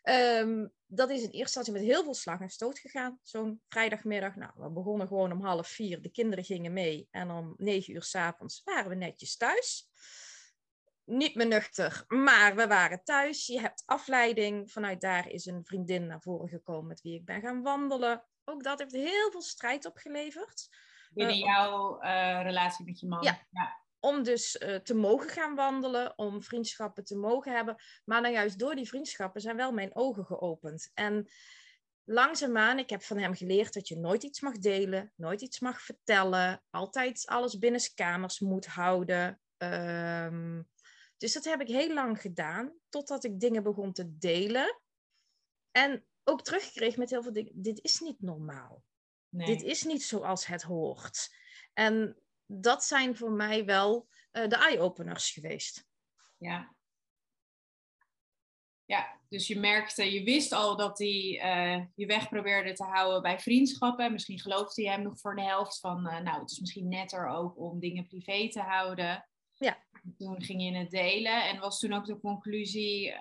Um, 0.10 0.72
dat 0.96 1.10
is 1.10 1.18
in 1.18 1.30
eerste 1.30 1.40
instantie 1.40 1.74
met 1.74 1.82
heel 1.82 2.04
veel 2.04 2.14
slag 2.14 2.40
en 2.40 2.50
stoot 2.50 2.80
gegaan. 2.80 3.20
Zo'n 3.22 3.62
vrijdagmiddag. 3.68 4.36
Nou, 4.36 4.52
we 4.56 4.70
begonnen 4.70 5.08
gewoon 5.08 5.32
om 5.32 5.44
half 5.44 5.68
vier. 5.68 6.02
De 6.02 6.12
kinderen 6.12 6.44
gingen 6.44 6.74
mee. 6.74 7.08
En 7.12 7.32
om 7.32 7.54
negen 7.58 7.94
uur 7.94 8.04
s'avonds 8.04 8.62
waren 8.64 8.90
we 8.90 8.96
netjes 8.96 9.38
thuis. 9.38 9.90
Niet 11.06 11.36
meer 11.36 11.48
nuchter, 11.48 12.04
maar 12.08 12.56
we 12.56 12.68
waren 12.68 13.04
thuis. 13.04 13.48
Je 13.48 13.60
hebt 13.60 13.84
afleiding. 13.86 14.72
Vanuit 14.72 15.02
daar 15.02 15.30
is 15.30 15.46
een 15.46 15.66
vriendin 15.66 16.08
naar 16.08 16.22
voren 16.22 16.50
gekomen 16.50 16.88
met 16.88 17.02
wie 17.02 17.16
ik 17.16 17.26
ben 17.26 17.42
gaan 17.42 17.62
wandelen. 17.62 18.26
Ook 18.44 18.64
dat 18.64 18.80
heeft 18.80 18.92
heel 18.92 19.32
veel 19.32 19.42
strijd 19.42 19.86
opgeleverd. 19.86 20.70
Binnen 21.10 21.36
uh, 21.36 21.42
jouw 21.42 22.04
uh, 22.04 22.42
relatie 22.42 22.86
met 22.86 23.00
je 23.00 23.08
man. 23.08 23.24
Ja. 23.24 23.46
ja 23.52 23.83
om 24.04 24.24
dus 24.24 24.56
uh, 24.56 24.76
te 24.76 24.94
mogen 24.94 25.30
gaan 25.30 25.56
wandelen, 25.56 26.18
om 26.18 26.44
vriendschappen 26.44 27.04
te 27.04 27.16
mogen 27.16 27.52
hebben. 27.56 27.76
Maar 28.06 28.22
nou 28.22 28.34
juist 28.34 28.60
door 28.60 28.76
die 28.76 28.88
vriendschappen 28.88 29.42
zijn 29.42 29.56
wel 29.56 29.72
mijn 29.72 29.96
ogen 29.96 30.26
geopend. 30.26 30.92
En 30.94 31.28
langzaamaan, 32.04 32.80
ik 32.80 32.90
heb 32.90 33.04
van 33.04 33.18
hem 33.18 33.36
geleerd 33.36 33.74
dat 33.74 33.88
je 33.88 33.98
nooit 33.98 34.24
iets 34.24 34.42
mag 34.42 34.58
delen, 34.58 35.14
nooit 35.16 35.42
iets 35.42 35.60
mag 35.60 35.82
vertellen, 35.82 36.64
altijd 36.70 37.26
alles 37.26 37.58
binnen 37.58 37.82
kamers 37.96 38.40
moet 38.40 38.66
houden. 38.66 39.42
Um, 39.58 40.70
dus 41.18 41.34
dat 41.34 41.44
heb 41.44 41.62
ik 41.62 41.68
heel 41.68 41.94
lang 41.94 42.22
gedaan, 42.22 42.74
totdat 42.90 43.24
ik 43.24 43.40
dingen 43.40 43.64
begon 43.64 43.94
te 43.94 44.18
delen. 44.18 44.82
En 45.72 46.06
ook 46.24 46.44
terugkreeg 46.44 46.98
met 46.98 47.10
heel 47.10 47.24
veel 47.24 47.34
dingen, 47.34 47.52
dit 47.56 47.84
is 47.84 48.00
niet 48.00 48.22
normaal. 48.22 48.84
Nee. 49.30 49.48
Dit 49.48 49.62
is 49.62 49.84
niet 49.84 50.04
zoals 50.04 50.46
het 50.46 50.62
hoort. 50.62 51.36
En 51.74 52.23
dat 52.46 52.84
zijn 52.84 53.18
voor 53.18 53.32
mij 53.32 53.66
wel 53.66 54.08
uh, 54.32 54.48
de 54.48 54.56
eye-openers 54.56 55.32
geweest. 55.32 55.88
Ja. 56.38 56.76
Ja, 58.86 59.20
dus 59.30 59.48
je 59.48 59.60
merkte, 59.60 60.14
je 60.14 60.24
wist 60.24 60.52
al 60.52 60.78
dat 60.78 60.98
hij 60.98 61.08
uh, 61.08 61.86
je 61.96 62.06
weg 62.06 62.30
probeerde 62.30 62.74
te 62.74 62.84
houden 62.84 63.22
bij 63.22 63.40
vriendschappen. 63.40 64.12
Misschien 64.12 64.40
geloofde 64.40 64.82
je 64.82 64.90
hem 64.90 65.02
nog 65.02 65.20
voor 65.20 65.36
de 65.36 65.42
helft 65.42 65.80
van, 65.80 66.08
uh, 66.08 66.20
nou, 66.20 66.40
het 66.42 66.52
is 66.52 66.60
misschien 66.60 66.88
netter 66.88 67.28
ook 67.28 67.58
om 67.58 67.80
dingen 67.80 68.08
privé 68.08 68.50
te 68.50 68.62
houden. 68.62 69.28
Ja. 69.54 69.84
Toen 70.18 70.44
ging 70.44 70.64
je 70.64 70.78
het 70.78 70.92
delen 70.92 71.50
en 71.50 71.60
was 71.60 71.80
toen 71.80 71.94
ook 71.94 72.06
de 72.06 72.20
conclusie 72.20 73.16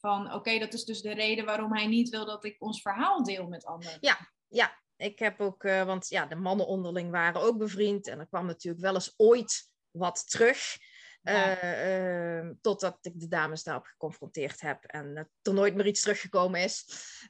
van, 0.00 0.26
oké, 0.26 0.34
okay, 0.34 0.58
dat 0.58 0.72
is 0.72 0.84
dus 0.84 1.00
de 1.02 1.14
reden 1.14 1.44
waarom 1.44 1.72
hij 1.72 1.86
niet 1.86 2.08
wil 2.08 2.26
dat 2.26 2.44
ik 2.44 2.56
ons 2.58 2.82
verhaal 2.82 3.22
deel 3.22 3.46
met 3.46 3.64
anderen. 3.64 3.98
Ja, 4.00 4.32
ja, 4.48 4.78
ik 4.96 5.18
heb 5.18 5.40
ook, 5.40 5.64
uh, 5.64 5.84
want 5.84 6.08
ja, 6.08 6.26
de 6.26 6.34
mannen 6.34 6.66
onderling 6.66 7.10
waren 7.10 7.40
ook 7.40 7.58
bevriend. 7.58 8.06
En 8.06 8.18
er 8.18 8.26
kwam 8.26 8.46
natuurlijk 8.46 8.84
wel 8.84 8.94
eens 8.94 9.14
ooit 9.16 9.70
wat 9.90 10.30
terug. 10.30 10.76
Ja. 11.22 12.38
Uh, 12.42 12.50
totdat 12.60 12.98
ik 13.02 13.20
de 13.20 13.28
dames 13.28 13.62
daarop 13.62 13.84
geconfronteerd 13.84 14.60
heb 14.60 14.84
en 14.84 15.16
er 15.42 15.52
nooit 15.52 15.74
meer 15.74 15.86
iets 15.86 16.00
teruggekomen 16.00 16.60
is. 16.60 16.84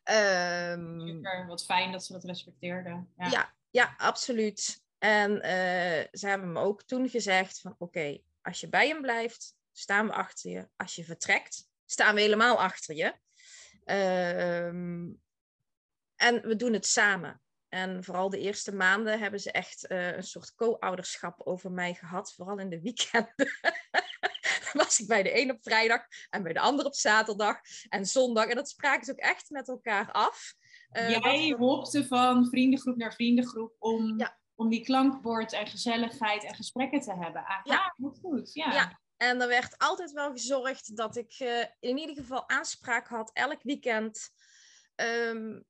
Um, 0.04 1.00
Super, 1.00 1.46
wat 1.46 1.64
fijn 1.64 1.92
dat 1.92 2.04
ze 2.04 2.12
dat 2.12 2.24
respecteerden. 2.24 3.12
Ja, 3.16 3.28
ja, 3.28 3.54
ja 3.70 3.94
absoluut. 3.96 4.82
En 4.98 5.40
ze 6.12 6.26
hebben 6.28 6.52
me 6.52 6.60
ook 6.60 6.82
toen 6.82 7.08
gezegd 7.08 7.60
van 7.60 7.74
oké, 7.78 8.18
als 8.42 8.60
je 8.60 8.68
bij 8.68 8.88
hem 8.88 9.00
blijft, 9.00 9.54
staan 9.72 10.06
we 10.06 10.12
achter 10.12 10.50
je. 10.50 10.68
Als 10.76 10.94
je 10.94 11.04
vertrekt, 11.04 11.68
staan 11.84 12.14
we 12.14 12.20
helemaal 12.20 12.60
achter 12.60 12.94
je. 12.94 13.14
Um, 14.66 15.22
en 16.16 16.40
we 16.42 16.56
doen 16.56 16.72
het 16.72 16.86
samen. 16.86 17.40
En 17.68 18.04
vooral 18.04 18.30
de 18.30 18.38
eerste 18.38 18.74
maanden 18.74 19.18
hebben 19.18 19.40
ze 19.40 19.52
echt 19.52 19.90
uh, 19.90 20.16
een 20.16 20.22
soort 20.22 20.54
co-ouderschap 20.54 21.40
over 21.46 21.70
mij 21.70 21.94
gehad. 21.94 22.34
Vooral 22.34 22.58
in 22.58 22.70
de 22.70 22.80
weekenden. 22.80 23.34
was 24.72 25.00
ik 25.00 25.06
bij 25.06 25.22
de 25.22 25.40
een 25.40 25.50
op 25.50 25.62
vrijdag 25.62 26.06
en 26.30 26.42
bij 26.42 26.52
de 26.52 26.60
ander 26.60 26.86
op 26.86 26.94
zaterdag 26.94 27.60
en 27.88 28.06
zondag. 28.06 28.46
En 28.46 28.56
dat 28.56 28.68
spraken 28.68 29.04
ze 29.04 29.12
ook 29.12 29.18
echt 29.18 29.50
met 29.50 29.68
elkaar 29.68 30.12
af. 30.12 30.54
Uh, 30.92 31.10
Jij 31.10 31.54
hopte 31.58 32.06
van 32.06 32.46
vriendengroep 32.46 32.96
naar 32.96 33.14
vriendengroep 33.14 33.76
om, 33.78 34.18
ja. 34.18 34.38
om 34.54 34.68
die 34.68 34.84
klankbord 34.84 35.52
en 35.52 35.66
gezelligheid 35.66 36.44
en 36.44 36.54
gesprekken 36.54 37.00
te 37.00 37.14
hebben. 37.14 37.44
Aha, 37.44 37.60
ja, 37.64 37.94
goed. 38.20 38.52
Ja. 38.52 38.72
ja. 38.72 39.00
En 39.16 39.40
er 39.40 39.48
werd 39.48 39.78
altijd 39.78 40.12
wel 40.12 40.30
gezorgd 40.30 40.96
dat 40.96 41.16
ik 41.16 41.40
uh, 41.40 41.64
in 41.80 41.98
ieder 41.98 42.16
geval 42.16 42.48
aanspraak 42.48 43.08
had 43.08 43.30
elk 43.32 43.62
weekend. 43.62 44.30
Um, 44.94 45.64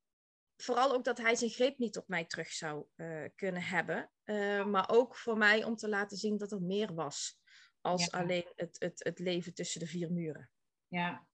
vooral 0.57 0.93
ook 0.93 1.05
dat 1.05 1.19
hij 1.19 1.35
zijn 1.35 1.51
greep 1.51 1.79
niet 1.79 1.97
op 1.97 2.09
mij 2.09 2.25
terug 2.25 2.49
zou 2.53 2.85
uh, 2.97 3.25
kunnen 3.35 3.63
hebben. 3.63 4.11
Uh, 4.25 4.65
maar 4.65 4.91
ook 4.91 5.17
voor 5.17 5.39
mij 5.39 5.65
om 5.65 5.77
te 5.77 5.89
laten 5.89 6.17
zien 6.17 6.39
dat 6.39 6.53
er 6.53 6.63
meer 6.63 6.95
was. 6.95 7.39
Als 7.81 8.05
ja. 8.05 8.19
alleen 8.19 8.53
het, 8.55 8.77
het, 8.79 9.05
het 9.05 9.19
leven 9.19 9.55
tussen 9.55 9.81
de 9.81 9.87
vier 9.87 10.13
muren. 10.13 10.51
Ja, 10.89 11.27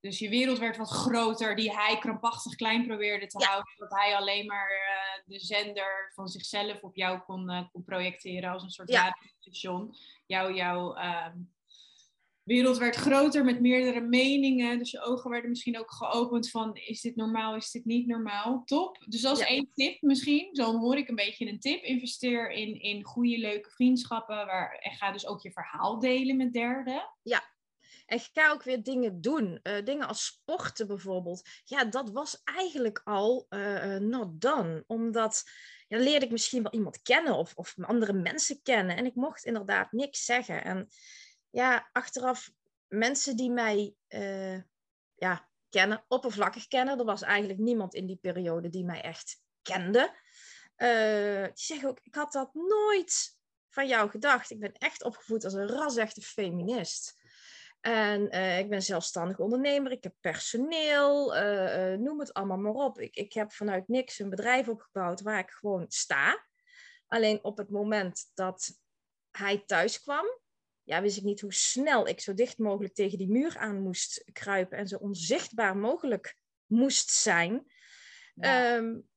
dus 0.00 0.18
je 0.18 0.28
wereld 0.28 0.58
werd 0.58 0.76
wat 0.76 0.90
groter, 0.90 1.56
die 1.56 1.74
hij 1.74 1.98
krampachtig 1.98 2.54
klein 2.54 2.86
probeerde 2.86 3.26
te 3.26 3.38
ja. 3.38 3.46
houden. 3.46 3.74
Dat 3.76 3.90
hij 3.90 4.16
alleen 4.16 4.46
maar 4.46 4.70
uh, 4.70 5.22
de 5.24 5.40
zender 5.40 6.10
van 6.14 6.28
zichzelf 6.28 6.82
op 6.82 6.96
jou 6.96 7.20
kon, 7.20 7.68
kon 7.72 7.84
projecteren 7.84 8.50
als 8.50 8.62
een 8.62 8.70
soort 8.70 8.88
ja. 8.88 9.02
radiostation. 9.02 9.94
Jou, 10.26 10.54
jouw 10.54 10.94
wereld 12.50 12.78
werd 12.78 12.96
groter 12.96 13.44
met 13.44 13.60
meerdere 13.60 14.00
meningen. 14.00 14.78
Dus 14.78 14.90
je 14.90 15.00
ogen 15.00 15.30
werden 15.30 15.50
misschien 15.50 15.78
ook 15.78 15.92
geopend 15.92 16.50
van 16.50 16.76
is 16.76 17.00
dit 17.00 17.16
normaal, 17.16 17.56
is 17.56 17.70
dit 17.70 17.84
niet 17.84 18.06
normaal? 18.06 18.62
Top. 18.64 19.04
Dus 19.08 19.20
dat 19.20 19.38
is 19.38 19.46
één 19.46 19.70
tip 19.74 20.02
misschien. 20.02 20.48
Zo 20.52 20.78
hoor 20.78 20.96
ik 20.96 21.08
een 21.08 21.14
beetje 21.14 21.46
een 21.46 21.60
tip. 21.60 21.82
Investeer 21.82 22.50
in, 22.50 22.80
in 22.80 23.04
goede, 23.04 23.38
leuke 23.38 23.70
vriendschappen. 23.70 24.46
Waar, 24.46 24.78
en 24.80 24.92
ga 24.92 25.12
dus 25.12 25.26
ook 25.26 25.42
je 25.42 25.52
verhaal 25.52 25.98
delen 25.98 26.36
met 26.36 26.52
derden. 26.52 27.14
Ja. 27.22 27.42
En 28.06 28.20
ga 28.32 28.50
ook 28.50 28.62
weer 28.62 28.82
dingen 28.82 29.20
doen. 29.20 29.60
Uh, 29.62 29.84
dingen 29.84 30.08
als 30.08 30.24
sporten 30.24 30.86
bijvoorbeeld. 30.86 31.48
Ja, 31.64 31.84
dat 31.84 32.10
was 32.10 32.40
eigenlijk 32.44 33.00
al 33.04 33.46
uh, 33.50 33.96
not 33.96 34.40
done. 34.40 34.84
Omdat 34.86 35.42
ja, 35.88 35.96
dan 35.96 36.06
leerde 36.06 36.24
ik 36.24 36.32
misschien 36.32 36.62
wel 36.62 36.72
iemand 36.72 37.02
kennen 37.02 37.34
of, 37.34 37.54
of 37.54 37.74
andere 37.80 38.12
mensen 38.12 38.62
kennen. 38.62 38.96
En 38.96 39.06
ik 39.06 39.14
mocht 39.14 39.44
inderdaad 39.44 39.92
niks 39.92 40.24
zeggen. 40.24 40.64
En 40.64 40.88
ja, 41.50 41.88
achteraf 41.92 42.50
mensen 42.88 43.36
die 43.36 43.50
mij 43.50 43.94
uh, 44.08 44.60
ja, 45.14 45.48
kennen, 45.68 46.04
oppervlakkig 46.08 46.66
kennen. 46.66 46.98
Er 46.98 47.04
was 47.04 47.22
eigenlijk 47.22 47.58
niemand 47.58 47.94
in 47.94 48.06
die 48.06 48.16
periode 48.16 48.68
die 48.68 48.84
mij 48.84 49.00
echt 49.00 49.42
kende. 49.62 50.18
Uh, 50.76 51.44
die 51.44 51.52
zeggen 51.54 51.88
ook, 51.88 52.00
ik 52.02 52.14
had 52.14 52.32
dat 52.32 52.54
nooit 52.54 53.38
van 53.68 53.88
jou 53.88 54.10
gedacht. 54.10 54.50
Ik 54.50 54.60
ben 54.60 54.72
echt 54.72 55.02
opgevoed 55.02 55.44
als 55.44 55.52
een 55.52 55.68
rasechte 55.68 56.20
feminist. 56.20 57.18
En 57.80 58.34
uh, 58.34 58.58
ik 58.58 58.68
ben 58.68 58.82
zelfstandig 58.82 59.38
ondernemer, 59.38 59.92
ik 59.92 60.02
heb 60.02 60.14
personeel, 60.20 61.34
noem 61.96 62.18
het 62.18 62.32
allemaal 62.32 62.58
maar 62.58 62.72
op. 62.72 62.98
Ik, 62.98 63.14
ik 63.16 63.32
heb 63.32 63.52
vanuit 63.52 63.88
niks 63.88 64.18
een 64.18 64.30
bedrijf 64.30 64.68
opgebouwd 64.68 65.20
waar 65.20 65.38
ik 65.38 65.50
gewoon 65.50 65.84
sta. 65.88 66.46
Alleen 67.06 67.44
op 67.44 67.56
het 67.56 67.70
moment 67.70 68.30
dat 68.34 68.70
hij 69.30 69.62
thuis 69.66 70.02
kwam, 70.02 70.39
ja, 70.90 71.02
wist 71.02 71.16
ik 71.16 71.22
niet 71.22 71.40
hoe 71.40 71.52
snel 71.52 72.06
ik 72.06 72.20
zo 72.20 72.34
dicht 72.34 72.58
mogelijk 72.58 72.94
tegen 72.94 73.18
die 73.18 73.28
muur 73.28 73.58
aan 73.58 73.82
moest 73.82 74.24
kruipen 74.32 74.78
en 74.78 74.88
zo 74.88 74.96
onzichtbaar 74.96 75.76
mogelijk 75.76 76.36
moest 76.66 77.10
zijn. 77.10 77.72
Ja. 78.34 78.74
Um, 78.76 79.08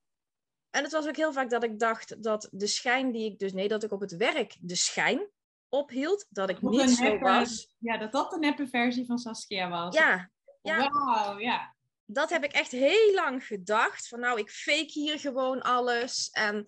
en 0.69 0.83
het 0.83 0.91
was 0.91 1.07
ook 1.07 1.15
heel 1.15 1.33
vaak 1.33 1.49
dat 1.49 1.63
ik 1.63 1.79
dacht 1.79 2.23
dat 2.23 2.49
de 2.51 2.67
schijn 2.67 3.11
die 3.11 3.31
ik 3.31 3.39
dus, 3.39 3.53
nee, 3.53 3.67
dat 3.67 3.83
ik 3.83 3.91
op 3.91 3.99
het 3.99 4.15
werk 4.15 4.55
de 4.59 4.75
schijn 4.75 5.29
ophield, 5.69 6.25
dat 6.29 6.49
ik 6.49 6.61
niet 6.61 6.89
zo 6.89 7.03
neppe, 7.03 7.23
was. 7.23 7.75
Ja, 7.77 7.97
dat 7.97 8.11
dat 8.11 8.31
de 8.31 8.39
neppe 8.39 8.67
versie 8.67 9.05
van 9.05 9.17
Saskia 9.17 9.69
was. 9.69 9.95
Ja. 9.95 10.31
ja. 10.61 10.89
Wauw, 10.89 11.39
ja. 11.39 11.75
Dat 12.05 12.29
heb 12.29 12.43
ik 12.43 12.51
echt 12.51 12.71
heel 12.71 13.13
lang 13.13 13.45
gedacht. 13.45 14.07
Van 14.07 14.19
nou, 14.19 14.39
ik 14.39 14.49
fake 14.49 14.91
hier 14.91 15.19
gewoon 15.19 15.61
alles. 15.61 16.29
En 16.29 16.65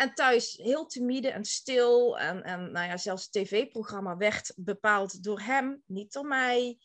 en 0.00 0.14
thuis 0.14 0.56
heel 0.56 0.86
timide 0.86 1.30
en 1.30 1.44
stil. 1.44 2.18
En, 2.18 2.42
en 2.42 2.72
nou 2.72 2.86
ja, 2.86 2.96
zelfs 2.96 3.22
het 3.22 3.32
tv-programma 3.32 4.16
werd 4.16 4.52
bepaald 4.56 5.22
door 5.24 5.40
hem, 5.40 5.82
niet 5.86 6.12
door 6.12 6.26
mij. 6.26 6.78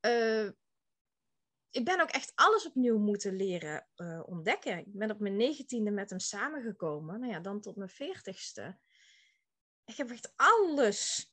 Uh, 0.00 0.50
ik 1.70 1.84
ben 1.84 2.00
ook 2.00 2.10
echt 2.10 2.32
alles 2.34 2.66
opnieuw 2.66 2.98
moeten 2.98 3.36
leren 3.36 3.88
uh, 3.96 4.22
ontdekken. 4.26 4.78
Ik 4.78 4.92
ben 4.92 5.10
op 5.10 5.20
mijn 5.20 5.36
negentiende 5.36 5.90
met 5.90 6.10
hem 6.10 6.18
samengekomen. 6.18 7.20
Nou 7.20 7.32
ja, 7.32 7.40
dan 7.40 7.60
tot 7.60 7.76
mijn 7.76 7.88
veertigste. 7.88 8.78
Ik 9.84 9.96
heb 9.96 10.10
echt 10.10 10.32
alles 10.36 11.32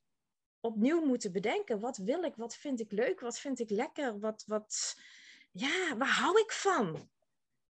opnieuw 0.59 1.05
moeten 1.05 1.31
bedenken. 1.31 1.79
Wat 1.79 1.97
wil 1.97 2.23
ik? 2.23 2.35
Wat 2.35 2.55
vind 2.55 2.79
ik 2.79 2.91
leuk? 2.91 3.19
Wat 3.19 3.39
vind 3.39 3.59
ik 3.59 3.69
lekker? 3.69 4.19
Wat, 4.19 4.43
wat... 4.47 4.95
Ja, 5.51 5.97
waar 5.97 6.19
hou 6.19 6.39
ik 6.39 6.51
van? 6.51 7.09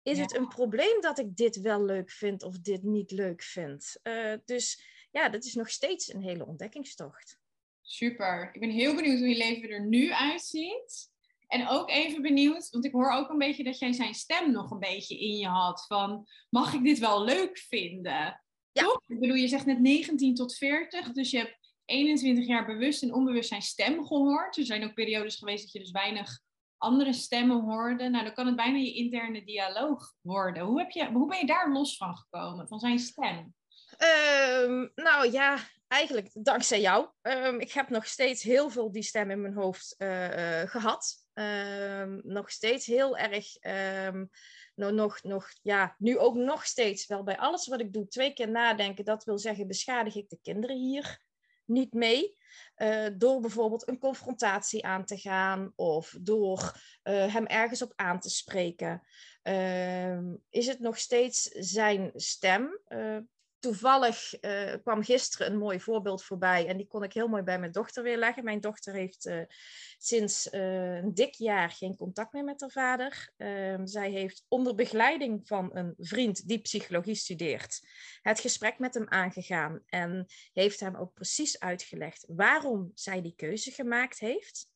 Is 0.02 0.16
ja. 0.16 0.22
het 0.22 0.36
een 0.36 0.48
probleem 0.48 1.00
dat 1.00 1.18
ik 1.18 1.36
dit 1.36 1.60
wel 1.60 1.84
leuk 1.84 2.10
vind 2.10 2.42
of 2.42 2.58
dit 2.58 2.82
niet 2.82 3.10
leuk 3.10 3.42
vind? 3.42 3.96
Uh, 4.02 4.34
dus 4.44 4.82
ja, 5.10 5.28
dat 5.28 5.44
is 5.44 5.54
nog 5.54 5.70
steeds 5.70 6.12
een 6.12 6.22
hele 6.22 6.46
ontdekkingstocht. 6.46 7.38
Super. 7.82 8.50
Ik 8.52 8.60
ben 8.60 8.70
heel 8.70 8.94
benieuwd 8.94 9.18
hoe 9.18 9.28
je 9.28 9.36
leven 9.36 9.68
er 9.68 9.86
nu 9.86 10.12
uitziet. 10.12 11.10
En 11.46 11.68
ook 11.68 11.90
even 11.90 12.22
benieuwd, 12.22 12.70
want 12.70 12.84
ik 12.84 12.92
hoor 12.92 13.10
ook 13.10 13.30
een 13.30 13.38
beetje 13.38 13.64
dat 13.64 13.78
jij 13.78 13.92
zijn 13.92 14.14
stem 14.14 14.52
nog 14.52 14.70
een 14.70 14.78
beetje 14.78 15.18
in 15.18 15.36
je 15.36 15.46
had. 15.46 15.84
Van, 15.86 16.26
mag 16.50 16.74
ik 16.74 16.84
dit 16.84 16.98
wel 16.98 17.24
leuk 17.24 17.58
vinden? 17.58 18.42
Ja. 18.72 18.82
Toch? 18.82 19.02
Ik 19.06 19.20
bedoel, 19.20 19.36
je 19.36 19.48
zegt 19.48 19.66
net 19.66 19.80
19 19.80 20.34
tot 20.34 20.56
40, 20.56 21.12
dus 21.12 21.30
je 21.30 21.38
hebt 21.38 21.58
21 21.84 22.46
jaar 22.46 22.66
bewust 22.66 23.02
en 23.02 23.14
onbewust 23.14 23.48
zijn 23.48 23.62
stem 23.62 24.06
gehoord. 24.06 24.56
Er 24.56 24.64
zijn 24.64 24.84
ook 24.84 24.94
periodes 24.94 25.36
geweest 25.36 25.62
dat 25.62 25.72
je 25.72 25.78
dus 25.78 25.90
weinig 25.90 26.40
andere 26.82 27.12
stemmen 27.12 27.60
hoorde, 27.60 28.08
nou 28.08 28.24
dan 28.24 28.34
kan 28.34 28.46
het 28.46 28.56
bijna 28.56 28.78
je 28.78 28.94
interne 28.94 29.44
dialoog 29.44 30.14
worden. 30.20 30.62
Hoe, 30.62 30.78
heb 30.78 30.90
je, 30.90 31.10
hoe 31.12 31.28
ben 31.28 31.38
je 31.38 31.46
daar 31.46 31.72
los 31.72 31.96
van 31.96 32.16
gekomen, 32.16 32.68
van 32.68 32.80
zijn 32.80 32.98
stem? 32.98 33.54
Um, 34.62 34.92
nou 34.94 35.30
ja, 35.30 35.58
eigenlijk 35.88 36.28
dankzij 36.32 36.80
jou. 36.80 37.08
Um, 37.22 37.60
ik 37.60 37.72
heb 37.72 37.88
nog 37.88 38.06
steeds 38.06 38.42
heel 38.42 38.70
veel 38.70 38.92
die 38.92 39.02
stem 39.02 39.30
in 39.30 39.40
mijn 39.40 39.54
hoofd 39.54 39.94
uh, 39.98 40.60
uh, 40.60 40.68
gehad. 40.68 41.26
Um, 41.34 42.20
nog 42.24 42.50
steeds 42.50 42.86
heel 42.86 43.16
erg, 43.16 43.46
nou, 44.74 44.92
nog, 44.92 45.22
nog, 45.22 45.48
ja, 45.62 45.94
nu 45.98 46.18
ook 46.18 46.34
nog 46.34 46.66
steeds 46.66 47.06
wel 47.06 47.22
bij 47.22 47.38
alles 47.38 47.66
wat 47.66 47.80
ik 47.80 47.92
doe, 47.92 48.08
twee 48.08 48.32
keer 48.32 48.50
nadenken. 48.50 49.04
Dat 49.04 49.24
wil 49.24 49.38
zeggen, 49.38 49.66
beschadig 49.66 50.14
ik 50.14 50.28
de 50.28 50.38
kinderen 50.42 50.76
hier 50.76 51.20
niet 51.64 51.92
mee. 51.92 52.36
Uh, 52.82 53.06
door 53.16 53.40
bijvoorbeeld 53.40 53.88
een 53.88 53.98
confrontatie 53.98 54.84
aan 54.84 55.04
te 55.04 55.18
gaan 55.18 55.72
of 55.76 56.16
door 56.20 56.80
uh, 57.04 57.34
hem 57.34 57.46
ergens 57.46 57.82
op 57.82 57.92
aan 57.96 58.20
te 58.20 58.30
spreken. 58.30 59.02
Uh, 59.42 60.18
is 60.50 60.66
het 60.66 60.78
nog 60.78 60.98
steeds 60.98 61.42
zijn 61.42 62.10
stem? 62.14 62.80
Eh, 63.62 63.70
toevallig 63.70 64.44
uh, 64.44 64.74
kwam 64.82 65.02
gisteren 65.02 65.52
een 65.52 65.58
mooi 65.58 65.80
voorbeeld 65.80 66.22
voorbij 66.22 66.66
en 66.66 66.76
die 66.76 66.86
kon 66.86 67.02
ik 67.02 67.12
heel 67.12 67.28
mooi 67.28 67.42
bij 67.42 67.58
mijn 67.58 67.72
dochter 67.72 68.02
weer 68.02 68.16
leggen. 68.16 68.44
Mijn 68.44 68.60
dochter 68.60 68.94
heeft 68.94 69.26
uh, 69.26 69.42
sinds 69.98 70.52
uh, 70.52 70.94
een 70.94 71.14
dik 71.14 71.34
jaar 71.34 71.70
geen 71.70 71.96
contact 71.96 72.32
meer 72.32 72.44
met 72.44 72.60
haar 72.60 72.70
vader. 72.70 73.32
Ehm, 73.36 73.86
zij 73.86 74.10
heeft 74.10 74.44
onder 74.48 74.74
begeleiding 74.74 75.46
van 75.46 75.70
een 75.76 75.94
vriend 75.98 76.48
die 76.48 76.60
psychologie 76.60 77.14
studeert 77.14 77.80
het 78.22 78.40
gesprek 78.40 78.78
met 78.78 78.94
hem 78.94 79.08
aangegaan 79.08 79.82
en 79.86 80.26
heeft 80.52 80.80
hem 80.80 80.96
ook 80.96 81.14
precies 81.14 81.60
uitgelegd 81.60 82.24
waarom 82.28 82.90
zij 82.94 83.22
die 83.22 83.34
keuze 83.36 83.70
gemaakt 83.70 84.18
heeft. 84.18 84.66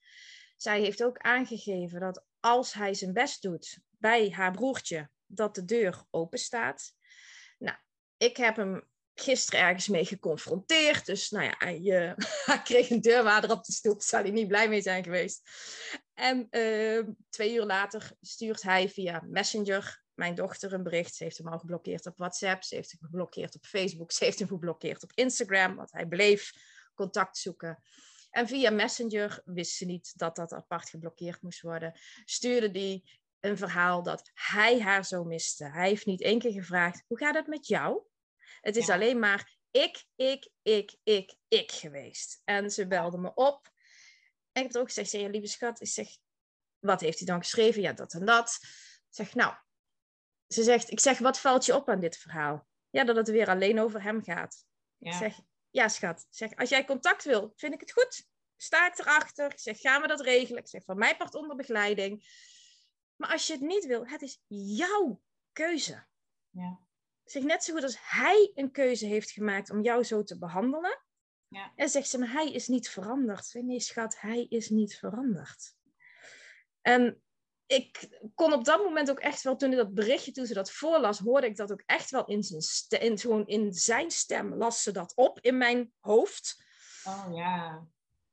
Zij 0.56 0.80
heeft 0.80 1.04
ook 1.04 1.18
aangegeven 1.18 2.00
dat 2.00 2.24
als 2.40 2.72
hij 2.72 2.94
zijn 2.94 3.12
best 3.12 3.42
doet 3.42 3.78
bij 3.90 4.30
haar 4.30 4.52
broertje, 4.52 5.10
dat 5.26 5.54
de 5.54 5.64
deur 5.64 6.04
open 6.10 6.38
staat. 6.38 6.95
Ik 8.16 8.36
heb 8.36 8.56
hem 8.56 8.88
gisteren 9.14 9.60
ergens 9.60 9.88
mee 9.88 10.04
geconfronteerd. 10.04 11.06
Dus 11.06 11.30
nou 11.30 11.44
ja, 11.44 11.54
hij, 11.58 11.80
hij 12.50 12.62
kreeg 12.62 12.90
een 12.90 13.00
deurwaarder 13.00 13.50
op 13.50 13.64
de 13.64 13.72
stoep. 13.72 14.02
Zou 14.02 14.22
hij 14.22 14.32
niet 14.32 14.48
blij 14.48 14.68
mee 14.68 14.82
zijn 14.82 15.04
geweest. 15.04 15.50
En 16.14 16.46
uh, 16.50 17.04
twee 17.28 17.54
uur 17.54 17.64
later 17.64 18.10
stuurt 18.20 18.62
hij 18.62 18.88
via 18.88 19.22
Messenger 19.26 20.04
mijn 20.14 20.34
dochter 20.34 20.72
een 20.72 20.82
bericht. 20.82 21.14
Ze 21.14 21.24
heeft 21.24 21.38
hem 21.38 21.48
al 21.48 21.58
geblokkeerd 21.58 22.06
op 22.06 22.18
WhatsApp. 22.18 22.62
Ze 22.62 22.74
heeft 22.74 22.90
hem 22.90 23.00
geblokkeerd 23.00 23.54
op 23.54 23.64
Facebook. 23.64 24.12
Ze 24.12 24.24
heeft 24.24 24.38
hem 24.38 24.48
geblokkeerd 24.48 25.02
op 25.02 25.12
Instagram. 25.14 25.76
Want 25.76 25.92
hij 25.92 26.06
bleef 26.06 26.52
contact 26.94 27.38
zoeken. 27.38 27.82
En 28.30 28.48
via 28.48 28.70
Messenger 28.70 29.42
wist 29.44 29.76
ze 29.76 29.84
niet 29.84 30.12
dat 30.18 30.36
dat 30.36 30.52
apart 30.52 30.88
geblokkeerd 30.88 31.42
moest 31.42 31.60
worden. 31.60 31.98
Stuurde 32.24 32.70
die 32.70 33.20
een 33.40 33.56
verhaal 33.56 34.02
dat 34.02 34.30
hij 34.34 34.80
haar 34.80 35.04
zo 35.04 35.24
miste. 35.24 35.64
Hij 35.64 35.88
heeft 35.88 36.06
niet 36.06 36.22
één 36.22 36.38
keer 36.38 36.52
gevraagd: 36.52 37.04
hoe 37.06 37.18
gaat 37.18 37.34
het 37.34 37.46
met 37.46 37.66
jou? 37.66 38.02
Het 38.60 38.76
is 38.76 38.90
alleen 38.90 39.18
maar 39.18 39.56
ik, 39.70 40.04
ik, 40.14 40.48
ik, 40.62 40.96
ik, 41.02 41.34
ik 41.48 41.72
geweest. 41.72 42.40
En 42.44 42.70
ze 42.70 42.86
belde 42.86 43.18
me 43.18 43.34
op. 43.34 43.68
En 44.52 44.64
ik 44.64 44.72
heb 44.72 44.80
ook 44.80 44.86
gezegd: 44.86 45.10
ja, 45.10 45.28
lieve 45.28 45.46
schat, 45.46 45.80
ik 45.80 45.88
zeg, 45.88 46.08
wat 46.78 47.00
heeft 47.00 47.18
hij 47.18 47.26
dan 47.26 47.42
geschreven? 47.42 47.82
Ja, 47.82 47.92
dat 47.92 48.12
en 48.12 48.26
dat. 48.26 48.58
Ik 48.62 49.24
zeg, 49.24 49.34
nou, 49.34 49.54
ze 50.48 50.62
zegt, 50.62 50.90
ik 50.90 51.00
zeg, 51.00 51.18
wat 51.18 51.40
valt 51.40 51.64
je 51.64 51.74
op 51.74 51.88
aan 51.88 52.00
dit 52.00 52.16
verhaal? 52.16 52.66
Ja, 52.90 53.04
dat 53.04 53.16
het 53.16 53.28
weer 53.28 53.48
alleen 53.48 53.80
over 53.80 54.02
hem 54.02 54.22
gaat. 54.22 54.64
Ja. 54.96 55.10
Ik 55.10 55.16
zeg, 55.16 55.40
ja 55.70 55.88
schat, 55.88 56.26
zeg, 56.30 56.56
als 56.56 56.68
jij 56.68 56.84
contact 56.84 57.24
wil, 57.24 57.52
vind 57.56 57.74
ik 57.74 57.80
het 57.80 57.92
goed. 57.92 58.26
Sta 58.56 58.86
ik 58.86 58.98
erachter. 58.98 59.50
Ik 59.50 59.58
zeg, 59.58 59.80
gaan 59.80 60.02
we 60.02 60.08
dat 60.08 60.20
regelen? 60.20 60.62
Ik 60.62 60.68
zeg, 60.68 60.84
van 60.84 60.98
mij 60.98 61.16
part 61.16 61.34
onder 61.34 61.56
begeleiding. 61.56 62.24
Maar 63.16 63.30
als 63.30 63.46
je 63.46 63.52
het 63.52 63.62
niet 63.62 63.86
wil, 63.86 64.06
het 64.06 64.22
is 64.22 64.40
jouw 64.76 65.20
keuze. 65.52 66.06
Ja. 66.50 66.80
Zeg, 67.24 67.42
net 67.42 67.64
zo 67.64 67.72
goed 67.72 67.82
als 67.82 67.96
hij 68.00 68.50
een 68.54 68.70
keuze 68.70 69.06
heeft 69.06 69.30
gemaakt 69.30 69.70
om 69.70 69.82
jou 69.82 70.04
zo 70.04 70.22
te 70.22 70.38
behandelen. 70.38 71.02
Ja. 71.48 71.72
En 71.74 71.88
zegt 71.88 72.08
ze, 72.08 72.18
maar 72.18 72.32
hij 72.32 72.52
is 72.52 72.68
niet 72.68 72.88
veranderd. 72.88 73.54
Nee, 73.54 73.80
schat, 73.80 74.20
hij 74.20 74.46
is 74.48 74.68
niet 74.68 74.96
veranderd. 74.96 75.74
En 76.80 77.22
ik 77.66 78.20
kon 78.34 78.52
op 78.52 78.64
dat 78.64 78.82
moment 78.82 79.10
ook 79.10 79.20
echt 79.20 79.42
wel, 79.42 79.56
toen 79.56 79.70
ik 79.70 79.76
dat 79.76 79.94
berichtje, 79.94 80.32
toen 80.32 80.46
ze 80.46 80.54
dat 80.54 80.70
voorlas, 80.70 81.18
hoorde 81.18 81.46
ik 81.46 81.56
dat 81.56 81.72
ook 81.72 81.82
echt 81.86 82.10
wel 82.10 82.24
in 82.24 82.42
zijn, 82.42 82.62
stem, 82.62 83.00
in, 83.00 83.18
gewoon 83.18 83.46
in 83.46 83.72
zijn 83.72 84.10
stem, 84.10 84.54
las 84.54 84.82
ze 84.82 84.92
dat 84.92 85.12
op 85.14 85.40
in 85.40 85.56
mijn 85.56 85.92
hoofd. 86.00 86.64
Oh 87.04 87.26
ja. 87.34 87.86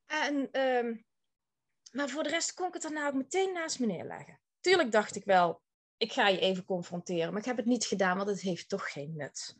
En, 0.06 0.52
ehm, 0.52 0.96
maar 1.92 2.10
voor 2.10 2.24
de 2.24 2.30
rest 2.30 2.54
kon 2.54 2.68
ik 2.68 2.74
het 2.74 2.82
daarna 2.82 3.08
ook 3.08 3.14
meteen 3.14 3.54
naast 3.54 3.80
me 3.80 3.86
neerleggen. 3.86 4.40
Tuurlijk 4.64 4.92
dacht 4.92 5.16
ik 5.16 5.26
wel, 5.26 5.62
ik 5.98 6.12
ga 6.14 6.28
je 6.28 6.40
even 6.40 6.66
confronteren, 6.66 7.30
maar 7.32 7.42
ik 7.42 7.48
heb 7.48 7.58
het 7.58 7.66
niet 7.66 7.86
gedaan, 7.86 8.18
want 8.18 8.30
het 8.30 8.42
heeft 8.42 8.70
toch 8.70 8.92
geen 8.92 9.16
nut. 9.16 9.58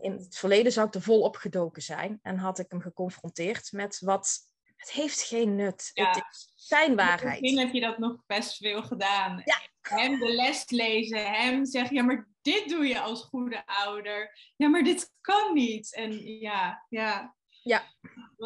In 0.00 0.12
het 0.12 0.36
verleden 0.36 0.72
zou 0.72 0.86
ik 0.86 0.94
er 0.94 1.02
volop 1.02 1.36
gedoken 1.36 1.82
zijn 1.82 2.18
en 2.22 2.36
had 2.36 2.58
ik 2.58 2.66
hem 2.68 2.80
geconfronteerd 2.80 3.72
met 3.72 4.00
wat 4.00 4.38
het 4.76 4.90
heeft 4.90 5.22
geen 5.22 5.54
nut. 5.54 5.90
Ja. 5.92 6.08
Het 6.08 6.24
is 6.30 6.52
zijn 6.54 6.96
waarheid. 6.96 7.40
Misschien 7.40 7.58
heb 7.64 7.72
je 7.72 7.80
dat 7.80 7.98
nog 7.98 8.22
best 8.26 8.56
veel 8.56 8.82
gedaan. 8.82 9.42
Ja. 9.44 9.60
Hem 9.80 10.18
de 10.18 10.34
les 10.34 10.70
lezen, 10.70 11.32
hem 11.32 11.66
zeggen, 11.66 11.96
ja, 11.96 12.02
maar 12.02 12.28
dit 12.42 12.68
doe 12.68 12.86
je 12.86 13.00
als 13.00 13.22
goede 13.22 13.66
ouder. 13.66 14.38
Ja, 14.56 14.68
maar 14.68 14.84
dit 14.84 15.12
kan 15.20 15.54
niet. 15.54 15.94
En 15.94 16.38
ja, 16.38 16.84
ja. 16.88 17.36
Ja. 17.62 17.94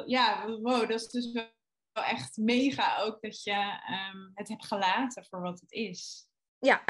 Ja, 0.06 0.46
wow, 0.46 0.88
dat 0.88 1.00
is 1.00 1.08
dus 1.08 1.32
wel 1.32 1.50
echt 1.92 2.36
mega 2.36 2.98
ook 2.98 3.20
dat 3.20 3.42
je 3.42 3.80
um, 4.12 4.30
het 4.34 4.48
hebt 4.48 4.66
gelaten 4.66 5.24
voor 5.24 5.40
wat 5.40 5.60
het 5.60 5.72
is. 5.72 6.26
Ja. 6.58 6.84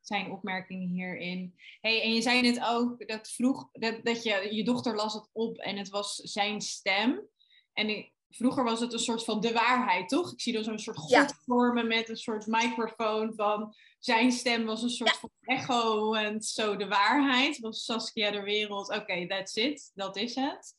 Zijn 0.00 0.30
opmerkingen 0.30 0.88
hierin. 0.88 1.54
Hey, 1.80 2.02
en 2.02 2.14
je 2.14 2.22
zei 2.22 2.40
net 2.40 2.64
ook 2.64 3.08
dat 3.08 3.30
vroeg 3.30 3.68
dat, 3.72 4.04
dat 4.04 4.22
je, 4.22 4.54
je 4.54 4.64
dochter 4.64 4.94
las 4.94 5.14
het 5.14 5.28
op 5.32 5.58
en 5.58 5.76
het 5.76 5.88
was 5.88 6.14
zijn 6.14 6.60
stem. 6.60 7.28
En 7.72 7.88
ik, 7.88 8.12
vroeger 8.28 8.64
was 8.64 8.80
het 8.80 8.92
een 8.92 8.98
soort 8.98 9.24
van 9.24 9.40
de 9.40 9.52
waarheid, 9.52 10.08
toch? 10.08 10.32
Ik 10.32 10.40
zie 10.40 10.52
dan 10.52 10.64
zo'n 10.64 10.78
soort 10.78 10.96
god 10.96 11.34
vormen 11.44 11.86
met 11.86 12.08
een 12.08 12.16
soort 12.16 12.46
microfoon 12.46 13.32
van 13.34 13.74
zijn 13.98 14.32
stem 14.32 14.64
was 14.64 14.82
een 14.82 14.90
soort 14.90 15.16
van 15.16 15.30
echo 15.40 16.14
en 16.14 16.42
zo 16.42 16.76
de 16.76 16.88
waarheid. 16.88 17.58
Was 17.58 17.84
Saskia 17.84 18.30
de 18.30 18.42
wereld, 18.42 18.88
oké, 18.88 19.26
that's 19.26 19.54
it, 19.54 19.90
dat 19.94 20.16
is 20.16 20.34
het. 20.34 20.74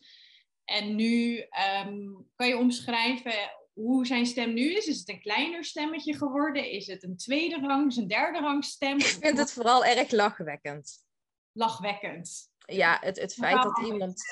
En 0.72 0.96
nu 0.96 1.40
ehm, 1.40 1.98
kan 2.36 2.48
je 2.48 2.58
omschrijven 2.58 3.34
hoe 3.74 4.06
zijn 4.06 4.26
stem 4.26 4.54
nu 4.54 4.76
is. 4.76 4.86
Is 4.86 5.00
het 5.00 5.10
een 5.10 5.22
kleiner 5.22 5.66
stemmetje 5.66 6.18
geworden? 6.18 6.72
Is 6.72 6.88
het 6.88 7.04
een 7.04 7.18
tweede 7.18 7.60
rang, 7.60 7.96
een 7.96 8.08
derde 8.08 8.40
rang 8.40 8.64
stem? 8.64 8.98
Ik 8.98 9.06
vind 9.06 9.38
het 9.38 9.52
vooral 9.52 9.86
erg 9.86 10.12
lachwekkend. 10.12 11.06
Lachwekkend. 11.52 12.52
Ja, 12.66 12.98
het, 13.02 13.20
het 13.20 13.34
feit 13.34 13.64
dat 13.64 13.80
iemand... 13.86 14.24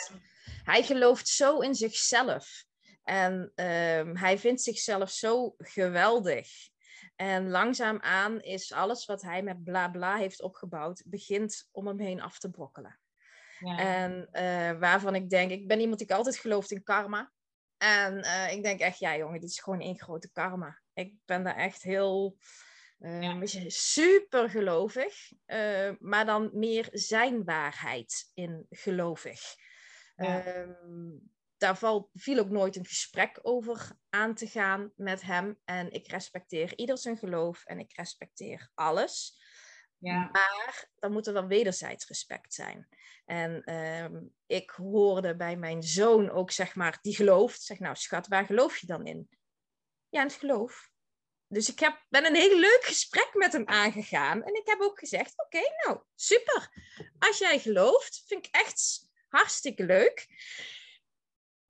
Hij 0.64 0.84
gelooft 0.84 1.28
zo 1.28 1.60
in 1.60 1.76
zichzelf. 1.76 2.64
En 3.04 3.52
ehm, 3.56 4.16
hij 4.16 4.38
vindt 4.38 4.62
zichzelf 4.62 5.10
zo 5.10 5.56
geweldig. 5.58 6.50
En 7.16 7.50
langzaamaan 7.50 8.42
is 8.42 8.72
alles 8.72 9.06
wat 9.06 9.22
hij 9.22 9.44
met 9.44 9.64
bla 9.64 9.90
bla 9.90 10.16
heeft 10.16 10.42
opgebouwd, 10.42 11.04
begint 11.06 11.68
om 11.72 11.88
hem 11.88 12.00
heen 12.00 12.22
af 12.22 12.40
te 12.40 12.50
brokkelen. 12.50 12.99
Ja. 13.60 13.78
En 13.78 14.30
uh, 14.32 14.80
waarvan 14.80 15.16
ik 15.16 15.30
denk, 15.30 15.52
ik 15.52 15.68
ben 15.68 15.80
iemand 15.80 16.00
die 16.00 16.14
altijd 16.14 16.38
gelooft 16.38 16.72
in 16.72 16.84
karma. 16.84 17.32
En 17.78 18.18
uh, 18.18 18.52
ik 18.52 18.64
denk 18.64 18.80
echt, 18.80 19.00
ja 19.00 19.18
jongen, 19.18 19.40
dit 19.40 19.50
is 19.50 19.60
gewoon 19.60 19.82
één 19.82 20.00
grote 20.00 20.32
karma. 20.32 20.82
Ik 20.94 21.14
ben 21.26 21.44
daar 21.44 21.56
echt 21.56 21.84
heel, 21.84 22.38
uh, 23.00 23.22
ja. 23.22 23.68
super 23.68 24.50
gelovig. 24.50 25.32
maar 26.00 26.26
dan 26.26 26.50
meer 26.54 26.88
zijn 26.92 27.44
waarheid 27.44 28.32
in 28.34 28.66
gelovig. 28.70 29.42
Ja. 30.16 30.44
Ehm, 30.44 31.18
daar 31.58 31.78
val, 31.78 32.10
viel 32.14 32.40
ook 32.40 32.50
nooit 32.50 32.76
een 32.76 32.86
gesprek 32.86 33.40
over 33.42 33.92
aan 34.10 34.36
te 34.36 34.48
gaan 34.48 34.92
met 34.96 35.22
hem. 35.22 35.60
En 35.66 35.92
ik 35.92 36.08
respecteer 36.08 36.78
ieder 36.78 36.98
zijn 36.98 37.18
geloof 37.18 37.66
en 37.66 37.80
ik 37.80 37.98
respecteer 37.98 38.70
alles. 38.74 39.42
Ja. 40.00 40.30
Maar 40.32 40.90
dan 40.96 41.12
moet 41.12 41.28
er 41.28 41.34
wel 41.34 41.48
wederzijds 41.48 42.08
respect 42.08 42.54
zijn. 42.54 42.88
En 43.26 43.64
ehm, 43.64 44.22
ik 44.46 44.70
hoorde 44.70 45.36
bij 45.36 45.56
mijn 45.56 45.84
zoon 45.84 46.30
ook, 46.30 46.52
zeg 46.52 46.76
maar, 46.76 47.00
die 47.02 47.16
gelooft. 47.16 47.62
Zeg 47.62 47.80
nou, 47.80 47.96
schat, 47.96 48.28
waar 48.28 48.46
geloof 48.46 48.78
je 48.78 48.88
dan 48.88 49.06
in? 49.06 49.30
Ja, 50.10 50.22
in 50.22 50.28
het 50.28 50.36
geloof. 50.36 50.90
Dus 51.48 51.70
ik 51.70 51.80
heb, 51.80 52.06
ben 52.10 52.26
een 52.26 52.36
heel 52.36 52.60
leuk 52.60 52.82
gesprek 52.82 53.30
met 53.34 53.54
hem 53.54 53.68
aangegaan. 53.68 54.44
En 54.44 54.56
ik 54.56 54.68
heb 54.68 54.82
ook 54.82 55.00
gezegd, 55.00 55.34
oké, 55.44 55.62
nou, 55.86 56.00
super. 56.16 56.72
Als 57.20 57.38
jij 57.38 57.60
gelooft, 57.60 58.24
vind 58.28 58.46
ik 58.46 58.56
echt 58.56 59.10
hartstikke 59.28 59.86
leuk. 59.86 60.28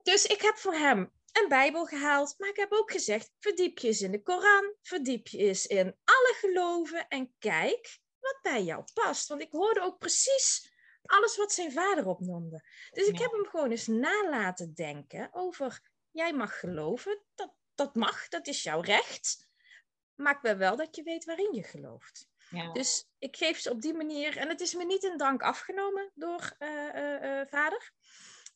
Dus 0.02 0.26
ik 0.26 0.40
heb 0.40 0.56
voor 0.56 0.74
hem 0.74 1.12
een 1.32 1.48
Bijbel 1.48 1.86
gehaald, 1.86 2.34
maar 2.38 2.48
ik 2.48 2.56
heb 2.56 2.72
ook 2.72 2.90
gezegd: 2.90 3.32
verdiep 3.38 3.78
je 3.78 3.86
eens 3.86 4.00
in 4.00 4.10
de 4.10 4.22
Koran, 4.22 4.74
verdiep 4.82 5.26
je 5.26 5.38
eens 5.38 5.66
in 5.66 5.96
alle 6.04 6.34
geloven 6.40 7.08
en 7.08 7.34
kijk 7.38 7.99
wat 8.20 8.38
bij 8.42 8.62
jou 8.62 8.84
past. 8.94 9.28
Want 9.28 9.40
ik 9.40 9.52
hoorde 9.52 9.80
ook 9.80 9.98
precies 9.98 10.72
alles 11.02 11.36
wat 11.36 11.52
zijn 11.52 11.72
vader 11.72 12.06
opnoemde. 12.06 12.64
Dus 12.90 13.06
ik 13.06 13.18
heb 13.18 13.30
hem 13.30 13.46
gewoon 13.46 13.70
eens 13.70 13.86
nalaten 13.86 14.74
denken 14.74 15.28
over: 15.32 15.80
jij 16.10 16.32
mag 16.32 16.60
geloven, 16.60 17.22
dat, 17.34 17.54
dat 17.74 17.94
mag, 17.94 18.28
dat 18.28 18.46
is 18.46 18.62
jouw 18.62 18.80
recht. 18.80 19.48
Maak 20.14 20.42
wel 20.42 20.56
wel 20.56 20.76
dat 20.76 20.96
je 20.96 21.02
weet 21.02 21.24
waarin 21.24 21.54
je 21.54 21.62
gelooft. 21.62 22.28
Ja. 22.50 22.72
Dus 22.72 23.08
ik 23.18 23.36
geef 23.36 23.58
ze 23.58 23.70
op 23.70 23.80
die 23.80 23.94
manier, 23.94 24.36
en 24.36 24.48
het 24.48 24.60
is 24.60 24.74
me 24.74 24.84
niet 24.84 25.02
in 25.02 25.16
dank 25.16 25.42
afgenomen 25.42 26.10
door 26.14 26.56
uh, 26.58 27.40
vader. 27.46 27.92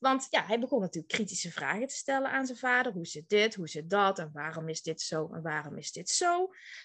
Want 0.04 0.26
ja, 0.30 0.46
hij 0.46 0.58
begon 0.58 0.80
natuurlijk 0.80 1.14
kritische 1.14 1.50
vragen 1.50 1.86
te 1.86 1.94
stellen 1.94 2.30
aan 2.30 2.46
zijn 2.46 2.58
vader. 2.58 2.92
Hoe 2.92 3.06
zit 3.06 3.28
dit? 3.28 3.54
Hoe 3.54 3.68
zit 3.68 3.90
dat? 3.90 4.18
En 4.18 4.30
waarom 4.32 4.68
is 4.68 4.82
dit 4.82 5.00
zo? 5.00 5.28
En 5.32 5.42
waarom 5.42 5.76
is 5.76 5.92
dit 5.92 6.08
zo? 6.08 6.36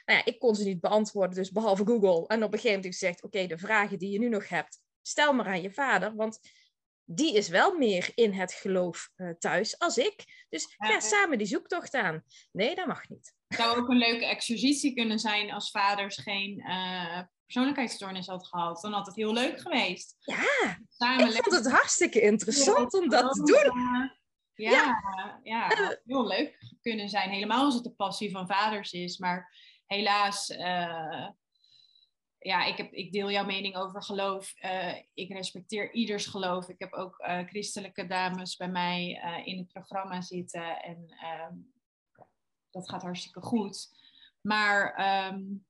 Nou 0.06 0.20
ja, 0.20 0.26
ik 0.26 0.40
kon 0.40 0.56
ze 0.56 0.64
niet 0.64 0.80
beantwoorden, 0.80 1.36
dus 1.36 1.52
behalve 1.52 1.86
Google. 1.86 2.28
En 2.28 2.44
op 2.44 2.54
een 2.54 2.60
gegeven 2.60 2.76
moment 2.76 2.86
gezegd, 2.86 3.24
oké, 3.24 3.48
de 3.48 3.58
vragen 3.58 4.00
die 4.00 4.12
je 4.12 4.20
nu 4.20 4.30
nog 4.30 4.50
hebt, 4.50 4.80
stel 5.02 5.34
maar 5.34 5.46
aan 5.46 5.62
je 5.62 5.72
vader. 5.72 6.16
Want 6.16 6.40
die 7.04 7.36
is 7.36 7.48
wel 7.48 7.78
meer 7.78 8.12
in 8.16 8.34
het 8.34 8.54
geloof 8.54 9.10
uh, 9.16 9.30
thuis 9.40 9.80
als 9.80 9.98
ik. 9.98 10.46
Dus 10.50 10.76
ja, 10.78 11.00
samen 11.00 11.38
die 11.38 11.48
zoektocht 11.48 11.94
aan. 11.94 12.24
Nee, 12.52 12.76
dat 12.76 12.88
mag 12.88 13.10
niet. 13.10 13.34
Het 13.48 13.60
zou 13.60 13.78
ook 13.78 13.90
een 13.90 13.98
leuke 13.98 14.26
exercitie 14.26 14.94
kunnen 14.94 15.20
zijn 15.20 15.52
als 15.52 15.72
vaders 15.72 16.18
geen 16.18 16.60
uh, 16.60 17.22
persoonlijkheidsstoornis 17.50 18.28
had 18.28 18.48
gehad, 18.48 18.82
dan 18.82 18.94
had 18.94 19.06
het 19.06 19.16
heel 19.16 19.34
leuk 19.34 19.60
geweest. 19.60 20.16
Ja, 20.20 20.80
Samen 20.90 21.28
ik 21.28 21.44
vond 21.44 21.56
het 21.56 21.72
hartstikke 21.72 22.22
interessant 22.22 22.94
om 22.94 23.10
dat 23.10 23.34
te 23.34 23.44
doen. 23.44 23.82
Ja, 24.56 24.72
ja, 24.72 25.40
ja, 25.44 25.70
eh. 25.70 25.90
heel 26.06 26.28
leuk 26.28 26.76
kunnen 26.82 27.10
zijn. 27.10 27.30
Helemaal 27.30 27.64
als 27.64 27.74
het 27.74 27.84
de 27.84 27.92
passie 27.92 28.32
van 28.32 28.48
vaders 28.48 28.92
is. 28.92 29.18
Maar 29.18 29.56
helaas, 29.86 30.50
uh, 30.50 31.28
ja, 32.38 32.66
ik, 32.66 32.78
heb, 32.78 32.94
ik 32.94 33.12
deel 33.12 33.32
jouw 33.32 33.46
mening 33.46 33.76
over 33.76 34.04
geloof. 34.04 34.54
Uh, 34.62 34.96
ik 35.14 35.32
respecteer 35.32 35.94
ieders 35.94 36.26
geloof. 36.26 36.70
Ik 36.70 36.80
heb 36.80 36.94
ook 36.94 37.16
christelijke 37.46 38.08
dames 38.08 38.56
bij 38.56 38.70
mij 38.70 39.22
in 39.46 39.58
het 39.58 39.68
programma 39.68 40.22
zitten. 40.22 40.82
En 40.82 41.06
ehm, 41.22 41.56
dat 42.72 42.90
gaat 42.90 43.02
hartstikke 43.02 43.42
goed. 43.42 43.98
Maar 44.42 45.06
um, 45.34 45.68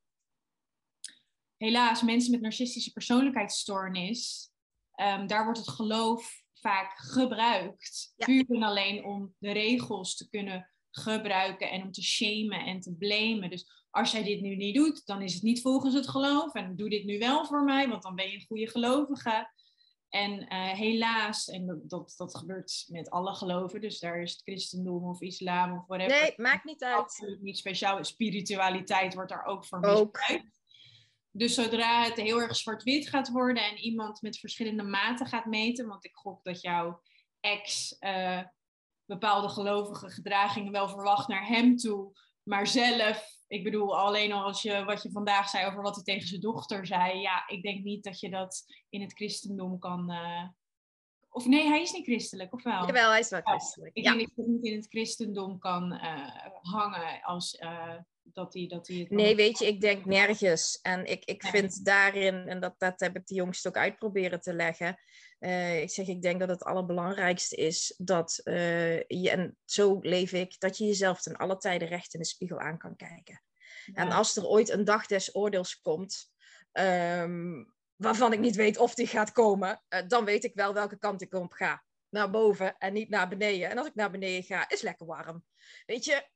helaas, 1.60 2.02
mensen 2.02 2.32
met 2.32 2.41
narcistische 2.41 2.91
persoonlijkheidsstoornis 2.91 4.52
ehm, 4.91 5.28
daar 5.28 5.43
wordt 5.43 5.60
het 5.60 5.69
geloof 5.69 6.43
vaak 6.54 6.98
gebruikt. 6.98 8.13
Ja. 8.15 8.26
Puur 8.26 8.45
en 8.50 8.63
alleen 8.63 9.06
om 9.06 9.36
de 9.38 9.52
regels 9.52 10.15
te 10.15 10.30
kunnen 10.30 10.69
gebruiken 10.91 11.69
en 11.69 11.84
om 11.84 11.91
te 11.91 12.04
shamen 12.04 12.65
en 12.65 12.80
te 12.80 12.95
blamen. 12.95 13.50
Dus 13.50 13.86
als 13.89 14.12
jij 14.12 14.24
dit 14.24 14.41
nu 14.41 14.56
niet 14.56 14.76
doet, 14.76 15.06
dan 15.06 15.22
is 15.22 15.34
het 15.34 15.43
niet 15.43 15.62
volgens 15.62 15.93
het 15.93 16.10
geloof. 16.10 16.54
En 16.54 16.76
doe 16.76 16.89
dit 16.89 17.06
nu 17.06 17.19
wel 17.19 17.45
voor 17.45 17.63
mij, 17.63 17.88
want 17.88 18.04
dan 18.04 18.15
ben 18.15 18.30
je 18.30 18.36
een 18.36 18.45
goede 18.48 18.69
gelovige. 18.69 19.50
En 20.10 20.48
eh, 20.48 20.72
helaas, 20.72 21.48
en 21.48 21.65
dat, 21.65 21.89
dat, 21.89 22.13
dat 22.17 22.38
gebeurt 22.38 22.86
met 22.88 23.10
alle 23.10 23.36
geloven, 23.36 23.82
dus 23.82 24.00
daar 24.00 24.22
is 24.22 24.32
het 24.32 24.41
christendom 24.41 25.04
of 25.10 25.22
islam 25.22 25.78
of 25.78 25.88
whatever. 25.88 26.22
Nee, 26.22 26.34
maakt 26.36 26.63
niet 26.63 26.84
uit. 26.84 26.98
absoluut 26.98 27.41
niet 27.41 27.58
speciaal. 27.58 28.04
Spiritualiteit 28.04 29.13
wordt 29.13 29.30
daar 29.30 29.45
ook 29.45 29.65
voor 29.65 29.84
Ook. 29.84 30.17
misbruikt. 30.17 30.59
Dus 31.32 31.54
zodra 31.54 32.04
het 32.04 32.15
heel 32.15 32.42
erg 32.42 32.56
zwart-wit 32.56 33.10
gaat 33.10 33.30
worden 33.30 33.63
en 33.63 33.78
iemand 33.78 34.22
met 34.22 34.39
verschillende 34.39 34.84
maten 34.84 35.26
gaat 35.28 35.46
meten, 35.46 35.88
want 35.88 36.06
ik 36.06 36.15
gok 36.15 36.44
dat 36.44 36.62
jouw 36.62 37.02
ex 37.39 37.98
eh, 37.98 38.42
bepaalde 39.06 39.50
gelovige 39.50 40.10
gedragingen 40.10 40.72
wel 40.72 40.89
verwacht 40.89 41.28
naar 41.28 41.48
hem 41.48 41.76
toe, 41.76 42.12
maar 42.44 42.68
zelf, 42.68 43.28
ik 43.48 43.63
bedoel 43.63 43.98
alleen 44.00 44.32
al 44.32 44.44
als 44.44 44.62
je 44.62 44.84
wat 44.84 45.04
je 45.04 45.12
vandaag 45.12 45.50
zei 45.50 45.65
over 45.65 45.82
wat 45.82 45.96
hij 45.96 46.04
tegen 46.04 46.28
zijn 46.28 46.42
dochter 46.42 46.86
zei, 46.86 47.20
ja, 47.20 47.48
ik 47.48 47.62
denk 47.63 47.84
niet 47.84 48.04
dat 48.04 48.20
je 48.20 48.30
dat 48.30 48.65
in 48.89 49.02
het 49.02 49.13
christendom 49.13 49.80
kan. 49.80 50.12
eh, 50.12 50.48
of 51.30 51.46
nee, 51.46 51.68
hij 51.68 51.82
is 51.82 51.92
niet 51.92 52.06
christelijk, 52.06 52.54
of 52.54 52.63
wel? 52.63 52.86
Jawel, 52.86 53.10
hij 53.10 53.20
is 53.20 53.30
wel 53.30 53.42
Ja, 53.44 53.52
christelijk. 53.52 53.96
Ik 53.96 54.04
Ja. 54.04 54.13
denk 54.15 54.28
dat 54.36 54.46
je 54.46 54.52
niet 54.52 54.63
in 54.63 54.76
het 54.76 54.88
christendom 54.88 55.60
kan 55.60 55.94
eh, 55.94 56.46
hangen 56.62 57.22
als 57.22 57.58
dat 58.34 58.54
hij 58.54 58.68
dat 58.68 58.88
het. 58.88 59.10
Nee, 59.10 59.36
weet 59.36 59.60
je, 59.60 59.65
ik 59.68 59.82
denk 59.82 60.06
nergens. 60.06 60.80
En 60.82 61.06
ik, 61.06 61.26
ik 61.26 61.42
Nee. 61.44 61.52
vind 61.52 61.86
daarin, 61.86 62.48
en 62.48 62.60
dat, 62.60 62.76
dat 62.78 63.00
heb 63.00 63.15
ik 63.15 63.28
de 63.28 63.34
jongste 63.36 63.68
ook 63.68 63.78
uit 63.78 63.98
proberen 63.98 64.42
te 64.42 64.54
leggen. 64.54 65.00
eh, 65.39 65.82
ik 65.82 65.89
zeg, 65.89 66.08
ik 66.08 66.22
denk 66.22 66.39
dat 66.39 66.50
het 66.50 66.63
allerbelangrijkste 66.63 67.56
is 67.56 67.94
dat 67.98 68.42
eh, 68.44 68.98
je, 69.00 69.30
en 69.30 69.58
zo 69.65 69.98
leef 70.02 70.32
ik, 70.32 70.60
dat 70.60 70.78
je 70.78 70.86
jezelf 70.86 71.22
ten 71.22 71.38
alle 71.38 71.58
tijden 71.58 71.88
recht 71.88 72.13
in 72.13 72.20
de 72.20 72.26
spiegel 72.26 72.60
aan 72.60 72.78
kan 72.78 72.96
kijken. 72.96 73.44
En 73.94 74.12
als 74.12 74.36
er 74.36 74.46
ooit 74.48 74.70
een 74.70 74.84
dag 74.84 75.06
des 75.06 75.36
oordeels 75.36 75.80
komt, 75.82 76.32
ehm, 76.72 77.63
waarvan 77.96 78.34
ik 78.34 78.39
niet 78.39 78.56
weet 78.56 78.78
of 78.78 78.94
die 78.94 79.08
gaat 79.08 79.32
komen, 79.32 79.84
eh, 79.88 80.08
dan 80.08 80.26
weet 80.26 80.44
ik 80.44 80.54
wel 80.54 80.74
welke 80.74 80.98
kant 80.98 81.22
ik 81.22 81.34
op 81.34 81.52
ga. 81.54 81.84
Naar 82.10 82.30
boven 82.30 82.78
en 82.78 82.94
niet 82.94 83.10
naar 83.10 83.30
beneden. 83.30 83.70
En 83.70 83.78
als 83.78 83.88
ik 83.88 83.96
naar 83.96 84.12
beneden 84.12 84.44
ga, 84.44 84.70
is 84.70 84.82
lekker 84.82 85.06
warm. 85.06 85.44
Weet 85.86 86.06
je, 86.06 86.28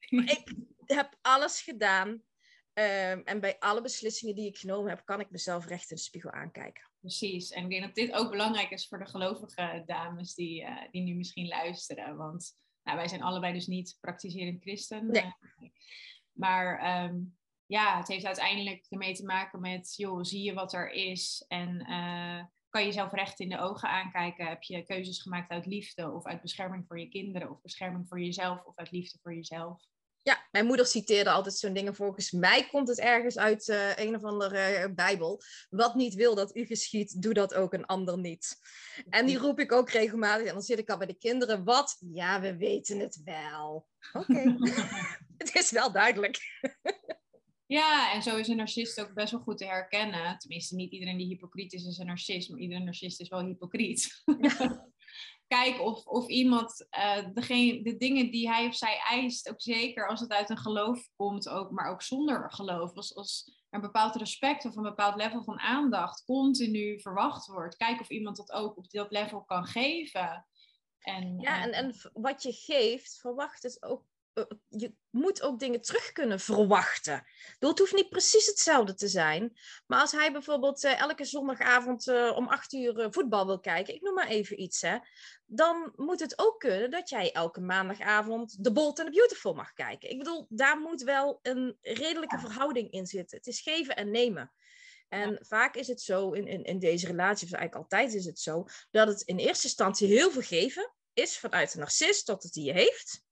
ik 0.36 0.54
heb 0.86 1.16
alles 1.22 1.60
gedaan. 1.62 2.22
ehm, 2.72 3.20
en 3.24 3.40
bij 3.40 3.58
alle 3.58 3.80
beslissingen 3.80 4.34
die 4.34 4.46
ik 4.46 4.56
genomen 4.56 4.90
heb, 4.90 5.04
kan 5.04 5.20
ik 5.20 5.30
mezelf 5.30 5.66
recht 5.66 5.90
in 5.90 5.96
de 5.96 6.02
spiegel 6.02 6.30
aankijken. 6.30 6.90
Precies. 7.00 7.50
En 7.50 7.64
ik 7.64 7.70
denk 7.70 7.82
dat 7.82 7.94
dit 7.94 8.12
ook 8.12 8.30
belangrijk 8.30 8.70
is 8.70 8.88
voor 8.88 8.98
de 8.98 9.06
gelovige 9.06 9.82
dames 9.86 10.34
die, 10.34 10.64
eh, 10.64 10.90
die 10.90 11.02
nu 11.02 11.14
misschien 11.14 11.48
luisteren. 11.48 12.16
Want 12.16 12.58
nou, 12.82 12.96
wij 12.96 13.08
zijn 13.08 13.22
allebei 13.22 13.52
dus 13.52 13.66
niet 13.66 13.96
praktiserend 14.00 14.62
christen. 14.62 15.06
Nee. 15.06 15.22
eh, 15.22 15.32
maar 16.32 16.78
ehm, 16.78 17.18
ja, 17.66 17.96
het 17.98 18.08
heeft 18.08 18.24
uiteindelijk 18.24 18.86
ermee 18.88 19.14
te 19.14 19.24
maken 19.24 19.60
met, 19.60 19.94
joh, 19.96 20.22
zie 20.22 20.42
je 20.42 20.54
wat 20.54 20.72
er 20.72 20.90
is 20.90 21.44
en 21.48 21.80
eh, 21.80 22.44
kan 22.68 22.80
je 22.80 22.86
jezelf 22.86 23.12
recht 23.12 23.40
in 23.40 23.48
de 23.48 23.58
ogen 23.58 23.88
aankijken? 23.88 24.46
Heb 24.46 24.62
je 24.62 24.86
keuzes 24.86 25.22
gemaakt 25.22 25.50
uit 25.50 25.66
liefde 25.66 26.10
of 26.10 26.24
uit 26.24 26.42
bescherming 26.42 26.84
voor 26.86 27.00
je 27.00 27.08
kinderen 27.08 27.50
of 27.50 27.60
bescherming 27.60 28.08
voor 28.08 28.20
jezelf 28.20 28.64
of 28.64 28.76
uit 28.76 28.90
liefde 28.90 29.18
voor 29.22 29.34
jezelf? 29.34 29.82
Ja, 30.26 30.46
mijn 30.50 30.66
moeder 30.66 30.86
citeerde 30.86 31.30
altijd 31.30 31.54
zo'n 31.54 31.72
dingen. 31.72 31.94
Volgens 31.94 32.30
mij 32.30 32.66
komt 32.66 32.88
het 32.88 32.98
ergens 32.98 33.38
uit 33.38 33.68
eh, 33.68 33.96
een 33.96 34.14
of 34.14 34.24
andere 34.24 34.58
eh, 34.58 34.94
Bijbel. 34.94 35.42
Wat 35.70 35.94
niet 35.94 36.14
wil 36.14 36.34
dat 36.34 36.56
u 36.56 36.64
geschiet, 36.64 37.22
doe 37.22 37.34
dat 37.34 37.54
ook 37.54 37.72
een 37.72 37.86
ander 37.86 38.18
niet. 38.18 38.56
En 39.08 39.26
die 39.26 39.38
roep 39.38 39.60
ik 39.60 39.72
ook 39.72 39.90
regelmatig. 39.90 40.46
En 40.46 40.52
dan 40.52 40.62
zit 40.62 40.78
ik 40.78 40.90
al 40.90 40.96
bij 40.96 41.06
de 41.06 41.18
kinderen. 41.18 41.64
Wat? 41.64 41.96
Ja, 42.12 42.40
we 42.40 42.56
weten 42.56 42.98
het 42.98 43.20
wel. 43.24 43.86
Oké. 44.12 44.56
het 45.38 45.54
is 45.54 45.70
wel 45.70 45.92
duidelijk. 45.92 46.38
Ja, 47.66 48.12
en 48.12 48.22
zo 48.22 48.36
is 48.36 48.48
een 48.48 48.56
narcist 48.56 49.00
ook 49.00 49.14
best 49.14 49.30
wel 49.30 49.40
goed 49.40 49.58
te 49.58 49.64
herkennen. 49.64 50.38
Tenminste, 50.38 50.74
niet 50.74 50.92
iedereen 50.92 51.18
die 51.18 51.26
hypocriet 51.26 51.72
is, 51.72 51.84
is 51.84 51.98
een 51.98 52.06
narcist, 52.06 52.50
maar 52.50 52.60
iedere 52.60 52.84
narcist 52.84 53.20
is 53.20 53.28
wel 53.28 53.44
hypocriet. 53.44 54.22
Kijk 55.46 55.80
of, 55.80 56.06
of 56.06 56.28
iemand 56.28 56.86
eh, 56.90 57.24
degene, 57.32 57.82
de 57.82 57.96
dingen 57.96 58.30
die 58.30 58.48
hij 58.48 58.66
of 58.66 58.74
zij 58.74 58.98
eist, 58.98 59.50
ook 59.50 59.60
zeker 59.60 60.08
als 60.08 60.20
het 60.20 60.30
uit 60.32 60.50
een 60.50 60.58
geloof 60.58 61.08
komt, 61.16 61.48
ook, 61.48 61.70
maar 61.70 61.90
ook 61.90 62.02
zonder 62.02 62.52
geloof. 62.52 62.94
Als, 62.94 63.14
als 63.14 63.44
er 63.46 63.78
een 63.78 63.80
bepaald 63.80 64.14
respect 64.14 64.64
of 64.64 64.76
een 64.76 64.82
bepaald 64.82 65.16
level 65.16 65.42
van 65.42 65.58
aandacht 65.58 66.24
continu 66.24 67.00
verwacht 67.00 67.46
wordt. 67.46 67.76
Kijk 67.76 68.00
of 68.00 68.10
iemand 68.10 68.36
dat 68.36 68.52
ook 68.52 68.76
op 68.76 68.90
dat 68.90 69.10
level 69.10 69.44
kan 69.44 69.66
geven. 69.66 70.46
En, 70.98 71.38
Ja, 71.40 71.56
eh, 71.56 71.62
en, 71.62 71.72
en 71.72 72.10
wat 72.12 72.42
je 72.42 72.52
geeft, 72.52 73.20
verwacht 73.20 73.64
is 73.64 73.82
ook. 73.82 74.04
Eh, 74.36 74.44
Je 74.68 74.94
moet 75.10 75.42
ook 75.42 75.58
dingen 75.58 75.80
terug 75.80 76.12
kunnen 76.12 76.40
verwachten. 76.40 77.26
Bedoel, 77.52 77.70
Het 77.70 77.78
hoeft 77.78 77.94
niet 77.94 78.08
precies 78.08 78.46
hetzelfde 78.46 78.94
te 78.94 79.08
zijn. 79.08 79.58
Maar 79.86 80.00
als 80.00 80.12
hij 80.12 80.32
bijvoorbeeld 80.32 80.84
eh, 80.84 81.00
elke 81.00 81.24
zondagavond 81.24 82.08
eh, 82.08 82.32
om 82.36 82.48
acht 82.48 82.72
uur 82.72 83.00
eh, 83.00 83.06
voetbal 83.10 83.46
wil 83.46 83.60
kijken, 83.60 83.94
ik 83.94 84.02
noem 84.02 84.14
maar 84.14 84.28
even 84.28 84.60
iets, 84.60 84.80
hè, 84.80 84.98
dan 85.46 85.92
moet 85.96 86.20
het 86.20 86.38
ook 86.38 86.60
kunnen 86.60 86.90
dat 86.90 87.08
jij 87.08 87.32
elke 87.32 87.60
maandagavond 87.60 88.64
The 88.64 88.72
Bold 88.72 88.98
and 88.98 89.08
the 89.08 89.14
Beautiful 89.14 89.54
mag 89.54 89.72
kijken. 89.72 90.10
Ik 90.10 90.18
bedoel, 90.18 90.46
daar 90.48 90.78
moet 90.78 91.02
wel 91.02 91.38
een 91.42 91.78
redelijke 91.82 92.38
verhouding 92.38 92.90
in 92.90 93.06
zitten. 93.06 93.36
Het 93.36 93.46
is 93.46 93.60
geven 93.60 93.96
en 93.96 94.10
nemen. 94.10 94.52
En 95.08 95.38
vaak 95.40 95.74
is 95.74 95.86
het 95.86 96.00
zo 96.00 96.30
in, 96.30 96.46
in, 96.46 96.64
in 96.64 96.78
deze 96.78 97.06
relatie, 97.06 97.46
of 97.46 97.52
eigenlijk 97.52 97.82
altijd 97.82 98.14
is 98.14 98.24
het 98.24 98.38
zo, 98.38 98.64
dat 98.90 99.08
het 99.08 99.22
in 99.22 99.38
eerste 99.38 99.66
instantie 99.66 100.08
heel 100.08 100.30
veel 100.30 100.42
geven 100.42 100.92
is 101.12 101.38
vanuit 101.38 101.72
de 101.72 101.78
narcist 101.78 102.26
tot 102.26 102.42
het 102.42 102.52
die 102.52 102.64
je 102.64 102.72
heeft. 102.72 103.25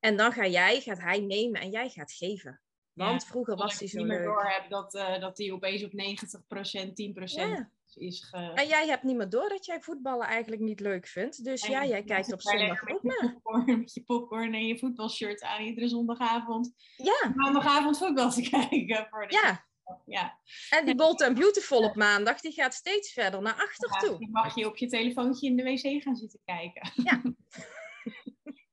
En 0.00 0.16
dan 0.16 0.32
ga 0.32 0.46
jij, 0.46 0.80
gaat 0.80 1.00
hij 1.00 1.20
nemen 1.20 1.60
en 1.60 1.70
jij 1.70 1.88
gaat 1.88 2.12
geven. 2.12 2.60
Want 2.92 3.22
Ja, 3.22 3.28
vroeger 3.28 3.56
was 3.56 3.72
hij 3.78 3.82
ik 3.86 3.88
zo 3.92 3.98
niet 3.98 4.06
meer 4.06 4.16
leuk. 4.18 4.26
door 4.26 4.44
heb 4.50 4.70
dat, 4.70 4.94
eh, 4.94 5.20
dat 5.20 5.38
hij 5.38 5.52
opeens 5.52 5.84
op 5.84 5.92
90%, 5.92 6.94
10% 6.96 7.48
Ja. 7.48 7.70
is 7.94 8.24
ge... 8.28 8.36
En 8.54 8.66
jij 8.66 8.86
hebt 8.86 9.02
niet 9.02 9.16
meer 9.16 9.28
door 9.28 9.48
dat 9.48 9.66
jij 9.66 9.80
voetballen 9.80 10.26
eigenlijk 10.26 10.62
niet 10.62 10.80
leuk 10.80 11.06
vindt. 11.06 11.44
Dus 11.44 11.62
En 11.62 11.70
ja, 11.70 11.84
jij 11.86 12.02
kijkt 12.02 12.32
op 12.32 12.40
zondag 12.40 12.88
ook 12.88 13.02
naar. 13.02 13.32
popcorn, 13.42 13.78
met 13.78 13.94
je 13.94 14.02
popcorn 14.02 14.54
en 14.54 14.66
je 14.66 14.78
voetbalshirt 14.78 15.42
aan 15.42 15.62
iedere 15.62 15.88
zondagavond. 15.88 16.72
Ja, 16.96 17.32
Maandagavond 17.34 17.98
voetbal 17.98 18.30
te 18.30 18.48
kijken. 18.50 19.06
Voor 19.10 19.26
de 19.28 19.34
ja. 19.42 19.66
ja. 20.06 20.38
En 20.70 20.84
die 20.86 20.94
Bold 20.94 21.22
and 21.22 21.38
Beautiful 21.38 21.82
op 21.82 21.94
maandag, 21.96 22.40
die 22.40 22.52
gaat 22.52 22.74
steeds 22.74 23.12
verder 23.12 23.42
naar 23.42 23.54
achter 23.54 23.90
Ja, 23.92 23.98
toe. 23.98 24.18
dan 24.18 24.30
mag 24.30 24.54
je 24.54 24.66
op 24.66 24.76
je 24.76 24.86
telefoontje 24.86 25.46
in 25.48 25.56
de 25.56 25.62
wc 25.62 26.02
gaan 26.02 26.16
zitten 26.16 26.40
kijken. 26.44 26.90
Ja. 27.04 27.22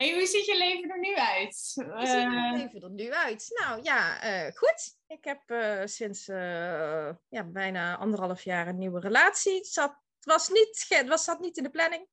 hey, 0.03 0.13
hoe 0.13 0.25
ziet 0.25 0.45
je 0.45 0.57
leven 0.57 0.89
er 0.89 0.99
nu 0.99 1.15
uit? 1.15 1.71
Hoe 1.75 2.05
ziet 2.05 2.15
Eh, 2.15 2.51
het 2.51 2.61
leven 2.61 2.81
er 2.81 2.91
nu 2.91 3.11
uit? 3.11 3.47
Nou 3.61 3.83
ja, 3.83 4.21
eh, 4.21 4.53
goed. 4.55 4.97
Ik 5.07 5.23
heb 5.23 5.41
eh, 5.45 5.81
sinds 5.85 6.27
eh, 6.27 7.09
ja, 7.29 7.43
bijna 7.43 7.97
anderhalf 7.97 8.41
jaar 8.43 8.67
een 8.67 8.77
nieuwe 8.77 8.99
relatie. 8.99 9.55
Het 9.55 9.67
zat, 9.67 9.95
was 10.19 10.49
niet, 10.49 11.03
was, 11.07 11.23
zat 11.23 11.39
niet 11.39 11.57
in 11.57 11.63
de 11.63 11.69
planning. 11.69 12.07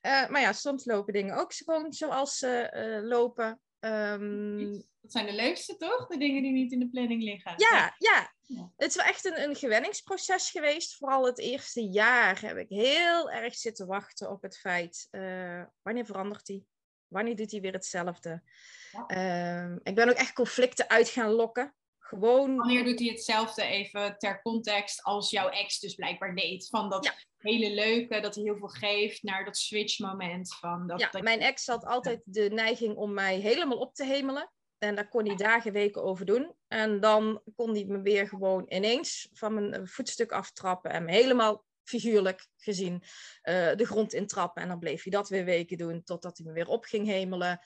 Eh, 0.00 0.28
maar 0.28 0.40
ja, 0.40 0.52
soms 0.52 0.84
lopen 0.84 1.12
dingen 1.12 1.36
ook 1.36 1.52
gewoon 1.54 1.92
zoals 1.92 2.38
ze 2.38 2.48
eh, 2.48 3.02
lopen. 3.02 3.60
Ehm, 3.80 4.72
dat 5.00 5.12
zijn 5.12 5.26
de 5.26 5.32
leukste, 5.32 5.76
toch? 5.76 6.06
De 6.06 6.16
dingen 6.18 6.42
die 6.42 6.52
niet 6.52 6.72
in 6.72 6.78
de 6.78 6.88
planning 6.88 7.22
liggen. 7.22 7.54
ja, 7.56 7.94
ja. 7.98 8.32
Ja. 8.46 8.70
Het 8.76 8.88
is 8.90 8.96
wel 8.96 9.04
echt 9.06 9.24
een, 9.24 9.42
een 9.42 9.56
gewenningsproces 9.56 10.50
geweest. 10.50 10.96
Vooral 10.96 11.26
het 11.26 11.38
eerste 11.38 11.82
jaar 11.88 12.40
heb 12.40 12.56
ik 12.56 12.68
heel 12.68 13.30
erg 13.30 13.54
zitten 13.54 13.86
wachten 13.86 14.30
op 14.30 14.42
het 14.42 14.58
feit... 14.58 15.08
eh, 15.10 15.62
wanneer 15.82 16.04
verandert 16.06 16.48
hij? 16.48 16.64
Wanneer 17.08 17.36
doet 17.36 17.50
hij 17.50 17.60
weer 17.60 17.72
hetzelfde? 17.72 18.42
Ja. 18.90 19.06
Ehm, 19.06 19.78
ik 19.82 19.94
ben 19.94 20.08
ook 20.08 20.16
echt 20.16 20.32
conflicten 20.32 20.88
uit 20.88 21.08
gaan 21.08 21.30
lokken. 21.30 21.74
Gewoon 21.98 22.56
Wanneer 22.56 22.84
doet 22.84 22.98
hij 22.98 23.08
hetzelfde 23.08 23.62
even 23.62 24.18
ter 24.18 24.42
context 24.42 25.02
als 25.02 25.30
jouw 25.30 25.48
ex 25.48 25.78
dus 25.80 25.94
blijkbaar 25.94 26.34
deed? 26.34 26.68
Van 26.68 26.90
dat 26.90 27.04
Ja. 27.04 27.14
hele 27.36 27.74
leuke, 27.74 28.20
dat 28.20 28.34
hij 28.34 28.44
heel 28.44 28.56
veel 28.56 28.68
geeft, 28.68 29.22
naar 29.22 29.44
dat 29.44 29.56
switch 29.56 29.98
moment 29.98 30.54
van 30.54 30.86
dat, 30.86 31.00
Ja, 31.00 31.10
dat 31.10 31.22
mijn 31.22 31.40
ex 31.40 31.66
had 31.66 31.84
altijd 31.84 32.20
de 32.24 32.48
neiging 32.50 32.96
om 32.96 33.12
mij 33.14 33.38
helemaal 33.38 33.78
op 33.78 33.94
te 33.94 34.04
hemelen. 34.04 34.52
En 34.78 34.94
daar 34.94 35.08
kon 35.08 35.26
hij 35.26 35.36
dagen, 35.36 35.72
weken 35.72 36.02
over 36.02 36.26
doen. 36.26 36.54
En 36.68 37.00
dan 37.00 37.42
kon 37.56 37.74
hij 37.74 37.84
me 37.84 38.00
weer 38.02 38.28
gewoon 38.28 38.64
ineens 38.68 39.28
van 39.32 39.54
mijn 39.54 39.88
voetstuk 39.88 40.32
aftrappen 40.32 40.90
en 40.90 41.04
me 41.04 41.12
helemaal 41.12 41.64
figuurlijk 41.84 42.46
gezien 42.56 43.02
eh, 43.42 43.74
de 43.74 43.86
grond 43.86 44.12
intrappen. 44.12 44.62
En 44.62 44.68
dan 44.68 44.78
bleef 44.78 45.02
hij 45.02 45.12
dat 45.12 45.28
weer 45.28 45.44
weken 45.44 45.78
doen 45.78 46.02
totdat 46.04 46.38
hij 46.38 46.46
me 46.46 46.52
weer 46.52 46.68
op 46.68 46.84
ging 46.84 47.06
hemelen. 47.06 47.60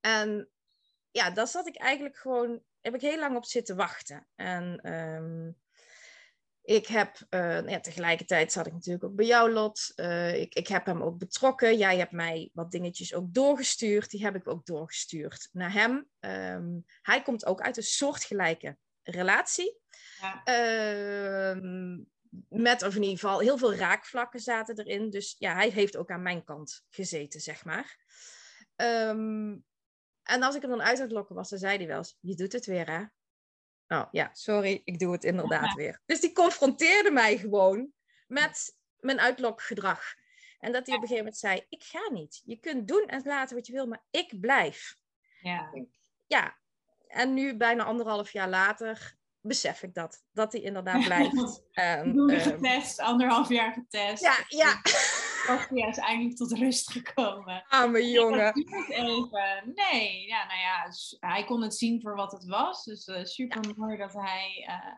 En 0.00 0.48
ja, 1.10 1.30
daar 1.30 1.48
zat 1.48 1.66
ik 1.66 1.76
eigenlijk 1.76 2.16
gewoon, 2.16 2.62
heb 2.80 2.94
ik 2.94 3.00
heel 3.00 3.18
lang 3.18 3.36
op 3.36 3.44
zitten 3.44 3.76
wachten. 3.76 4.28
En 4.34 4.80
ehm, 4.82 5.50
ik 6.64 6.86
heb, 6.86 7.26
nou 7.30 7.70
ja, 7.70 7.80
tegelijkertijd 7.80 8.52
zat 8.52 8.66
ik 8.66 8.72
natuurlijk 8.72 9.04
ook 9.04 9.14
bij 9.14 9.26
jou, 9.26 9.50
Lot. 9.50 9.92
Eh, 9.94 10.40
ik, 10.40 10.54
ik 10.54 10.68
heb 10.68 10.86
hem 10.86 11.02
ook 11.02 11.18
betrokken. 11.18 11.76
Jij 11.76 11.98
hebt 11.98 12.12
mij 12.12 12.50
wat 12.52 12.70
dingetjes 12.70 13.14
ook 13.14 13.34
doorgestuurd. 13.34 14.10
Die 14.10 14.24
heb 14.24 14.34
ik 14.34 14.48
ook 14.48 14.66
doorgestuurd 14.66 15.48
naar 15.52 15.72
hem. 15.72 16.08
Ehm, 16.20 16.78
hij 17.02 17.22
komt 17.22 17.46
ook 17.46 17.60
uit 17.60 17.76
een 17.76 17.82
soortgelijke 17.82 18.76
relatie. 19.02 19.78
Ja. 20.20 20.42
Ehm, 20.44 21.98
met, 22.48 22.82
of 22.82 22.94
in 22.94 23.02
ieder 23.02 23.18
geval, 23.18 23.38
heel 23.38 23.58
veel 23.58 23.74
raakvlakken 23.74 24.40
zaten 24.40 24.78
erin. 24.78 25.10
Dus 25.10 25.36
ja, 25.38 25.54
hij 25.54 25.68
heeft 25.68 25.96
ook 25.96 26.10
aan 26.10 26.22
mijn 26.22 26.44
kant 26.44 26.84
gezeten, 26.88 27.40
zeg 27.40 27.64
maar. 27.64 27.98
Ehm, 28.76 29.56
en 30.22 30.42
als 30.42 30.54
ik 30.54 30.60
hem 30.62 30.70
dan 30.70 30.82
uit 30.82 31.10
lokken 31.10 31.34
was, 31.34 31.48
dan 31.48 31.58
zei 31.58 31.76
hij 31.76 31.86
wel 31.86 31.96
eens, 31.96 32.16
je 32.20 32.34
doet 32.34 32.52
het 32.52 32.66
weer, 32.66 32.90
hè? 32.90 33.04
Oh 33.96 34.06
ja, 34.10 34.30
sorry, 34.32 34.80
ik 34.84 34.98
doe 34.98 35.12
het 35.12 35.24
inderdaad 35.24 35.74
weer. 35.74 36.00
Dus 36.06 36.20
die 36.20 36.32
confronteerde 36.32 37.10
mij 37.10 37.38
gewoon 37.38 37.92
met 38.26 38.76
mijn 38.96 39.20
uitlokgedrag. 39.20 40.14
En 40.58 40.72
dat 40.72 40.86
hij 40.86 40.96
op 40.96 41.02
een 41.02 41.08
gegeven 41.08 41.16
moment 41.16 41.36
zei, 41.36 41.66
ik 41.68 41.82
ga 41.82 42.10
niet. 42.12 42.42
Je 42.44 42.56
kunt 42.56 42.88
doen 42.88 43.06
en 43.06 43.22
laten 43.24 43.56
wat 43.56 43.66
je 43.66 43.72
wil, 43.72 43.86
maar 43.86 44.04
ik 44.10 44.40
blijf. 44.40 44.96
Ja. 45.40 45.72
Ja, 46.26 46.58
en 47.06 47.34
nu 47.34 47.56
bijna 47.56 47.84
anderhalf 47.84 48.30
jaar 48.30 48.48
later 48.48 49.16
besef 49.46 49.82
ik 49.82 49.94
dat. 49.94 50.24
Dat 50.32 50.52
hij 50.52 50.60
inderdaad 50.60 51.04
blijft. 51.08 51.34
Doe 51.34 51.60
ehm, 51.72 52.28
getest, 52.40 53.00
anderhalf 53.00 53.48
jaar 53.48 53.72
getest. 53.72 54.22
ja, 54.22 54.34
ja. 54.48 54.80
Of 55.54 55.68
hij 55.68 55.88
is 55.88 55.96
eindelijk 55.98 56.36
tot 56.36 56.52
rust 56.52 56.90
gekomen. 56.90 57.64
Arme 57.68 58.10
jongen. 58.10 58.52
even. 58.88 59.72
Nee, 59.74 60.26
ja, 60.26 60.46
nou 60.46 60.58
ja, 60.60 60.90
s- 60.90 61.16
hij 61.20 61.44
kon 61.44 61.62
het 61.62 61.74
zien 61.76 62.00
voor 62.00 62.14
wat 62.16 62.32
het 62.32 62.44
was. 62.44 62.84
Dus 62.84 63.04
eh, 63.06 63.24
super 63.24 63.74
mooi 63.76 63.96
dat 63.96 64.12
hij 64.12 64.64
eh, 64.66 64.92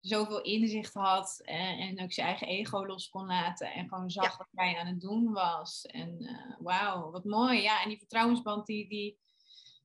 zoveel 0.00 0.42
inzicht 0.42 0.94
had 0.94 1.40
en, 1.44 1.78
en 1.78 2.02
ook 2.02 2.12
zijn 2.12 2.26
eigen 2.26 2.46
ego 2.46 2.86
los 2.86 3.08
kon 3.08 3.26
laten. 3.26 3.72
En 3.72 3.88
gewoon 3.88 4.10
zag 4.10 4.30
Ja. 4.30 4.36
wat 4.36 4.48
hij 4.54 4.78
aan 4.78 4.86
het 4.86 5.00
doen 5.00 5.32
was. 5.32 5.82
En 5.86 6.16
eh, 6.20 6.56
wauw, 6.58 7.10
wat 7.10 7.24
mooi. 7.24 7.62
Ja, 7.62 7.82
en 7.82 7.88
die 7.88 7.98
vertrouwensband 7.98 8.66
die, 8.66 8.88
die 8.88 9.18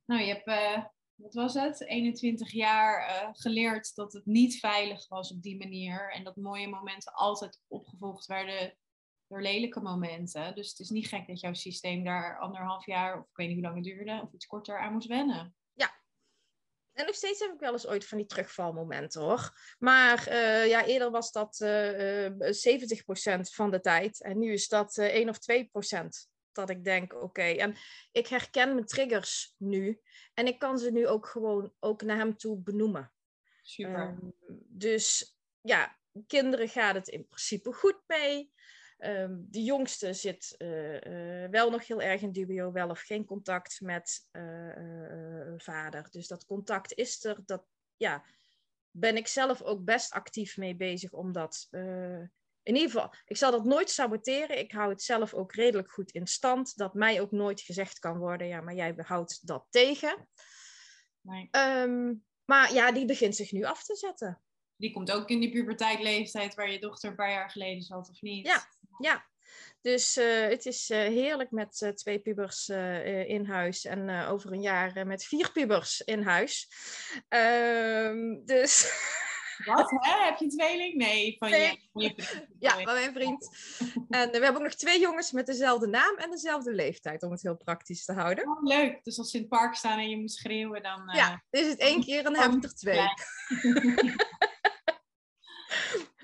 nou 0.06 0.22
je 0.22 0.42
hebt, 0.44 0.90
wat 1.16 1.34
was 1.34 1.54
het, 1.54 1.82
21 1.82 2.52
jaar 2.52 3.08
eh, 3.08 3.30
geleerd 3.32 3.96
dat 3.96 4.14
het 4.14 4.26
niet 4.26 4.60
veilig 4.60 5.08
was 5.08 5.32
op 5.32 5.42
die 5.42 5.58
manier. 5.58 6.12
En 6.12 6.24
dat 6.24 6.36
mooie 6.36 6.68
momenten 6.68 7.14
altijd 7.14 7.62
opgevolgd 7.68 8.26
werden 8.26 8.78
door 9.28 9.42
lelijke 9.42 9.80
momenten. 9.80 10.56
Dus 10.56 10.70
het 10.70 10.80
is 10.80 10.90
niet 10.90 11.08
gek 11.08 11.28
dat 11.28 11.40
jouw 11.40 11.54
systeem 11.54 12.04
daar 12.04 12.40
anderhalf 12.40 12.86
jaar, 12.86 13.20
of 13.20 13.30
ik 13.30 13.36
weet 13.36 13.48
niet 13.48 13.58
hoe 13.58 13.66
lang 13.66 13.76
het 13.76 13.86
duurde, 13.86 14.22
of 14.24 14.34
iets 14.34 14.46
korter 14.46 14.80
aan 14.80 14.94
moest 14.94 15.08
wennen. 15.08 15.56
En 16.94 17.06
nog 17.06 17.16
steeds 17.16 17.40
heb 17.40 17.54
ik 17.54 17.60
wel 17.60 17.72
eens 17.72 17.88
ooit 17.88 18.08
van 18.08 18.18
die 18.18 18.28
terugvalmomenten 18.28 19.22
hoor. 19.22 19.52
Maar 19.80 20.28
eh, 20.28 20.68
ja, 20.68 20.86
eerder 20.86 21.12
was 21.12 21.32
dat 21.32 21.60
eh, 21.60 22.26
eh, 22.26 22.34
70% 23.38 23.54
van 23.54 23.72
de 23.72 23.80
tijd. 23.80 24.22
En 24.22 24.40
nu 24.40 24.54
is 24.54 24.68
dat 24.68 24.98
eh 24.98 25.06
1 25.06 25.30
of 25.30 25.38
2% 25.38 26.32
dat 26.56 26.70
ik 26.70 26.84
denk, 26.84 27.14
oké. 27.14 27.42
En 27.42 27.76
ik 28.12 28.28
herken 28.28 28.74
mijn 28.74 28.86
triggers 28.86 29.56
nu. 29.58 30.02
En 30.34 30.48
ik 30.48 30.60
kan 30.60 30.78
ze 30.78 30.92
nu 30.92 31.08
ook 31.08 31.28
gewoon 31.28 31.74
ook 31.80 32.02
naar 32.02 32.18
hem 32.18 32.38
toe 32.38 32.58
benoemen. 32.58 33.12
Super. 33.62 33.96
Ehm, 33.96 34.30
dus 34.68 35.38
ja, 35.62 35.98
kinderen 36.28 36.70
gaat 36.70 36.96
het 36.96 37.08
in 37.08 37.28
principe 37.28 37.74
goed 37.74 38.02
mee. 38.08 38.52
Ehm, 38.98 39.36
de 39.38 39.64
jongste 39.64 40.14
zit 40.14 40.56
eh, 40.58 41.44
eh, 41.44 41.52
wel 41.52 41.70
nog 41.70 41.88
heel 41.88 42.02
erg 42.02 42.22
in 42.22 42.32
dubio, 42.32 42.72
wel 42.72 42.90
of 42.90 43.02
geen 43.02 43.26
contact 43.26 43.82
met 43.82 44.28
eh, 44.32 45.54
vader. 45.58 46.08
Dus 46.12 46.28
dat 46.28 46.46
contact 46.46 46.94
is 46.94 47.24
er. 47.24 47.38
Dat 47.46 47.66
ja, 47.98 48.24
ben 48.96 49.18
ik 49.18 49.28
zelf 49.28 49.62
ook 49.62 49.84
best 49.84 50.12
actief 50.12 50.58
mee 50.58 50.76
bezig, 50.76 51.12
omdat 51.12 51.68
eh, 51.72 52.22
in 52.64 52.76
ieder 52.76 52.92
geval, 52.92 53.14
ik 53.26 53.38
zal 53.38 53.52
dat 53.52 53.66
nooit 53.66 53.90
saboteren. 53.90 54.60
Ik 54.60 54.72
hou 54.72 54.90
het 54.90 55.02
zelf 55.02 55.34
ook 55.34 55.54
redelijk 55.54 55.92
goed 55.92 56.12
in 56.12 56.28
stand. 56.28 56.78
Dat 56.78 56.94
mij 56.94 57.22
ook 57.22 57.32
nooit 57.32 57.62
gezegd 57.62 58.00
kan 58.00 58.18
worden, 58.18 58.48
ja, 58.48 58.62
maar 58.62 58.76
jij 58.76 58.94
houdt 58.98 59.48
dat 59.48 59.66
tegen. 59.70 60.28
Nee. 61.22 61.48
Ehm, 61.52 62.14
maar 62.46 62.74
ja, 62.74 62.92
die 62.92 63.06
begint 63.06 63.36
zich 63.36 63.52
nu 63.52 63.64
af 63.64 63.84
te 63.84 63.96
zetten. 63.96 64.42
Die 64.76 64.94
komt 64.94 65.12
ook 65.12 65.30
in 65.30 65.40
die 65.40 65.52
puberteitleeftijd 65.52 66.56
waar 66.56 66.72
je 66.72 66.80
dochter 66.80 67.10
een 67.10 67.16
paar 67.16 67.32
jaar 67.32 67.50
geleden 67.50 67.82
zat, 67.82 68.10
of 68.10 68.22
niet? 68.22 68.48
Ja. 68.48 68.68
Ja, 68.98 69.26
dus 69.82 70.18
eh, 70.18 70.48
het 70.48 70.66
is 70.66 70.90
eh, 70.90 70.98
heerlijk 71.00 71.52
met 71.52 71.82
eh, 71.82 71.90
twee 71.90 72.20
pubers 72.20 72.70
in 73.28 73.46
huis 73.46 73.86
en 73.86 74.28
over 74.28 74.52
een 74.52 74.62
jaar 74.62 75.08
met 75.08 75.24
vier 75.24 75.52
pubers 75.52 76.02
in 76.02 76.22
huis. 76.22 76.70
Ehm, 77.28 78.46
dus 78.46 78.92
Wat, 79.66 79.92
hè? 80.00 80.24
Heb 80.26 80.38
je 80.38 80.44
een 80.46 80.52
tweeling? 80.52 80.96
Nee, 80.96 81.36
van 81.40 81.50
Nee. 81.50 81.62
Je, 81.62 81.90
van 81.94 82.02
je 82.04 82.14
vriend. 82.16 82.46
ja, 82.60 82.78
Oh, 82.78 82.84
bij 82.84 82.94
mijn 82.94 83.14
vriend. 83.14 83.50
En 84.10 84.26
eh, 84.26 84.32
we 84.40 84.44
hebben 84.44 84.56
ook 84.56 84.68
nog 84.68 84.74
twee 84.76 85.00
jongens 85.00 85.32
met 85.32 85.46
dezelfde 85.46 85.88
naam 85.88 86.16
en 86.18 86.32
dezelfde 86.32 86.74
leeftijd, 86.74 87.24
om 87.24 87.32
het 87.32 87.42
heel 87.42 87.58
praktisch 87.58 88.06
te 88.06 88.14
houden. 88.14 88.48
Oh, 88.50 88.64
leuk. 88.64 89.04
Dus 89.04 89.18
als 89.18 89.30
ze 89.32 89.36
in 89.38 89.42
het 89.42 89.52
park 89.52 89.76
staan 89.76 90.00
en 90.00 90.10
je 90.10 90.18
moet 90.18 90.32
schreeuwen, 90.32 90.84
dan... 90.84 91.10
eh, 91.10 91.16
Ja, 91.16 91.44
is 91.50 91.68
het 91.68 91.80
één 91.80 92.04
keer 92.04 92.18
en 92.26 92.34
dan 92.34 92.36
heb 92.42 92.52
ik 92.54 92.64
er 92.64 92.76
twee. 92.76 93.08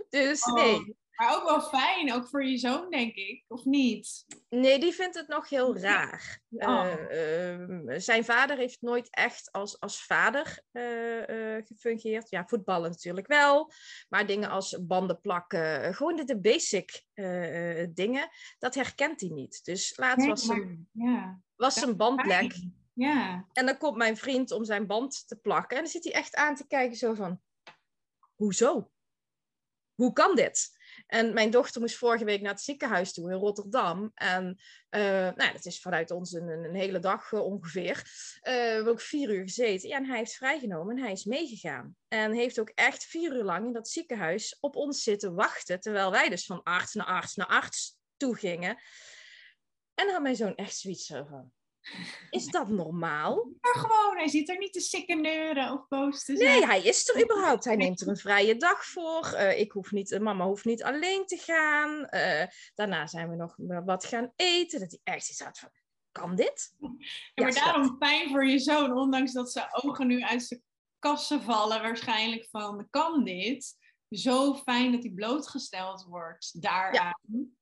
Dus 0.10 0.44
Oh. 0.44 0.54
nee, 0.54 0.96
Maar 1.20 1.36
ook 1.36 1.44
wel 1.44 1.62
fijn, 1.62 2.14
ook 2.14 2.28
voor 2.28 2.46
je 2.46 2.58
zoon, 2.58 2.90
denk 2.90 3.16
ik. 3.16 3.44
Of 3.48 3.66
niet? 3.66 4.26
Nee, 4.50 4.80
die 4.80 4.94
vindt 4.94 5.16
het 5.16 5.28
nog 5.28 5.50
heel 5.50 5.78
raar. 5.78 6.42
Oh. 6.50 6.86
Eh, 6.86 7.54
ehm, 7.54 8.00
zijn 8.00 8.26
vader 8.26 8.58
heeft 8.58 8.82
nooit 8.82 9.08
echt 9.10 9.52
als, 9.52 9.80
als 9.80 10.04
vader 10.04 10.64
eh, 10.72 11.66
gefungeerd. 11.66 12.30
Ja, 12.30 12.46
voetballen 12.48 12.90
natuurlijk 12.90 13.28
wel. 13.28 13.72
Maar 14.10 14.26
dingen 14.26 14.50
als 14.50 14.78
banden 14.82 15.22
plakken, 15.22 15.94
gewoon 15.96 16.16
de, 16.16 16.24
de 16.24 16.40
basic 16.40 17.04
dingen, 17.90 18.30
dat 18.60 18.76
herkent 18.76 19.22
hij 19.22 19.30
niet. 19.30 19.66
Dus 19.66 19.98
laatst 19.98 20.28
was, 20.28 20.46
zijn, 20.46 20.90
Ja. 20.92 21.42
was 21.56 21.74
zijn 21.74 21.98
band 21.98 22.26
lek. 22.26 22.52
Fijn. 22.52 22.76
Ja. 22.94 23.48
En 23.54 23.66
dan 23.66 23.78
komt 23.78 23.98
mijn 23.98 24.18
vriend 24.18 24.52
om 24.52 24.64
zijn 24.64 24.88
band 24.88 25.28
te 25.28 25.36
plakken. 25.36 25.78
En 25.78 25.84
dan 25.84 25.92
zit 25.92 26.04
hij 26.04 26.14
echt 26.14 26.36
aan 26.36 26.56
te 26.56 26.68
kijken 26.68 26.98
zo 26.98 27.14
van... 27.14 27.42
Hoezo? 28.36 28.92
Hoe 29.96 30.14
kan 30.14 30.36
dit? 30.36 30.78
En 31.10 31.34
mijn 31.34 31.52
dochter 31.52 31.82
moest 31.82 31.96
vorige 31.96 32.26
week 32.26 32.42
naar 32.42 32.52
het 32.52 32.62
ziekenhuis 32.62 33.14
toe 33.14 33.32
in 33.32 33.38
Rotterdam. 33.38 34.12
En 34.16 34.60
eh, 34.90 35.02
nou, 35.36 35.52
dat 35.54 35.66
is 35.66 35.82
vanuit 35.82 36.12
ons 36.12 36.32
een, 36.34 36.76
hele 36.76 37.00
dag 37.00 37.32
eh, 37.32 37.44
ongeveer. 37.44 37.98
Eh, 38.42 38.54
we 38.54 38.60
hebben 38.60 38.92
ook 38.92 39.02
vier 39.02 39.30
uur 39.30 39.42
gezeten. 39.42 39.90
Ja, 39.90 39.98
en 39.98 40.06
hij 40.06 40.18
heeft 40.18 40.36
vrijgenomen 40.36 40.98
en 40.98 41.04
hij 41.04 41.12
is 41.12 41.24
meegegaan. 41.24 41.96
En 42.08 42.34
heeft 42.34 42.60
ook 42.60 42.72
echt 42.76 43.04
vier 43.04 43.36
uur 43.36 43.44
lang 43.44 43.66
in 43.66 43.74
dat 43.74 43.90
ziekenhuis 43.90 44.58
op 44.60 44.76
ons 44.76 45.04
zitten 45.04 45.34
wachten. 45.34 45.80
Terwijl 45.80 46.12
wij 46.12 46.30
dus 46.30 46.46
van 46.46 46.64
arts 46.64 46.94
naar 46.94 47.06
arts 47.06 47.36
naar 47.36 47.48
arts 47.48 47.98
toe 48.18 48.38
gingen. 48.38 48.78
En 49.94 50.06
dan 50.06 50.14
had 50.14 50.22
mijn 50.22 50.36
zoon 50.36 50.56
echt 50.56 50.78
zoiets 50.78 51.06
zo 51.06 51.26
van... 51.30 51.52
Is 52.30 52.46
dat 52.46 52.68
normaal? 52.68 53.52
Maar 53.62 53.76
gewoon, 53.76 54.18
hij 54.18 54.28
zit 54.28 54.50
er 54.50 54.58
niet 54.58 54.74
te 54.74 54.80
sikkeneuren 54.80 55.72
of 55.72 55.88
boos 55.88 56.24
te 56.24 56.38
zijn. 56.38 56.50
Nee, 56.50 56.66
hij 56.66 56.82
is 56.82 57.10
er 57.10 57.24
überhaupt. 57.24 57.66
Hij 57.66 57.76
neemt 57.76 58.02
er 58.02 58.08
een 58.08 58.18
vrije 58.18 58.58
dag 58.58 58.86
voor. 58.86 59.26
Eh, 59.26 59.60
ik 59.60 59.72
hoef 59.72 59.92
niet, 59.92 60.20
mama 60.20 60.46
hoeft 60.46 60.66
niet 60.66 60.84
alleen 60.84 61.26
te 61.26 61.38
gaan. 61.38 62.06
Eh, 62.06 62.48
daarna 62.76 63.08
zijn 63.08 63.30
we 63.30 63.36
nog 63.36 63.56
wat 63.86 64.06
gaan 64.06 64.34
eten. 64.36 64.80
Dat 64.80 64.90
hij 64.90 65.00
echt 65.04 65.30
iets 65.30 65.40
had 65.40 65.60
van, 65.60 65.70
kan 66.12 66.36
dit? 66.36 66.74
Ja, 66.78 66.90
Ja, 67.34 67.44
maar 67.44 67.54
daarom 67.54 67.96
fijn 68.00 68.30
voor 68.30 68.46
je 68.46 68.60
zoon, 68.60 68.98
ondanks 68.98 69.34
dat 69.34 69.52
zijn 69.52 69.68
ogen 69.72 70.08
nu 70.08 70.22
uit 70.22 70.44
zijn 70.44 70.64
kassen 71.00 71.42
vallen, 71.42 71.82
waarschijnlijk 71.82 72.48
van, 72.52 72.88
kan 72.90 73.24
dit? 73.24 73.78
Zo 74.10 74.56
fijn 74.56 74.92
dat 74.92 75.04
hij 75.04 75.12
blootgesteld 75.12 76.04
wordt 76.04 76.62
daaraan. 76.62 77.58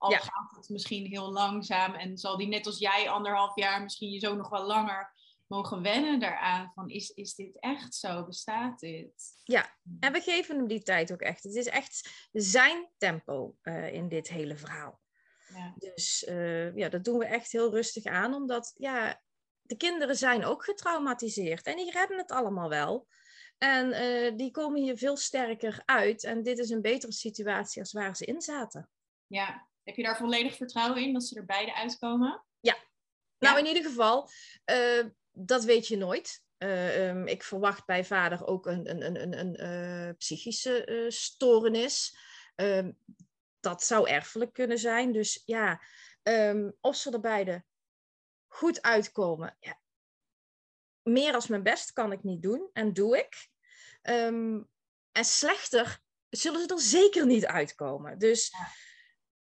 Al 0.00 0.10
Ja. 0.10 0.18
gaat 0.18 0.56
het 0.56 0.68
misschien 0.68 1.06
heel 1.06 1.32
langzaam 1.32 1.94
en 1.94 2.18
zal 2.18 2.36
die 2.36 2.48
net 2.48 2.66
als 2.66 2.78
jij 2.78 3.08
anderhalf 3.08 3.56
jaar, 3.56 3.82
misschien 3.82 4.10
je 4.10 4.20
zoon 4.20 4.36
nog 4.36 4.48
wel 4.48 4.66
langer, 4.66 5.12
mogen 5.46 5.82
wennen 5.82 6.20
daaraan. 6.20 6.72
Van, 6.74 6.88
is, 6.88 7.10
is 7.10 7.34
dit 7.34 7.58
echt 7.58 7.94
zo? 7.94 8.24
Bestaat 8.24 8.78
dit? 8.80 9.32
En 10.00 10.12
we 10.12 10.20
geven 10.20 10.56
hem 10.56 10.66
die 10.66 10.82
tijd 10.82 11.12
ook 11.12 11.20
echt. 11.20 11.42
Het 11.42 11.54
is 11.54 11.66
echt 11.66 12.28
zijn 12.32 12.88
tempo 12.98 13.56
eh, 13.62 13.92
in 13.92 14.08
dit 14.08 14.28
hele 14.28 14.56
verhaal. 14.56 15.00
Ja. 15.54 15.74
Dus 15.78 16.24
eh, 16.24 16.76
ja, 16.76 16.88
dat 16.88 17.04
doen 17.04 17.18
we 17.18 17.24
echt 17.24 17.52
heel 17.52 17.70
rustig 17.70 18.04
aan. 18.04 18.34
Omdat 18.34 18.72
ja, 18.76 19.20
de 19.62 19.76
kinderen 19.76 20.16
zijn 20.16 20.44
ook 20.44 20.64
getraumatiseerd. 20.64 21.66
En 21.66 21.76
die 21.76 21.90
redden 21.90 22.18
het 22.18 22.30
allemaal 22.30 22.68
wel. 22.68 23.06
En 23.58 23.92
eh, 23.92 24.36
die 24.36 24.50
komen 24.50 24.82
hier 24.82 24.96
veel 24.96 25.16
sterker 25.16 25.82
uit. 25.84 26.24
En 26.24 26.42
dit 26.42 26.58
is 26.58 26.70
een 26.70 26.82
betere 26.82 27.12
situatie 27.12 27.80
als 27.82 27.92
waar 27.92 28.16
ze 28.16 28.24
in 28.24 28.40
zaten. 28.40 28.90
ja. 29.26 29.68
Heb 29.90 29.98
je 29.98 30.04
daar 30.04 30.16
volledig 30.16 30.56
vertrouwen 30.56 31.02
in 31.02 31.12
dat 31.12 31.24
ze 31.24 31.36
er 31.36 31.44
beide 31.44 31.74
uitkomen? 31.74 32.44
Nou, 33.38 33.54
Ja. 33.54 33.56
in 33.58 33.66
ieder 33.66 33.82
geval, 33.82 34.30
eh, 34.64 35.04
dat 35.32 35.64
weet 35.64 35.86
je 35.88 35.96
nooit. 35.96 36.44
Eh, 36.56 37.08
ehm, 37.08 37.26
ik 37.26 37.42
verwacht 37.42 37.86
bij 37.86 38.04
vader 38.04 38.46
ook 38.46 38.66
een, 38.66 38.90
een, 38.90 39.04
een, 39.04 39.22
een, 39.22 39.38
een 39.38 39.56
eh, 39.56 40.16
psychische 40.16 41.06
stoornis. 41.08 42.16
Ehm, 42.54 42.92
dat 43.60 43.82
zou 43.82 44.08
erfelijk 44.08 44.52
kunnen 44.52 44.78
zijn. 44.78 45.12
Dus 45.12 45.42
ja, 45.44 45.82
ehm, 46.22 46.70
of 46.80 46.96
ze 46.96 47.10
er 47.10 47.20
beide 47.20 47.64
goed 48.46 48.82
uitkomen. 48.82 49.56
Ja, 49.60 49.80
meer 51.02 51.34
als 51.34 51.46
mijn 51.46 51.62
best 51.62 51.92
kan 51.92 52.12
ik 52.12 52.22
niet 52.22 52.42
doen 52.42 52.70
en 52.72 52.92
doe 52.92 53.18
ik. 53.18 53.48
En 55.12 55.24
slechter 55.24 56.00
zullen 56.28 56.60
ze 56.60 56.66
er 56.66 56.80
zeker 56.80 57.26
niet 57.26 57.46
uitkomen. 57.46 58.18
Dus 58.18 58.48
Ja. 58.48 58.68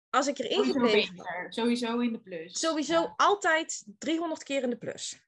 Als 0.10 0.28
ik 0.28 0.38
erin 0.40 0.64
gebleven 0.64 1.16
beter. 1.16 1.46
Sowieso 1.50 2.00
in 2.00 2.12
de 2.12 2.20
plus. 2.20 2.60
Sowieso 2.60 3.02
Ja. 3.02 3.14
altijd 3.18 3.86
300 3.98 4.44
keer 4.44 4.64
in 4.64 4.70
de 4.70 4.78
plus. 4.78 5.20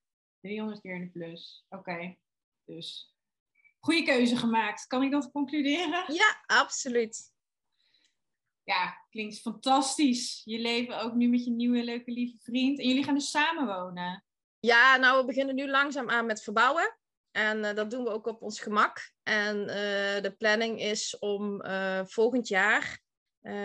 300 0.41 0.82
keer 0.82 0.95
in 0.95 1.01
de 1.01 1.09
plus. 1.09 1.65
Oké. 1.69 2.15
Dus 2.65 3.15
goede 3.79 4.03
keuze 4.03 4.38
gemaakt. 4.38 4.88
Kan 4.88 5.03
ik 5.03 5.11
dat 5.11 5.32
concluderen? 5.32 6.13
Ja, 6.13 6.43
absoluut. 6.45 7.32
Ja, 8.63 9.05
klinkt 9.09 9.39
fantastisch. 9.39 10.41
Je 10.45 10.59
leven 10.59 10.99
ook 11.01 11.13
nu 11.13 11.27
met 11.27 11.45
je 11.45 11.51
nieuwe 11.51 11.84
leuke 11.84 12.11
lieve 12.11 12.38
vriend. 12.39 12.79
En 12.79 12.88
jullie 12.88 13.03
gaan 13.03 13.13
dus 13.13 13.29
samen 13.29 13.65
wonen. 13.65 14.23
Ja, 14.59 14.97
nou, 14.97 15.19
we 15.19 15.25
beginnen 15.25 15.55
nu 15.55 15.69
langzaam 15.69 16.09
aan 16.09 16.25
met 16.25 16.43
verbouwen. 16.43 16.97
En 17.32 17.63
eh, 17.63 17.75
dat 17.75 17.91
doen 17.91 18.03
we 18.03 18.09
ook 18.09 18.27
op 18.27 18.41
ons 18.41 18.59
gemak. 18.59 19.11
En 19.23 19.67
eh, 19.67 20.21
de 20.21 20.36
planning 20.38 20.79
is 20.82 21.19
om 21.19 21.65
uh, 21.65 22.01
volgend 22.05 22.47
jaar 22.47 22.99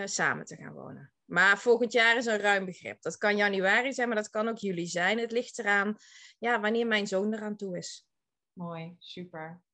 samen 0.04 0.44
te 0.44 0.56
gaan 0.56 0.72
wonen. 0.72 1.12
Maar 1.24 1.58
volgend 1.58 1.92
jaar 1.92 2.16
is 2.16 2.26
een 2.26 2.38
ruim 2.38 2.64
begrip. 2.64 3.02
Dat 3.02 3.16
kan 3.16 3.36
januari 3.36 3.92
zijn, 3.92 4.08
maar 4.08 4.16
dat 4.16 4.30
kan 4.30 4.48
ook 4.48 4.58
juli 4.58 4.86
zijn. 4.86 5.18
Het 5.18 5.32
ligt 5.32 5.58
eraan 5.58 5.96
ja, 6.38 6.60
wanneer 6.60 6.86
mijn 6.86 7.06
zoon 7.06 7.34
eraan 7.34 7.56
toe 7.56 7.76
is. 7.76 8.06
Mooi, 8.52 8.96
super. 8.98 9.64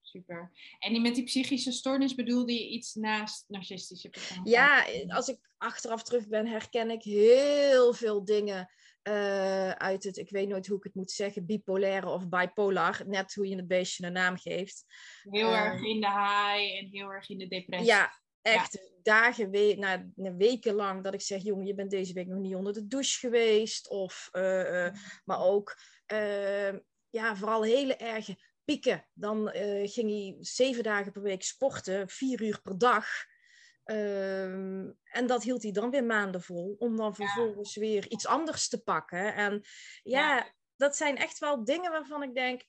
Super. 0.00 0.50
En 0.78 1.02
met 1.02 1.14
die 1.14 1.24
psychische 1.24 1.72
stoornis 1.72 2.14
bedoelde 2.14 2.52
je 2.52 2.68
iets 2.68 2.94
naast 2.94 3.44
narcistische 3.48 4.08
persoonlijkheid? 4.08 5.06
Ja, 5.06 5.14
als 5.14 5.28
ik 5.28 5.38
achteraf 5.56 6.02
terug 6.02 6.28
ben, 6.28 6.46
herken 6.46 6.90
ik 6.90 7.02
heel 7.02 7.94
veel 7.94 8.24
dingen 8.24 8.70
uh, 9.08 9.70
uit 9.70 10.04
het, 10.04 10.16
ik 10.16 10.30
weet 10.30 10.48
nooit 10.48 10.66
hoe 10.66 10.76
ik 10.76 10.84
het 10.84 10.94
moet 10.94 11.10
zeggen, 11.10 11.46
bipolaire 11.46 12.08
of 12.08 12.28
bipolar, 12.28 13.02
net 13.06 13.34
hoe 13.34 13.48
je 13.48 13.56
het 13.56 13.66
beestje 13.66 14.06
een 14.06 14.12
naam 14.12 14.36
geeft. 14.36 14.84
Heel 15.22 15.54
erg 15.54 15.74
ehm, 15.74 15.84
in 15.84 16.00
de 16.00 16.10
high 16.10 16.78
en 16.78 16.88
heel 16.90 17.12
erg 17.12 17.28
in 17.28 17.38
de 17.38 17.48
depressie. 17.48 17.88
Ja, 17.88 18.12
echt 18.46 18.90
dagen, 19.02 19.50
we 19.50 19.74
na, 19.78 20.32
weken 20.36 20.74
lang 20.74 21.04
dat 21.04 21.14
ik 21.14 21.20
zeg, 21.20 21.42
jongen, 21.42 21.66
je 21.66 21.74
bent 21.74 21.90
deze 21.90 22.12
week 22.12 22.26
nog 22.26 22.38
niet 22.38 22.54
onder 22.54 22.72
de 22.72 22.86
douche 22.86 23.18
geweest. 23.18 23.88
Of, 23.88 24.28
uh, 24.32 24.88
maar 25.24 25.40
ook, 25.40 25.76
ehm, 26.06 26.78
ja, 27.10 27.36
vooral 27.36 27.62
hele 27.62 27.96
erge 27.96 28.38
pieken. 28.64 29.06
Dan 29.12 29.48
ging 29.84 30.10
hij 30.10 30.36
zeven 30.40 30.82
dagen 30.82 31.12
per 31.12 31.22
week 31.22 31.42
sporten, 31.42 32.08
vier 32.08 32.42
uur 32.42 32.60
per 32.62 32.78
dag. 32.78 33.06
Ehm, 33.86 34.90
en 35.04 35.26
dat 35.26 35.42
hield 35.42 35.62
hij 35.62 35.72
dan 35.72 35.90
weer 35.90 36.04
maanden 36.04 36.42
vol, 36.42 36.76
om 36.78 36.96
dan 36.96 37.14
vervolgens 37.14 37.76
weer 37.76 38.08
iets 38.08 38.26
anders 38.26 38.68
te 38.68 38.82
pakken. 38.82 39.34
En 39.34 39.64
ja, 40.02 40.52
dat 40.76 40.96
zijn 40.96 41.16
echt 41.16 41.38
wel 41.38 41.64
dingen 41.64 41.90
waarvan 41.90 42.22
ik 42.22 42.34
denk, 42.34 42.64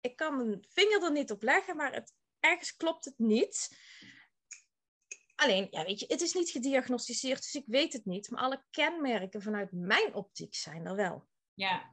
ik 0.00 0.16
kan 0.16 0.36
mijn 0.36 0.64
vinger 0.68 1.02
er 1.02 1.12
niet 1.12 1.30
op 1.30 1.42
leggen, 1.42 1.76
maar 1.76 1.92
het, 1.92 2.12
ergens 2.40 2.76
klopt 2.76 3.04
het 3.04 3.18
niet. 3.18 3.68
Alleen, 5.40 5.66
ja, 5.70 5.84
weet 5.84 6.00
je, 6.00 6.06
het 6.08 6.20
is 6.20 6.32
niet 6.32 6.50
gediagnosticeerd, 6.50 7.42
dus 7.42 7.54
ik 7.54 7.64
weet 7.66 7.92
het 7.92 8.04
niet. 8.04 8.30
Maar 8.30 8.42
alle 8.42 8.64
kenmerken 8.70 9.42
vanuit 9.42 9.72
mijn 9.72 10.14
optiek 10.14 10.54
zijn 10.54 10.86
er 10.86 10.96
wel. 10.96 11.28
Ja, 11.54 11.90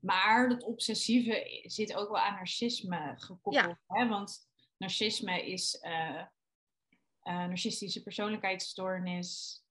maar 0.00 0.48
dat 0.48 0.62
obsessieve 0.62 1.62
zit 1.62 1.94
ook 1.94 2.08
wel 2.08 2.18
aan 2.18 2.34
narcisme 2.34 3.14
gekoppeld. 3.16 3.76
Hè? 3.86 4.08
Want 4.08 4.48
narcisme 4.76 5.50
is 5.50 5.78
uh, 5.82 6.22
uh, 7.22 7.46
narcistische 7.46 8.02
persoonlijkheidsstoornis 8.02 9.62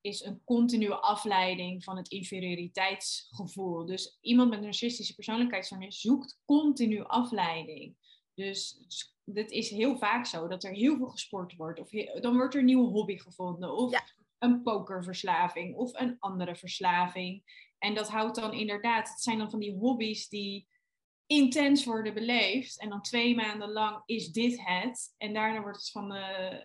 is 0.00 0.24
een 0.24 0.44
continue 0.44 0.94
afleiding 0.94 1.84
van 1.84 1.96
het 1.96 2.08
inferioriteitsgevoel. 2.08 3.86
Dus 3.86 4.18
iemand 4.20 4.50
met 4.50 4.60
narcistische 4.60 5.14
persoonlijkheidsstoornis 5.14 6.00
zoekt 6.00 6.40
continu 6.44 7.04
afleiding. 7.04 7.96
Dus 8.34 8.84
dit 9.34 9.50
is 9.50 9.70
heel 9.70 9.98
vaak 9.98 10.26
zo 10.26 10.48
dat 10.48 10.64
er 10.64 10.72
heel 10.72 10.96
veel 10.96 11.08
gesport 11.08 11.56
wordt. 11.56 11.80
Of 11.80 11.90
dan 12.20 12.34
wordt 12.34 12.54
er 12.54 12.60
een 12.60 12.66
nieuwe 12.66 12.88
hobby 12.88 13.18
gevonden. 13.18 13.76
Of 13.76 14.02
een 14.38 14.62
pokerverslaving. 14.62 15.76
Of 15.76 16.00
een 16.00 16.16
andere 16.18 16.56
verslaving. 16.56 17.42
En 17.78 17.94
dat 17.94 18.08
houdt 18.08 18.36
dan 18.36 18.52
inderdaad, 18.52 19.08
het 19.08 19.20
zijn 19.20 19.38
dan 19.38 19.50
van 19.50 19.60
die 19.60 19.76
hobby's 19.76 20.28
die 20.28 20.68
intens 21.26 21.84
worden 21.84 22.14
beleefd. 22.14 22.80
En 22.80 22.88
dan 22.88 23.02
twee 23.02 23.34
maanden 23.34 23.72
lang 23.72 24.02
is 24.06 24.32
dit 24.32 24.60
het. 24.64 25.14
En 25.16 25.34
daarna 25.34 25.60
wordt 25.60 25.78
het 25.78 25.90
van 25.90 26.08
de 26.08 26.64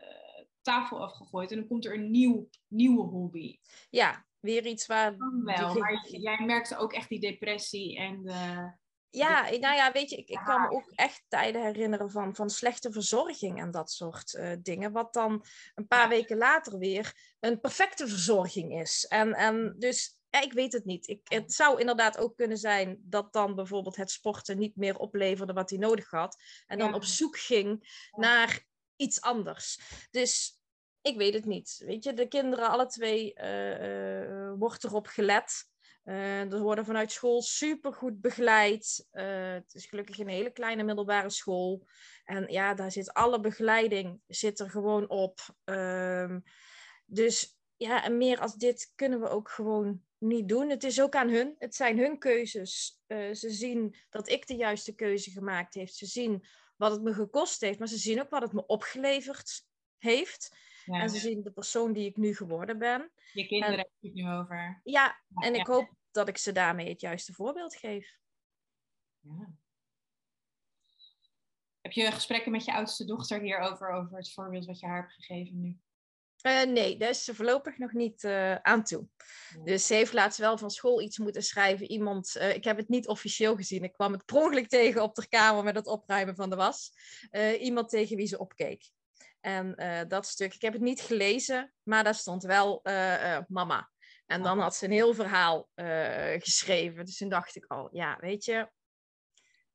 tafel 0.62 1.04
afgegooid. 1.04 1.52
En 1.52 1.58
dan 1.58 1.68
komt 1.68 1.86
er 1.86 1.94
een 1.94 2.12
nieuw, 2.12 2.50
nieuwe 2.68 3.04
hobby. 3.04 3.60
Ja, 3.90 4.26
weer 4.40 4.66
iets 4.66 4.86
waar... 4.86 5.18
wel, 5.44 5.74
maar 5.74 6.08
jij 6.08 6.46
merkte 6.46 6.78
ook 6.78 6.94
echt 6.94 7.10
die 7.10 7.20
depressie 7.20 7.98
en 7.98 8.24
de... 8.24 8.74
Ja, 9.16 9.50
nou 9.50 9.76
ja, 9.76 9.92
weet 9.92 10.10
je, 10.10 10.16
ik, 10.16 10.30
ik 10.30 10.42
kan 10.46 10.62
me 10.62 10.70
ook 10.70 10.92
echt 10.92 11.24
tijden 11.28 11.64
herinneren 11.64 12.12
van, 12.12 12.36
van 12.36 12.50
slechte 12.50 12.92
verzorging 12.92 13.60
en 13.60 13.72
dat 13.72 13.92
soort 13.92 14.34
uh, 14.34 14.52
dingen. 14.60 14.92
Wat 14.92 15.14
dan 15.14 15.46
een 15.76 15.88
paar 15.88 16.10
weken 16.10 16.38
later 16.38 16.78
weer 16.78 17.36
een 17.40 17.60
perfecte 17.60 18.08
verzorging 18.08 18.80
is. 18.80 19.06
En, 19.06 19.34
en 19.34 19.76
dus 19.78 20.18
ja, 20.30 20.42
ik 20.42 20.54
weet 20.54 20.74
het 20.74 20.86
niet. 20.86 21.08
Ik, 21.08 21.22
het 21.24 21.54
zou 21.54 21.80
inderdaad 21.80 22.18
ook 22.18 22.36
kunnen 22.36 22.58
zijn 22.58 22.98
dat 23.02 23.34
dan 23.34 23.56
bijvoorbeeld 23.56 23.96
het 23.96 24.12
sporten 24.12 24.58
niet 24.58 24.76
meer 24.76 24.98
opleverde 24.98 25.54
wat 25.54 25.70
hij 25.70 25.80
nodig 25.80 26.10
had. 26.10 26.42
En 26.68 26.78
dan 26.78 26.94
op 26.94 27.04
zoek 27.04 27.38
ging 27.38 28.00
naar 28.12 28.66
iets 28.96 29.22
anders. 29.22 29.80
Dus 30.12 30.60
ik 31.02 31.18
weet 31.18 31.34
het 31.34 31.46
niet. 31.46 31.82
Weet 31.86 32.04
je, 32.04 32.14
de 32.14 32.28
kinderen, 32.28 32.70
alle 32.70 32.86
twee, 32.86 33.34
uh, 33.36 34.20
uh, 34.20 34.54
wordt 34.58 34.84
erop 34.84 35.08
gelet. 35.08 35.70
Uh, 36.06 36.54
er 36.54 36.62
worden 36.62 36.86
vanuit 36.86 37.12
school 37.12 37.42
supergoed 37.42 38.22
begeleid. 38.22 39.08
het 39.12 39.74
is 39.74 39.86
gelukkig 39.86 40.20
een 40.20 40.28
hele 40.28 40.52
kleine 40.52 40.84
middelbare 40.84 41.30
school. 41.30 41.88
En 42.26 42.52
ja, 42.52 42.74
daar 42.74 42.92
zit 42.92 43.14
alle 43.14 43.40
begeleiding 43.40 44.22
zit 44.28 44.60
er 44.60 44.70
gewoon 44.70 45.10
op. 45.10 45.40
Ehm, 45.64 46.40
dus 47.06 47.58
ja, 47.78 48.04
en 48.04 48.18
meer 48.18 48.40
als 48.40 48.56
dit 48.56 48.92
kunnen 48.96 49.22
we 49.22 49.28
ook 49.28 49.50
gewoon 49.50 50.04
niet 50.18 50.50
doen. 50.50 50.70
Het 50.70 50.84
is 50.84 51.02
ook 51.02 51.16
aan 51.16 51.30
hun. 51.30 51.56
Het 51.58 51.76
zijn 51.76 51.98
hun 51.98 52.20
keuzes. 52.20 53.02
Uh, 53.08 53.34
ze 53.34 53.50
zien 53.50 53.96
dat 54.10 54.30
ik 54.30 54.48
de 54.48 54.56
juiste 54.56 54.96
keuze 54.96 55.32
gemaakt 55.32 55.74
heb. 55.74 55.88
Ze 55.88 56.06
zien 56.06 56.46
wat 56.76 56.92
het 56.92 57.02
me 57.02 57.14
gekost 57.14 57.62
heeft, 57.62 57.80
maar 57.80 57.88
ze 57.88 57.98
zien 57.98 58.22
ook 58.22 58.30
wat 58.30 58.42
het 58.42 58.54
me 58.54 58.66
opgeleverd 58.66 59.66
heeft. 59.98 60.58
En 60.86 61.10
ze 61.10 61.18
zien 61.18 61.44
de 61.44 61.52
persoon 61.52 61.94
die 61.94 62.06
ik 62.06 62.18
nu 62.18 62.36
geworden 62.36 62.78
ben. 62.78 63.12
Je 63.36 63.48
kinderen 63.48 63.78
heb 63.78 63.90
je 64.00 64.08
het 64.08 64.18
nu 64.18 64.30
over. 64.32 64.82
Ja, 64.84 65.22
en 65.36 65.56
ik 65.56 65.68
hoop 65.68 65.90
dat 66.12 66.28
ik 66.28 66.38
ze 66.38 66.52
daarmee 66.52 66.90
het 66.90 67.02
juiste 67.02 67.34
voorbeeld 67.34 67.76
geef. 67.76 68.18
Ja. 69.20 69.54
Heb 71.82 71.92
je 71.92 72.12
gesprekken 72.12 72.52
met 72.52 72.66
je 72.66 72.74
oudste 72.74 73.06
dochter 73.06 73.42
hierover, 73.42 73.90
over 73.90 74.18
het 74.18 74.34
voorbeeld 74.34 74.66
wat 74.66 74.80
je 74.80 74.86
haar 74.86 75.02
hebt 75.02 75.14
gegeven 75.14 75.62
nu? 75.62 75.80
Uh, 76.42 76.64
nee, 76.64 76.98
daar 76.98 77.10
is 77.10 77.24
ze 77.24 77.36
voorlopig 77.36 77.78
nog 77.78 77.94
niet 77.94 78.24
uh, 78.24 78.56
aan 78.56 78.84
toe. 78.84 79.08
Dus 79.64 79.88
ze 79.88 79.94
heeft 79.94 80.14
laatst 80.14 80.40
wel 80.40 80.58
van 80.58 80.70
school 80.70 81.02
iets 81.02 81.18
moeten 81.18 81.44
schrijven. 81.44 81.92
Iemand, 81.92 82.36
uh, 82.38 82.56
ik 82.56 82.64
heb 82.64 82.78
het 82.78 82.90
niet 82.90 83.08
officieel 83.08 83.56
gezien. 83.56 83.84
Ik 83.84 83.94
kwam 83.94 84.12
het 84.12 84.26
per 84.26 84.36
ongeluk 84.36 84.68
tegen 84.68 85.04
op 85.04 85.16
de 85.16 85.28
kamer 85.28 85.64
met 85.64 85.76
het 85.76 85.88
opruimen 85.88 86.36
van 86.36 86.50
de 86.50 86.56
was. 86.56 86.92
iemand 87.60 87.90
tegen 87.90 88.18
wie 88.18 88.28
ze 88.28 88.40
opkeek. 88.40 88.92
En 89.46 89.76
dat 90.08 90.28
stuk, 90.28 90.54
ik 90.54 90.62
heb 90.62 90.74
het 90.74 90.82
niet 90.82 91.02
gelezen, 91.02 91.74
maar 91.84 92.04
daar 92.04 92.16
stond 92.16 92.44
wel 92.44 92.82
mama. 93.48 93.92
En 94.26 94.44
dan 94.44 94.60
had 94.60 94.76
ze 94.76 94.86
een 94.86 94.92
heel 94.92 95.14
verhaal 95.14 95.70
geschreven. 96.40 97.06
Dus 97.06 97.18
toen 97.18 97.30
dacht 97.30 97.56
ik 97.56 97.66
al, 97.66 97.90
ja, 97.92 98.18
weet 98.20 98.46
je, 98.46 98.72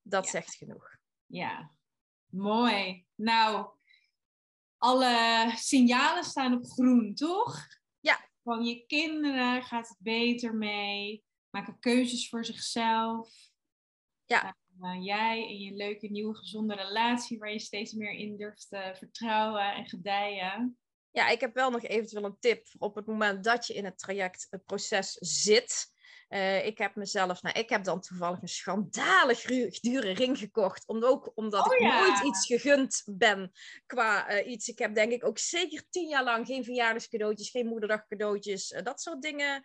dat 0.02 0.24
ja. 0.24 0.30
zegt 0.30 0.54
genoeg. 0.54 0.96
Ja, 1.26 1.70
mooi. 2.26 3.06
Nou, 3.14 3.70
alle 4.76 5.52
signalen 5.56 6.24
staan 6.24 6.54
op 6.54 6.66
groen, 6.66 7.14
toch? 7.14 7.66
Ja. 8.00 8.28
Van 8.42 8.64
je 8.64 8.86
kinderen 8.86 9.62
gaat 9.62 9.88
het 9.88 9.98
beter 10.00 10.54
mee, 10.54 11.24
maken 11.50 11.78
keuzes 11.78 12.28
voor 12.28 12.44
zichzelf. 12.44 13.30
Ja. 14.24 14.56
Uh, 14.80 15.04
jij 15.04 15.48
en 15.48 15.58
je 15.58 15.72
leuke 15.72 16.06
nieuwe 16.06 16.36
gezonde 16.36 16.74
relatie 16.74 17.38
waar 17.38 17.52
je 17.52 17.58
steeds 17.58 17.92
meer 17.92 18.12
in 18.12 18.36
durft 18.36 18.68
te 18.68 18.92
vertrouwen 18.94 19.74
en 19.74 19.86
gedijen. 19.86 20.78
Ja, 21.10 21.28
ik 21.28 21.40
heb 21.40 21.54
wel 21.54 21.70
nog 21.70 21.82
eventueel 21.82 22.24
een 22.24 22.38
tip 22.38 22.66
op 22.78 22.94
het 22.94 23.06
moment 23.06 23.44
dat 23.44 23.66
je 23.66 23.74
in 23.74 23.84
het 23.84 23.98
traject, 23.98 24.46
het 24.50 24.64
proces 24.64 25.12
zit. 25.12 25.86
Uh, 26.30 26.66
ik 26.66 26.78
heb 26.78 26.94
mezelf, 26.94 27.42
nou, 27.42 27.58
ik 27.58 27.68
heb 27.68 27.84
dan 27.84 28.00
toevallig 28.00 28.42
een 28.42 28.48
schandalig 28.48 29.42
dure 29.80 30.10
ring 30.10 30.38
gekocht. 30.38 30.86
Om, 30.86 31.04
ook 31.04 31.32
omdat 31.34 31.66
oh, 31.66 31.74
ik 31.74 31.80
nooit 31.80 32.24
iets 32.24 32.46
gegund 32.46 33.02
ben 33.06 33.52
qua 33.86 34.32
uh, 34.32 34.50
iets. 34.50 34.68
Ik 34.68 34.78
heb 34.78 34.94
denk 34.94 35.12
ik 35.12 35.24
ook 35.24 35.38
zeker 35.38 35.82
tien 35.90 36.08
jaar 36.08 36.24
lang 36.24 36.46
geen 36.46 36.64
verjaardagscadeautjes, 36.64 37.50
geen 37.50 37.66
moederdagcadeautjes, 37.66 38.70
uh, 38.70 38.82
dat 38.82 39.00
soort 39.00 39.22
dingen 39.22 39.64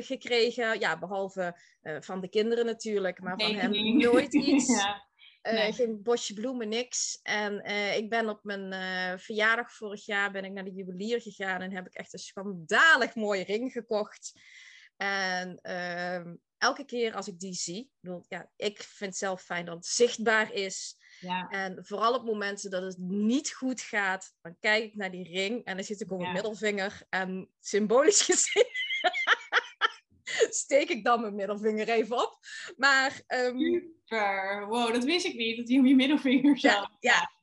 gekregen. 0.00 0.80
Ja, 0.80 0.98
behalve 0.98 1.60
van 2.00 2.20
de 2.20 2.28
kinderen 2.28 2.66
natuurlijk, 2.66 3.20
maar 3.20 3.38
van 3.38 3.54
hem 3.54 3.96
nooit 3.96 4.34
iets. 4.44 4.66
ja. 4.66 5.04
Nee. 5.42 5.72
geen 5.72 6.02
bosje 6.02 6.34
bloemen, 6.34 6.68
niks. 6.68 7.20
En 7.22 7.64
ik 7.96 8.10
ben 8.10 8.28
op 8.28 8.40
mijn 8.42 8.72
verjaardag 9.20 9.72
vorig 9.72 10.06
jaar 10.06 10.32
ben 10.32 10.44
ik 10.44 10.52
naar 10.52 10.64
de 10.64 10.72
juwelier 10.72 11.20
gegaan 11.20 11.60
en 11.60 11.72
heb 11.72 11.86
ik 11.86 11.94
echt 11.94 12.12
een 12.12 12.18
schandalig 12.18 13.14
mooie 13.14 13.44
ring 13.44 13.72
gekocht. 13.72 14.32
En 14.96 15.58
ehm, 15.62 16.34
elke 16.58 16.84
keer 16.84 17.14
als 17.14 17.28
ik 17.28 17.38
die 17.38 17.54
zie, 17.54 17.90
bedoel, 18.00 18.24
ja, 18.28 18.50
ik 18.56 18.82
vind 18.82 19.10
het 19.10 19.18
zelf 19.18 19.42
fijn 19.42 19.64
dat 19.64 19.74
het 19.74 19.86
zichtbaar 19.86 20.52
is. 20.52 20.96
Ja. 21.20 21.48
En 21.48 21.84
vooral 21.84 22.14
op 22.14 22.24
momenten 22.24 22.70
dat 22.70 22.82
het 22.82 22.98
niet 22.98 23.52
goed 23.52 23.80
gaat, 23.80 24.32
dan 24.40 24.56
kijk 24.60 24.84
ik 24.84 24.94
naar 24.94 25.10
die 25.10 25.28
ring 25.28 25.64
en 25.64 25.76
dan 25.76 25.84
zit 25.84 26.00
ik 26.00 26.12
op 26.12 26.20
mijn 26.20 26.32
middelvinger 26.32 27.02
en 27.08 27.50
symbolisch 27.60 28.22
gezien. 28.30 28.66
steek 30.64 30.88
ik 30.88 31.04
dan 31.04 31.20
mijn 31.20 31.34
middelvinger 31.34 31.88
even 31.88 32.16
op. 32.16 32.38
Maar... 32.76 33.22
Um, 33.28 33.58
Super. 33.58 34.66
Wow, 34.68 34.92
dat 34.92 35.04
wist 35.04 35.26
ik 35.26 35.34
niet, 35.34 35.56
dat 35.56 35.68
hij 35.68 35.78
om 35.78 35.86
je 35.86 35.94
middelvinger 35.94 36.58
zat. 36.58 36.72
Ja, 36.72 36.96
ja. 37.00 37.35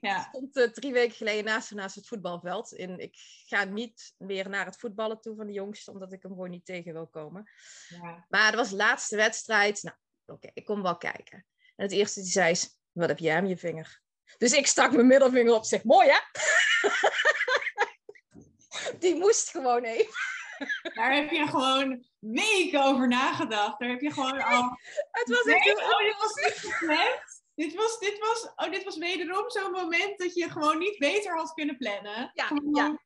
Ja. 0.00 0.18
Ik 0.18 0.26
stond 0.28 0.56
uh, 0.56 0.68
drie 0.68 0.92
weken 0.92 1.16
geleden 1.16 1.44
naast, 1.44 1.70
naast 1.70 1.94
het 1.94 2.06
voetbalveld. 2.06 2.72
In, 2.72 2.98
ik 2.98 3.16
ga 3.46 3.64
niet 3.64 4.14
meer 4.18 4.48
naar 4.48 4.64
het 4.64 4.76
voetballen 4.76 5.20
toe 5.20 5.36
van 5.36 5.46
de 5.46 5.52
jongste, 5.52 5.90
omdat 5.90 6.12
ik 6.12 6.22
hem 6.22 6.30
gewoon 6.30 6.50
niet 6.50 6.64
tegen 6.64 6.92
wil 6.92 7.06
komen. 7.06 7.50
Ja. 7.88 8.26
Maar 8.28 8.50
dat 8.50 8.60
was 8.60 8.70
de 8.70 8.76
laatste 8.76 9.16
wedstrijd. 9.16 9.82
Nou, 9.82 9.96
oké, 10.26 10.50
ik 10.54 10.64
kom 10.64 10.82
wel 10.82 10.96
kijken. 10.96 11.46
En 11.76 11.84
het 11.84 11.92
eerste 11.92 12.20
die 12.20 12.30
zei 12.30 12.50
is, 12.50 12.76
wat 12.92 13.08
heb 13.08 13.18
jij 13.18 13.36
aan 13.36 13.48
je 13.48 13.56
vinger? 13.56 14.00
Dus 14.38 14.52
ik 14.52 14.66
stak 14.66 14.92
mijn 14.92 15.06
middelvinger 15.06 15.54
op, 15.54 15.64
zeg, 15.64 15.84
mooi 15.84 16.08
hè? 16.10 16.18
die 18.98 19.14
moest 19.14 19.50
gewoon 19.50 19.84
even. 19.84 20.14
Daar 20.94 21.14
heb 21.14 21.30
je 21.30 21.46
gewoon 21.46 22.04
weken 22.18 22.82
over 22.82 23.08
nagedacht. 23.08 23.78
Daar 23.78 23.88
heb 23.88 24.00
je 24.00 24.12
gewoon 24.12 24.42
al... 24.42 24.62
Het 25.10 25.28
was 25.28 25.44
echt 25.44 25.64
heel... 25.64 25.76
Oh, 25.76 25.98
dit 25.98 26.16
was 26.18 26.34
niet. 26.80 27.31
Dit 27.54 27.74
was, 27.74 27.98
dit, 27.98 28.18
was, 28.18 28.52
oh, 28.56 28.72
dit 28.72 28.84
was 28.84 28.98
wederom 28.98 29.50
zo'n 29.50 29.70
moment 29.70 30.18
dat 30.18 30.34
je 30.34 30.50
gewoon 30.50 30.78
niet 30.78 30.98
beter 30.98 31.36
had 31.36 31.52
kunnen 31.52 31.76
plannen. 31.76 32.30
Ja, 32.34 32.50
ja. 32.72 33.00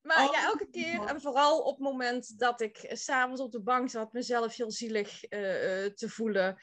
Maar 0.00 0.28
oh. 0.28 0.34
ja, 0.34 0.44
elke 0.44 0.70
keer, 0.70 1.04
en 1.04 1.20
vooral 1.20 1.60
op 1.60 1.74
het 1.74 1.84
moment 1.84 2.38
dat 2.38 2.60
ik 2.60 2.90
s'avonds 2.92 3.40
op 3.40 3.52
de 3.52 3.60
bank 3.60 3.90
zat, 3.90 4.12
mezelf 4.12 4.56
heel 4.56 4.70
zielig 4.70 5.24
uh, 5.24 5.30
te 5.86 6.08
voelen, 6.08 6.58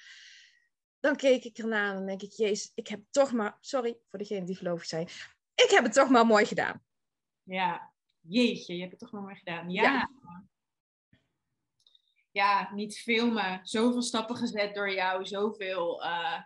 dan 0.99 1.15
keek 1.15 1.43
ik 1.43 1.57
ernaar 1.57 1.89
en 1.89 1.95
dan 1.95 2.05
denk 2.05 2.21
ik, 2.21 2.31
jezus, 2.31 2.71
ik 2.75 2.87
heb 2.87 3.01
toch 3.11 3.31
maar, 3.31 3.57
sorry 3.59 3.97
voor 4.07 4.19
degene 4.19 4.45
die 4.45 4.55
gelovig 4.55 4.85
zijn, 4.85 5.07
ik 5.55 5.69
heb 5.69 5.83
het 5.83 5.93
toch 5.93 6.09
maar 6.09 6.25
mooi 6.25 6.45
gedaan. 6.45 6.83
Ja, 7.43 7.93
jeetje, 8.21 8.73
je 8.73 8.79
hebt 8.79 8.91
het 8.91 8.99
toch 8.99 9.11
maar 9.11 9.21
mooi 9.21 9.35
gedaan. 9.35 9.69
Ja. 9.69 9.83
ja. 9.83 10.09
ja 12.31 12.73
niet 12.73 12.97
filmen. 12.97 13.59
Zoveel 13.63 14.01
stappen 14.01 14.35
gezet 14.35 14.75
door 14.75 14.91
jou, 14.91 15.25
zoveel 15.25 16.03
uh, 16.03 16.41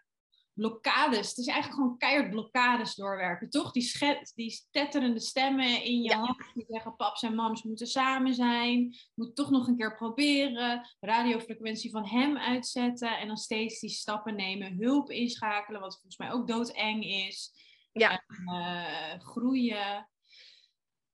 blokkades. 0.54 1.30
Het 1.30 1.38
is 1.38 1.48
eigenlijk 1.48 1.82
gewoon 1.82 1.98
keihard 1.98 2.30
blokkades 2.30 2.96
doorwerken, 2.96 3.50
toch? 3.50 3.72
Die, 3.72 3.84
schet, 3.84 4.32
die 4.36 4.50
stetterende 4.50 5.20
stemmen 5.20 5.84
in 5.84 6.02
je 6.02 6.10
ja. 6.10 6.20
hoofd 6.20 6.54
die 6.54 6.66
zeggen: 6.68 6.96
paps 6.96 7.22
en 7.22 7.36
mams 7.36 7.64
moeten 7.64 7.88
samen 7.88 8.34
zijn. 8.34 8.96
Moet 9.14 9.36
toch 9.36 9.50
nog 9.50 9.68
een 9.68 9.78
keer 9.78 9.96
proberen. 9.96 10.88
Radiofrequentie 11.00 11.92
van 11.92 12.06
hem 12.06 12.38
uitzetten. 12.38 13.18
En 13.18 13.28
dan 13.28 13.38
steeds 13.38 13.80
die 13.80 13.90
stappen 13.90 14.36
nemen. 14.36 14.78
Hulp 14.80 15.10
inschakelen, 15.10 15.82
wat 15.82 15.94
volgens 15.94 16.18
mij 16.18 16.32
ook 16.32 16.48
doodeng 16.48 17.06
is. 17.06 17.52
Ja. 17.92 18.24
uh, 18.46 19.20
groeien. 19.20 20.10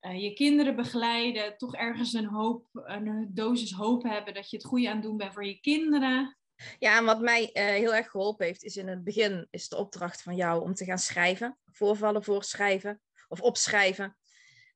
Uh, 0.02 0.22
je 0.22 0.34
kinderen 0.34 0.76
begeleiden, 0.76 1.58
toch 1.58 1.76
ergens 1.76 2.14
een 2.14 2.26
hoop, 2.26 2.68
een 2.74 3.32
dosis 3.34 3.72
hoop 3.72 4.04
hebben 4.04 4.34
dat 4.34 4.50
je 4.50 4.58
het 4.58 4.66
goede 4.66 4.88
aan 4.88 4.96
het 4.96 5.04
doen 5.04 5.18
bent 5.18 5.34
voor 5.34 5.46
je 5.46 5.60
kinderen. 5.60 6.37
Ja, 6.80 6.98
en 6.98 7.06
wat 7.06 7.22
mij 7.22 7.42
uh, 7.42 7.64
heel 7.64 7.96
erg 7.96 8.10
geholpen 8.10 8.46
heeft, 8.46 8.64
is 8.64 8.78
in 8.78 8.88
het 8.88 9.04
begin 9.04 9.48
is 9.50 9.70
de 9.70 9.76
opdracht 9.76 10.22
van 10.22 10.36
jou 10.36 10.62
om 10.62 10.74
te 10.74 10.86
gaan 10.86 11.00
schrijven. 11.00 11.58
Voorvallen 11.66 12.24
voorschrijven 12.24 13.02
of 13.28 13.42
opschrijven. 13.42 14.18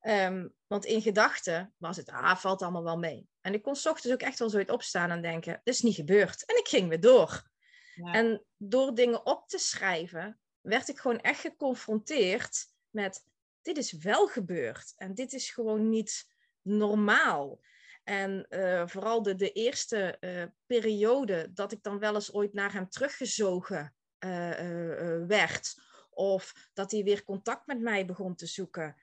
Um, 0.02 0.54
want 0.68 0.86
in 0.86 1.02
gedachten 1.02 1.74
was 1.78 1.98
het, 1.98 2.10
ah, 2.10 2.36
valt 2.36 2.62
allemaal 2.62 2.84
wel 2.84 2.98
mee. 2.98 3.28
En 3.42 3.54
ik 3.54 3.62
kon 3.62 3.76
s 3.76 3.86
ochtends 3.86 4.14
ook 4.14 4.28
echt 4.28 4.40
wel 4.40 4.50
zoiets 4.50 4.72
opstaan 4.72 5.12
en 5.12 5.22
denken, 5.22 5.62
dit 5.64 5.74
is 5.74 5.82
niet 5.82 5.96
gebeurd. 5.96 6.46
En 6.46 6.58
ik 6.58 6.68
ging 6.68 6.90
weer 6.90 7.00
door. 7.00 7.50
Ja. 7.96 8.14
En 8.14 8.46
door 8.58 8.96
dingen 8.96 9.26
op 9.26 9.48
te 9.48 9.58
schrijven, 9.58 10.40
werd 10.62 10.88
ik 10.88 11.00
gewoon 11.00 11.20
echt 11.20 11.40
geconfronteerd 11.40 12.66
met, 12.90 13.26
dit 13.62 13.78
is 13.78 13.92
wel 13.92 14.28
gebeurd. 14.28 14.94
En 14.96 15.14
dit 15.14 15.34
is 15.34 15.50
gewoon 15.50 15.90
niet 15.90 16.26
normaal. 16.62 17.60
En 18.04 18.46
uh, 18.50 18.88
vooral 18.88 19.24
de, 19.24 19.36
de 19.36 19.52
eerste 19.52 20.18
uh, 20.20 20.44
periode 20.66 21.52
dat 21.54 21.72
ik 21.72 21.84
dan 21.84 22.00
wel 22.00 22.14
eens 22.14 22.34
ooit 22.34 22.54
naar 22.54 22.74
hem 22.74 22.90
teruggezogen 22.90 23.96
uh, 24.26 25.26
werd, 25.28 25.76
of 26.10 26.70
dat 26.74 26.92
hij 26.92 27.04
weer 27.04 27.24
contact 27.24 27.68
met 27.68 27.80
mij 27.80 28.06
begon 28.06 28.36
te 28.36 28.46
zoeken, 28.46 28.96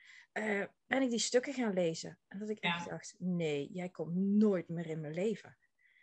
ben 0.87 1.03
ik 1.03 1.11
die 1.11 1.19
stukken 1.19 1.53
gaan 1.53 1.73
lezen. 1.73 2.19
En 2.29 2.39
dat 2.39 2.49
ik 2.49 2.63
ja. 2.65 2.75
echt 2.75 2.89
dacht, 2.89 3.15
nee, 3.19 3.69
jij 3.73 3.89
komt 3.89 4.15
nooit 4.15 4.69
meer 4.69 4.87
in 4.87 5.01
mijn 5.01 5.15
leven. 5.15 5.57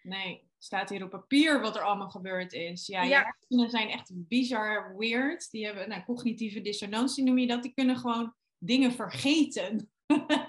Nee, 0.06 0.50
staat 0.58 0.90
hier 0.90 1.04
op 1.04 1.10
papier 1.10 1.62
wat 1.62 1.76
er 1.76 1.82
allemaal 1.82 2.10
gebeurd 2.10 2.54
is. 2.54 2.88
Ja, 2.88 3.04
ja. 3.04 3.24
hersenen 3.24 3.70
zijn 3.70 3.90
echt 3.90 4.12
bizar 4.14 4.98
weird. 4.98 5.52
Die 5.52 5.66
hebben 5.66 5.90
nou, 5.90 6.04
cognitieve 6.04 6.62
dissonantie, 6.62 7.24
noem 7.24 7.38
je 7.38 7.48
dat. 7.48 7.64
Die 7.64 7.74
kunnen 7.74 7.98
gewoon 7.98 8.34
dingen 8.58 8.92
vergeten. 8.92 9.90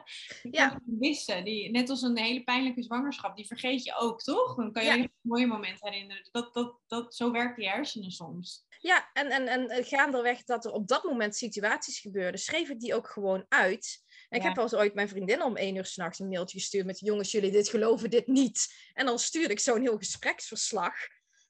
ja. 0.50 0.80
Missen. 0.84 1.44
Die, 1.44 1.70
net 1.70 1.90
als 1.90 2.02
een 2.02 2.18
hele 2.18 2.42
pijnlijke 2.42 2.82
zwangerschap, 2.82 3.36
die 3.36 3.46
vergeet 3.46 3.84
je 3.84 3.94
ook, 3.94 4.22
toch? 4.22 4.54
Dan 4.54 4.72
kan 4.72 4.84
je 4.84 4.90
ja. 4.90 4.96
een 4.96 5.12
mooie 5.20 5.46
moment 5.46 5.80
herinneren. 5.80 6.28
Dat, 6.30 6.54
dat, 6.54 6.80
dat, 6.86 7.14
zo 7.14 7.30
werkt 7.30 7.56
die 7.56 7.68
hersenen 7.68 8.10
soms. 8.10 8.66
Ja, 8.80 9.10
en, 9.12 9.30
en, 9.30 9.68
en 9.68 9.84
gaandeweg 9.84 10.44
dat 10.44 10.64
er 10.64 10.72
op 10.72 10.88
dat 10.88 11.04
moment 11.04 11.36
situaties 11.36 11.98
gebeurden, 11.98 12.40
schreef 12.40 12.68
ik 12.68 12.80
die 12.80 12.94
ook 12.94 13.08
gewoon 13.08 13.44
uit. 13.48 14.04
En 14.28 14.38
ik 14.38 14.44
heb 14.44 14.54
wel 14.54 14.64
eens 14.64 14.74
ooit 14.74 14.94
mijn 14.94 15.08
vriendin 15.08 15.42
om 15.42 15.56
één 15.56 15.76
uur 15.76 15.84
s'nachts 15.84 16.18
een 16.18 16.28
mailtje 16.28 16.58
gestuurd 16.58 16.86
met 16.86 17.00
jongens, 17.00 17.30
jullie 17.30 17.50
dit 17.50 17.68
geloven, 17.68 18.10
dit 18.10 18.26
niet. 18.26 18.90
En 18.92 19.06
dan 19.06 19.18
stuurde 19.18 19.52
ik 19.52 19.60
zo'n 19.60 19.80
heel 19.80 19.98
gespreksverslag. 19.98 20.94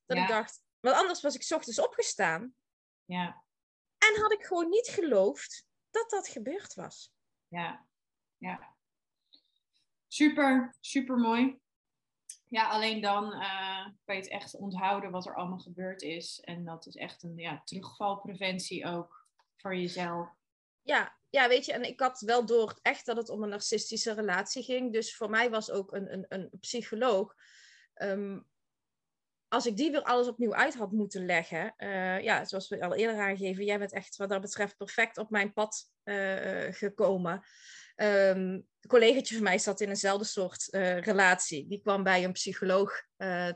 Dat 0.07 0.17
ik 0.17 0.29
dacht, 0.29 0.63
want 0.81 0.97
anders 0.97 1.21
was 1.21 1.35
ik 1.35 1.57
ochtends 1.57 1.81
opgestaan. 1.81 2.55
Ja. 3.05 3.45
En 3.99 4.21
had 4.23 4.33
ik 4.33 4.45
gewoon 4.45 4.69
niet 4.69 4.89
geloofd 4.89 5.67
dat 5.91 6.11
dat 6.11 6.29
gebeurd 6.29 6.75
was. 6.75 7.13
Ja, 7.49 7.87
ja. 8.47 8.75
Super, 10.09 10.77
super 10.81 11.17
mooi. 11.17 11.59
Ja, 12.49 12.69
alleen 12.69 13.01
dan 13.01 13.25
uh, 13.25 13.87
kan 14.05 14.15
je 14.15 14.21
het 14.21 14.31
echt 14.31 14.57
onthouden 14.57 15.11
wat 15.11 15.27
er 15.27 15.35
allemaal 15.35 15.59
gebeurd 15.59 16.03
is. 16.03 16.41
En 16.41 16.65
dat 16.65 16.87
is 16.87 16.97
echt 16.97 17.23
een 17.23 17.37
ja, 17.37 17.63
terugvalpreventie 17.65 18.87
ook 18.87 19.27
voor 19.57 19.77
jezelf. 19.77 20.29
Ja, 20.83 21.17
ja, 21.31 21.49
weet 21.49 21.65
je, 21.65 21.73
en 21.73 21.83
ik 21.83 22.01
had 22.01 22.21
wel 22.21 22.47
door 22.47 22.79
echt 22.83 23.07
dat 23.07 23.17
het 23.17 23.29
om 23.29 23.43
een 23.43 23.49
narcistische 23.49 24.13
relatie 24.13 24.63
ging. 24.63 24.93
Dus 24.93 25.17
voor 25.17 25.31
mij 25.31 25.51
was 25.51 25.71
ook 25.71 25.93
een, 25.93 26.13
een, 26.13 26.25
een 26.29 26.51
psycholoog. 26.61 27.35
Um, 27.95 28.47
als 29.49 29.67
ik 29.67 29.77
die 29.77 29.91
weer 29.91 30.03
alles 30.03 30.29
opnieuw 30.29 30.55
uit 30.55 30.75
had 30.75 30.93
moeten 30.93 31.27
leggen, 31.27 31.75
uh, 31.79 32.21
ja, 32.21 32.45
zoals 32.45 32.69
we 32.69 32.83
al 32.83 32.95
eerder 32.95 33.21
aangegeven, 33.21 33.65
jij 33.65 33.79
bent 33.79 33.93
echt 33.93 34.17
wat 34.17 34.29
dat 34.29 34.41
betreft 34.41 34.77
perfect 34.77 35.19
op 35.19 35.31
mijn 35.31 35.53
pad 35.53 35.91
uh, 36.05 36.73
gekomen. 36.73 37.45
Um, 37.97 38.67
een 38.81 38.89
collegaatje 38.89 39.35
van 39.35 39.45
mij 39.45 39.59
zat 39.59 39.81
in 39.81 39.89
eenzelfde 39.89 40.25
soort 40.25 40.69
uh, 40.71 41.01
relatie. 41.01 41.69
Die 41.69 41.81
kwam 41.83 42.03
bij 42.03 42.25
een 42.25 42.33
psycholoog 42.33 43.03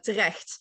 terecht. 0.01 0.59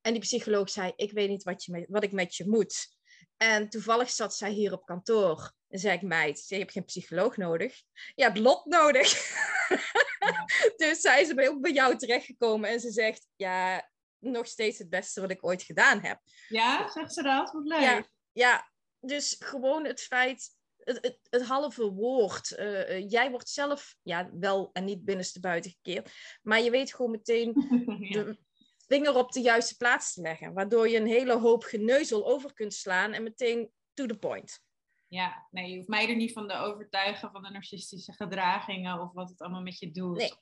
En 0.00 0.12
die 0.12 0.22
psycholoog 0.22 0.70
zei, 0.70 0.92
ik 0.96 1.12
weet 1.12 1.28
niet 1.28 1.42
wat, 1.42 1.64
je 1.64 1.86
wat 1.88 2.02
ik 2.02 2.12
met 2.12 2.36
je 2.36 2.48
moet. 2.48 2.88
En 3.36 3.68
toevallig 3.68 4.10
zat 4.10 4.34
zij 4.34 4.50
hier 4.50 4.72
op 4.72 4.86
kantoor. 4.86 5.52
En 5.68 5.78
zei 5.78 5.96
ik, 5.96 6.02
meid, 6.02 6.48
je 6.48 6.56
hebt 6.56 6.72
geen 6.72 6.84
psycholoog 6.84 7.36
nodig. 7.36 7.82
Je 8.14 8.22
hebt 8.22 8.38
lot 8.38 8.64
nodig. 8.64 9.08
dus 10.76 11.00
zij 11.00 11.20
is 11.20 11.48
ook 11.48 11.60
bij 11.60 11.72
jou 11.72 11.96
terechtgekomen 11.96 12.70
en 12.70 12.80
ze 12.80 12.90
zegt, 12.90 13.26
ja, 13.36 13.90
nog 14.18 14.46
steeds 14.46 14.78
het 14.78 14.88
beste 14.88 15.20
wat 15.20 15.30
ik 15.30 15.44
ooit 15.44 15.62
gedaan 15.62 16.00
heb. 16.00 16.20
Ja, 16.48 16.90
zegt 16.90 17.12
ze 17.12 17.22
dat? 17.22 17.50
Wat 17.52 17.64
leuk. 17.64 17.80
Ja, 17.80 18.06
ja 18.32 18.70
dus 19.00 19.36
gewoon 19.38 19.84
het 19.84 20.00
feit, 20.00 20.50
het, 20.88 20.98
het, 21.00 21.18
het 21.30 21.42
halve 21.42 21.90
woord. 21.90 22.56
Uh, 22.58 23.10
jij 23.10 23.30
wordt 23.30 23.48
zelf, 23.48 23.96
ja, 24.02 24.30
wel 24.32 24.70
en 24.72 24.84
niet 24.84 25.04
binnenste 25.04 25.40
buiten 25.40 25.70
gekeerd, 25.70 26.12
maar 26.42 26.60
je 26.60 26.70
weet 26.70 26.94
gewoon 26.94 27.10
meteen 27.10 27.52
ja. 28.00 28.22
de 28.22 28.38
vinger 28.86 29.16
op 29.16 29.32
de 29.32 29.40
juiste 29.40 29.76
plaats 29.76 30.14
te 30.14 30.20
leggen, 30.20 30.52
waardoor 30.52 30.88
je 30.88 30.96
een 30.96 31.06
hele 31.06 31.38
hoop 31.38 31.62
geneuzel 31.62 32.26
over 32.26 32.52
kunt 32.54 32.74
slaan 32.74 33.12
en 33.12 33.22
meteen 33.22 33.70
to 33.94 34.06
the 34.06 34.18
point. 34.18 34.66
Ja, 35.08 35.46
nee, 35.50 35.70
je 35.70 35.76
hoeft 35.76 35.88
mij 35.88 36.08
er 36.08 36.16
niet 36.16 36.32
van 36.32 36.48
te 36.48 36.54
overtuigen 36.54 37.30
van 37.30 37.42
de 37.42 37.50
narcistische 37.50 38.12
gedragingen 38.12 39.00
of 39.00 39.12
wat 39.12 39.28
het 39.28 39.40
allemaal 39.40 39.62
met 39.62 39.78
je 39.78 39.90
doet. 39.90 40.16
Nee. 40.16 40.32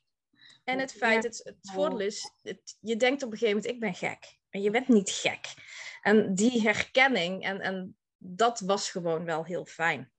En 0.64 0.78
het 0.78 0.92
feit, 0.92 1.22
het, 1.24 1.40
het 1.44 1.70
voordeel 1.72 2.00
is, 2.00 2.32
het, 2.42 2.76
je 2.80 2.96
denkt 2.96 3.22
op 3.22 3.32
een 3.32 3.38
gegeven 3.38 3.56
moment, 3.56 3.74
ik 3.74 3.80
ben 3.80 3.94
gek. 3.94 4.38
En 4.50 4.62
je 4.62 4.70
bent 4.70 4.88
niet 4.88 5.10
gek. 5.10 5.54
En 6.02 6.34
die 6.34 6.62
herkenning, 6.62 7.42
en, 7.42 7.60
en 7.60 7.96
dat 8.18 8.60
was 8.60 8.90
gewoon 8.90 9.24
wel 9.24 9.44
heel 9.44 9.64
fijn. 9.64 10.12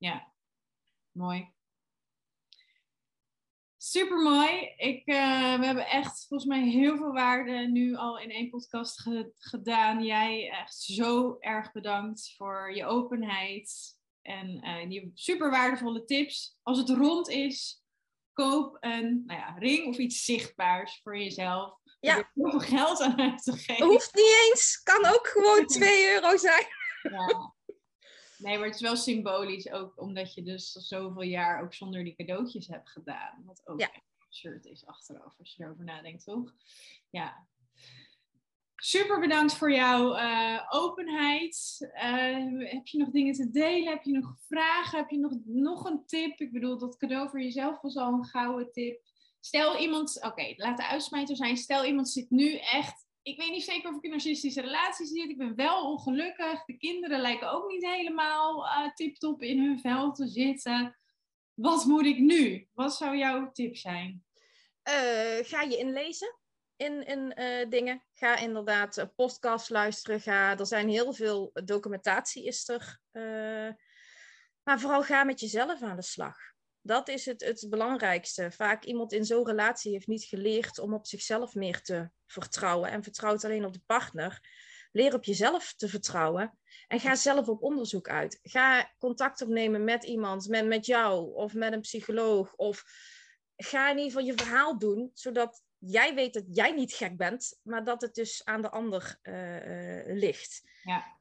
Ja, 0.00 0.32
mooi. 1.12 1.52
Super 3.76 4.16
mooi. 4.16 4.72
Ik, 4.76 5.06
uh, 5.06 5.58
we 5.58 5.66
hebben 5.66 5.86
echt 5.86 6.26
volgens 6.28 6.48
mij 6.48 6.68
heel 6.68 6.96
veel 6.96 7.12
waarde 7.12 7.52
nu 7.52 7.96
al 7.96 8.18
in 8.18 8.30
één 8.30 8.50
podcast 8.50 9.08
gedaan. 9.38 10.04
Jij 10.04 10.50
echt 10.50 10.74
zo 10.74 11.36
erg 11.40 11.72
bedankt 11.72 12.34
voor 12.36 12.74
je 12.74 12.86
openheid 12.86 13.98
en 14.22 14.66
uh, 14.66 14.88
die 14.88 15.10
super 15.14 15.50
waardevolle 15.50 16.04
tips. 16.04 16.58
Als 16.62 16.78
het 16.78 16.88
rond 16.88 17.28
is, 17.28 17.84
koop 18.32 18.76
een 18.80 19.22
nou 19.26 19.40
ja, 19.40 19.54
ring 19.58 19.86
of 19.86 19.96
iets 19.96 20.24
zichtbaars 20.24 21.00
voor 21.02 21.18
jezelf. 21.18 21.78
Ja. 22.00 22.16
Er 22.16 22.30
heel 22.34 22.50
veel 22.50 22.60
geld 22.60 23.00
aan 23.00 23.20
uit 23.20 23.42
te 23.42 23.52
geven. 23.52 23.86
Hoeft 23.86 24.14
niet 24.14 24.48
eens. 24.48 24.80
Kan 24.82 25.04
ook 25.04 25.26
gewoon 25.26 25.66
2 25.80 26.12
euro 26.12 26.36
zijn. 26.36 26.66
Ja. 27.02 27.54
Nee, 28.40 28.58
maar 28.58 28.66
het 28.66 28.74
is 28.74 28.80
wel 28.80 28.96
symbolisch 28.96 29.70
ook 29.70 30.00
omdat 30.00 30.34
je 30.34 30.42
dus 30.42 30.72
zoveel 30.72 31.22
jaar 31.22 31.62
ook 31.62 31.74
zonder 31.74 32.04
die 32.04 32.14
cadeautjes 32.14 32.66
hebt 32.66 32.90
gedaan. 32.90 33.42
Wat 33.44 33.62
ook 33.64 33.80
ja. 33.80 33.90
shirt 34.30 34.66
is 34.66 34.86
achteraf, 34.86 35.38
als 35.38 35.54
je 35.56 35.64
erover 35.64 35.84
nadenkt, 35.84 36.24
toch? 36.24 36.54
Ja. 37.10 37.48
Super 38.76 39.20
bedankt 39.20 39.54
voor 39.54 39.72
jouw 39.72 40.16
uh, 40.16 40.66
openheid. 40.68 41.78
Uh, 41.80 42.70
heb 42.70 42.86
je 42.86 42.98
nog 42.98 43.10
dingen 43.10 43.34
te 43.34 43.50
delen? 43.50 43.88
Heb 43.88 44.02
je 44.02 44.12
nog 44.12 44.34
vragen? 44.38 44.98
Heb 44.98 45.10
je 45.10 45.18
nog, 45.18 45.32
nog 45.44 45.84
een 45.84 46.06
tip? 46.06 46.40
Ik 46.40 46.52
bedoel, 46.52 46.78
dat 46.78 46.96
cadeau 46.96 47.28
voor 47.28 47.42
jezelf 47.42 47.80
was 47.80 47.96
al 47.96 48.12
een 48.12 48.24
gouden 48.24 48.72
tip. 48.72 49.02
Stel 49.40 49.78
iemand, 49.78 50.22
oké, 50.22 50.52
laat 50.56 50.76
de 50.76 50.86
uitsmijter 50.86 51.36
zijn. 51.36 51.56
Stel 51.56 51.84
iemand 51.84 52.08
zit 52.08 52.30
nu 52.30 52.56
echt 52.56 53.06
ik 53.22 53.36
weet 53.36 53.50
niet 53.50 53.64
zeker 53.64 53.90
of 53.90 53.96
ik 53.96 54.02
in 54.02 54.10
narcistische 54.10 54.60
relatie 54.60 55.06
zit. 55.06 55.30
Ik 55.30 55.38
ben 55.38 55.54
wel 55.54 55.90
ongelukkig. 55.90 56.64
De 56.64 56.76
kinderen 56.76 57.20
lijken 57.20 57.50
ook 57.50 57.68
niet 57.68 57.86
helemaal 57.86 58.64
uh, 58.64 58.92
tip-top 58.94 59.42
in 59.42 59.60
hun 59.60 59.80
vel 59.80 60.12
te 60.12 60.28
zitten. 60.28 60.98
Wat 61.54 61.84
moet 61.84 62.06
ik 62.06 62.18
nu? 62.18 62.68
Wat 62.72 62.94
zou 62.94 63.16
jouw 63.16 63.50
tip 63.52 63.76
zijn? 63.76 64.24
Uh, 64.88 65.44
ga 65.46 65.62
je 65.62 65.76
inlezen 65.78 66.38
in, 66.76 67.06
in 67.06 67.34
uh, 67.38 67.68
dingen. 67.68 68.04
Ga 68.14 68.36
inderdaad 68.36 69.08
podcasts 69.16 69.68
luisteren. 69.68 70.20
Ga, 70.20 70.58
er 70.58 70.66
zijn 70.66 70.88
heel 70.88 71.12
veel 71.12 71.50
documentatie 71.64 72.46
is 72.46 72.68
er. 72.68 73.00
maar 74.62 74.80
vooral 74.80 75.02
ga 75.02 75.24
met 75.24 75.40
jezelf 75.40 75.82
aan 75.82 75.96
de 75.96 76.02
slag. 76.02 76.36
Dat 76.82 77.08
is 77.08 77.26
het, 77.26 77.40
het 77.40 77.66
belangrijkste. 77.70 78.50
Vaak 78.50 78.84
iemand 78.84 79.12
in 79.12 79.24
zo'n 79.24 79.46
relatie 79.46 79.92
heeft 79.92 80.06
niet 80.06 80.24
geleerd 80.24 80.78
om 80.78 80.94
op 80.94 81.06
zichzelf 81.06 81.54
meer 81.54 81.82
te 81.82 82.10
vertrouwen 82.26 82.90
en 82.90 83.02
vertrouwt 83.02 83.44
alleen 83.44 83.64
op 83.64 83.72
de 83.72 83.82
partner. 83.86 84.48
Leer 84.92 85.14
op 85.14 85.24
jezelf 85.24 85.74
te 85.74 85.88
vertrouwen 85.88 86.58
en 86.88 87.00
ga 87.00 87.14
zelf 87.14 87.48
op 87.48 87.62
onderzoek 87.62 88.08
uit. 88.08 88.38
Ga 88.42 88.94
contact 88.98 89.42
opnemen 89.42 89.84
met 89.84 90.04
iemand, 90.04 90.48
met, 90.48 90.66
met 90.66 90.86
jou 90.86 91.34
of 91.34 91.54
met 91.54 91.72
een 91.72 91.80
psycholoog. 91.80 92.54
Of 92.54 92.84
ga 93.56 93.90
in 93.90 93.96
ieder 93.96 94.12
geval 94.12 94.26
je 94.26 94.42
verhaal 94.42 94.78
doen, 94.78 95.10
zodat 95.14 95.62
jij 95.78 96.14
weet 96.14 96.34
dat 96.34 96.44
jij 96.50 96.72
niet 96.72 96.92
gek 96.92 97.16
bent, 97.16 97.58
maar 97.62 97.84
dat 97.84 98.00
het 98.00 98.14
dus 98.14 98.44
aan 98.44 98.62
de 98.62 98.70
ander 98.70 99.18
uh, 99.22 100.06
uh, 100.06 100.16
ligt. 100.16 100.62
Ja. 100.82 101.18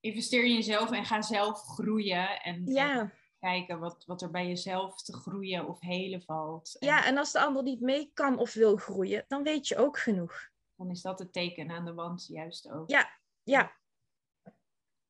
Investeer 0.00 0.44
in 0.44 0.54
jezelf 0.54 0.90
en 0.90 1.04
ga 1.04 1.22
zelf 1.22 1.60
groeien. 1.60 2.40
En, 2.42 2.66
ja. 2.66 3.00
en 3.00 3.12
kijken 3.38 3.78
wat, 3.78 4.04
wat 4.06 4.22
er 4.22 4.30
bij 4.30 4.46
jezelf 4.46 5.02
te 5.02 5.12
groeien 5.12 5.68
of 5.68 5.80
helen 5.80 6.22
valt. 6.22 6.76
Ja, 6.78 7.04
en 7.04 7.18
als 7.18 7.32
de 7.32 7.40
ander 7.40 7.62
niet 7.62 7.80
mee 7.80 8.10
kan 8.14 8.38
of 8.38 8.54
wil 8.54 8.76
groeien, 8.76 9.24
dan 9.28 9.42
weet 9.42 9.68
je 9.68 9.76
ook 9.76 9.98
genoeg. 9.98 10.48
Dan 10.76 10.90
is 10.90 11.02
dat 11.02 11.18
het 11.18 11.32
teken 11.32 11.70
aan 11.70 11.84
de 11.84 11.94
wand 11.94 12.26
juist 12.26 12.70
ook. 12.70 12.90
Ja, 12.90 13.10
ja. 13.42 13.76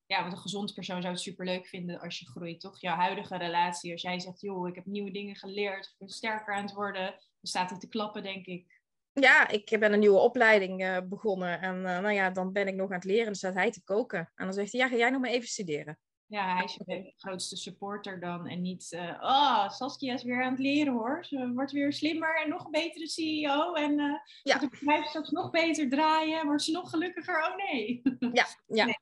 Ja, 0.07 0.21
want 0.21 0.33
een 0.33 0.39
gezond 0.39 0.75
persoon 0.75 1.01
zou 1.01 1.13
het 1.13 1.23
superleuk 1.23 1.67
vinden 1.67 2.01
als 2.01 2.19
je 2.19 2.27
groeit, 2.27 2.61
toch? 2.61 2.81
Jouw 2.81 2.97
huidige 2.97 3.37
relatie, 3.37 3.93
als 3.93 4.03
jij 4.03 4.21
zegt, 4.21 4.41
joh, 4.41 4.69
ik 4.69 4.75
heb 4.75 4.87
nieuwe 4.87 5.11
dingen 5.11 5.37
geleerd, 5.37 5.87
ik 5.87 5.95
ben 5.99 6.09
sterker 6.09 6.55
aan 6.55 6.63
het 6.63 6.73
worden, 6.73 7.11
dan 7.11 7.21
staat 7.41 7.71
het 7.71 7.81
te 7.81 7.89
klappen, 7.89 8.23
denk 8.23 8.47
ik. 8.47 8.81
Ja, 9.13 9.49
ik 9.49 9.77
ben 9.81 9.93
een 9.93 9.99
nieuwe 9.99 10.19
opleiding 10.19 10.83
uh, 10.83 10.99
begonnen 11.05 11.61
en 11.61 11.77
uh, 11.77 11.83
nou 11.83 12.11
ja, 12.11 12.31
dan 12.31 12.53
ben 12.53 12.69
ik 12.69 12.75
nog 12.75 12.89
aan 12.89 12.97
het 12.97 13.05
leren, 13.05 13.25
dan 13.25 13.35
staat 13.35 13.55
hij 13.55 13.71
te 13.71 13.85
koken. 13.85 14.33
En 14.35 14.45
dan 14.45 14.55
zegt 14.55 14.73
hij, 14.73 14.81
ja, 14.81 14.89
ga 14.89 14.97
jij 14.97 15.11
nog 15.11 15.21
maar 15.21 15.31
even 15.31 15.49
studeren. 15.49 15.99
Ja, 16.29 16.55
hij 16.55 16.65
is 16.65 16.79
je 16.87 17.13
grootste 17.17 17.57
supporter 17.57 18.21
dan. 18.21 18.47
En 18.47 18.63
niet, 18.63 18.93
uh, 18.93 19.19
oh, 19.21 19.71
Saskia 19.71 20.15
is 20.15 20.23
weer 20.23 20.43
aan 20.43 20.51
het 20.51 20.61
leren 20.61 20.93
hoor. 20.93 21.25
Ze 21.25 21.53
wordt 21.53 21.73
weer 21.73 21.93
slimmer 21.93 22.41
en 22.43 22.49
nog 22.49 22.65
een 22.65 22.71
betere 22.71 23.09
CEO. 23.09 23.73
En 23.73 23.99
uh, 23.99 24.15
ja. 24.43 24.59
het 24.59 24.71
bedrijf 24.71 25.07
straks 25.07 25.31
nog 25.31 25.51
beter 25.51 25.89
draaien. 25.89 26.47
Wordt 26.47 26.63
ze 26.63 26.71
nog 26.71 26.91
gelukkiger? 26.91 27.43
Oh 27.43 27.57
nee. 27.57 28.03
Ja, 28.33 28.47
ja. 28.67 28.85
Nee. 28.85 28.99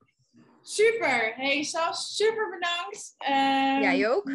Super. 0.63 1.35
Hey 1.35 1.63
Sas, 1.63 2.17
super 2.17 2.51
bedankt. 2.51 3.15
Uh, 3.19 3.83
Jij 3.83 4.11
ook. 4.11 4.31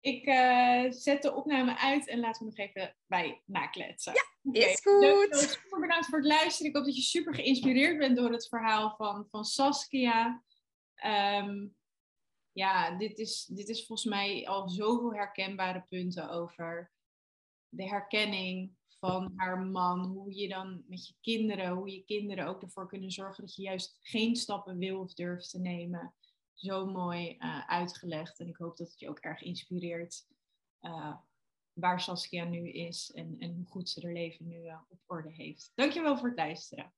Ik 0.00 0.26
uh, 0.26 0.84
zet 0.90 1.22
de 1.22 1.34
opname 1.34 1.78
uit 1.78 2.08
en 2.08 2.20
laten 2.20 2.46
we 2.46 2.52
nog 2.56 2.68
even 2.68 2.96
bij 3.06 3.42
nakletsen. 3.44 4.12
Ja, 4.52 4.66
is 4.66 4.80
goed. 4.82 5.36
super 5.36 5.80
bedankt 5.80 6.06
voor 6.06 6.18
het 6.18 6.26
luisteren. 6.26 6.70
Ik 6.70 6.76
hoop 6.76 6.84
dat 6.84 6.96
je 6.96 7.02
super 7.02 7.34
geïnspireerd 7.34 7.98
bent 7.98 8.16
door 8.16 8.32
het 8.32 8.48
verhaal 8.48 8.94
van, 8.96 9.26
van 9.30 9.44
Saskia. 9.44 10.42
Um, 11.06 11.74
ja, 12.52 12.96
dit 12.96 13.18
is, 13.18 13.44
dit 13.44 13.68
is 13.68 13.86
volgens 13.86 14.08
mij 14.08 14.48
al 14.48 14.68
zoveel 14.68 15.14
herkenbare 15.14 15.84
punten 15.88 16.30
over 16.30 16.92
de 17.68 17.88
herkenning 17.88 18.76
van 18.98 19.32
haar 19.36 19.58
man. 19.58 20.04
Hoe 20.04 20.34
je 20.34 20.48
dan 20.48 20.84
met 20.86 21.06
je 21.06 21.14
kinderen, 21.20 21.70
hoe 21.70 21.90
je 21.90 22.04
kinderen 22.04 22.46
ook 22.46 22.62
ervoor 22.62 22.88
kunnen 22.88 23.10
zorgen 23.10 23.44
dat 23.44 23.54
je 23.54 23.62
juist 23.62 23.98
geen 24.00 24.36
stappen 24.36 24.78
wil 24.78 25.00
of 25.00 25.14
durft 25.14 25.50
te 25.50 25.58
nemen. 25.58 26.14
Zo 26.54 26.86
mooi 26.86 27.36
uh, 27.38 27.68
uitgelegd. 27.68 28.40
En 28.40 28.48
ik 28.48 28.56
hoop 28.56 28.76
dat 28.76 28.90
het 28.90 29.00
je 29.00 29.08
ook 29.08 29.18
erg 29.18 29.42
inspireert 29.42 30.26
uh, 30.80 31.16
waar 31.72 32.00
Saskia 32.00 32.44
nu 32.44 32.70
is 32.70 33.10
en, 33.14 33.36
en 33.38 33.54
hoe 33.54 33.66
goed 33.66 33.88
ze 33.88 34.00
haar 34.00 34.12
leven 34.12 34.46
nu 34.46 34.64
uh, 34.64 34.80
op 34.88 34.98
orde 35.06 35.32
heeft. 35.32 35.72
Dankjewel 35.74 36.18
voor 36.18 36.28
het 36.28 36.38
luisteren. 36.38 36.92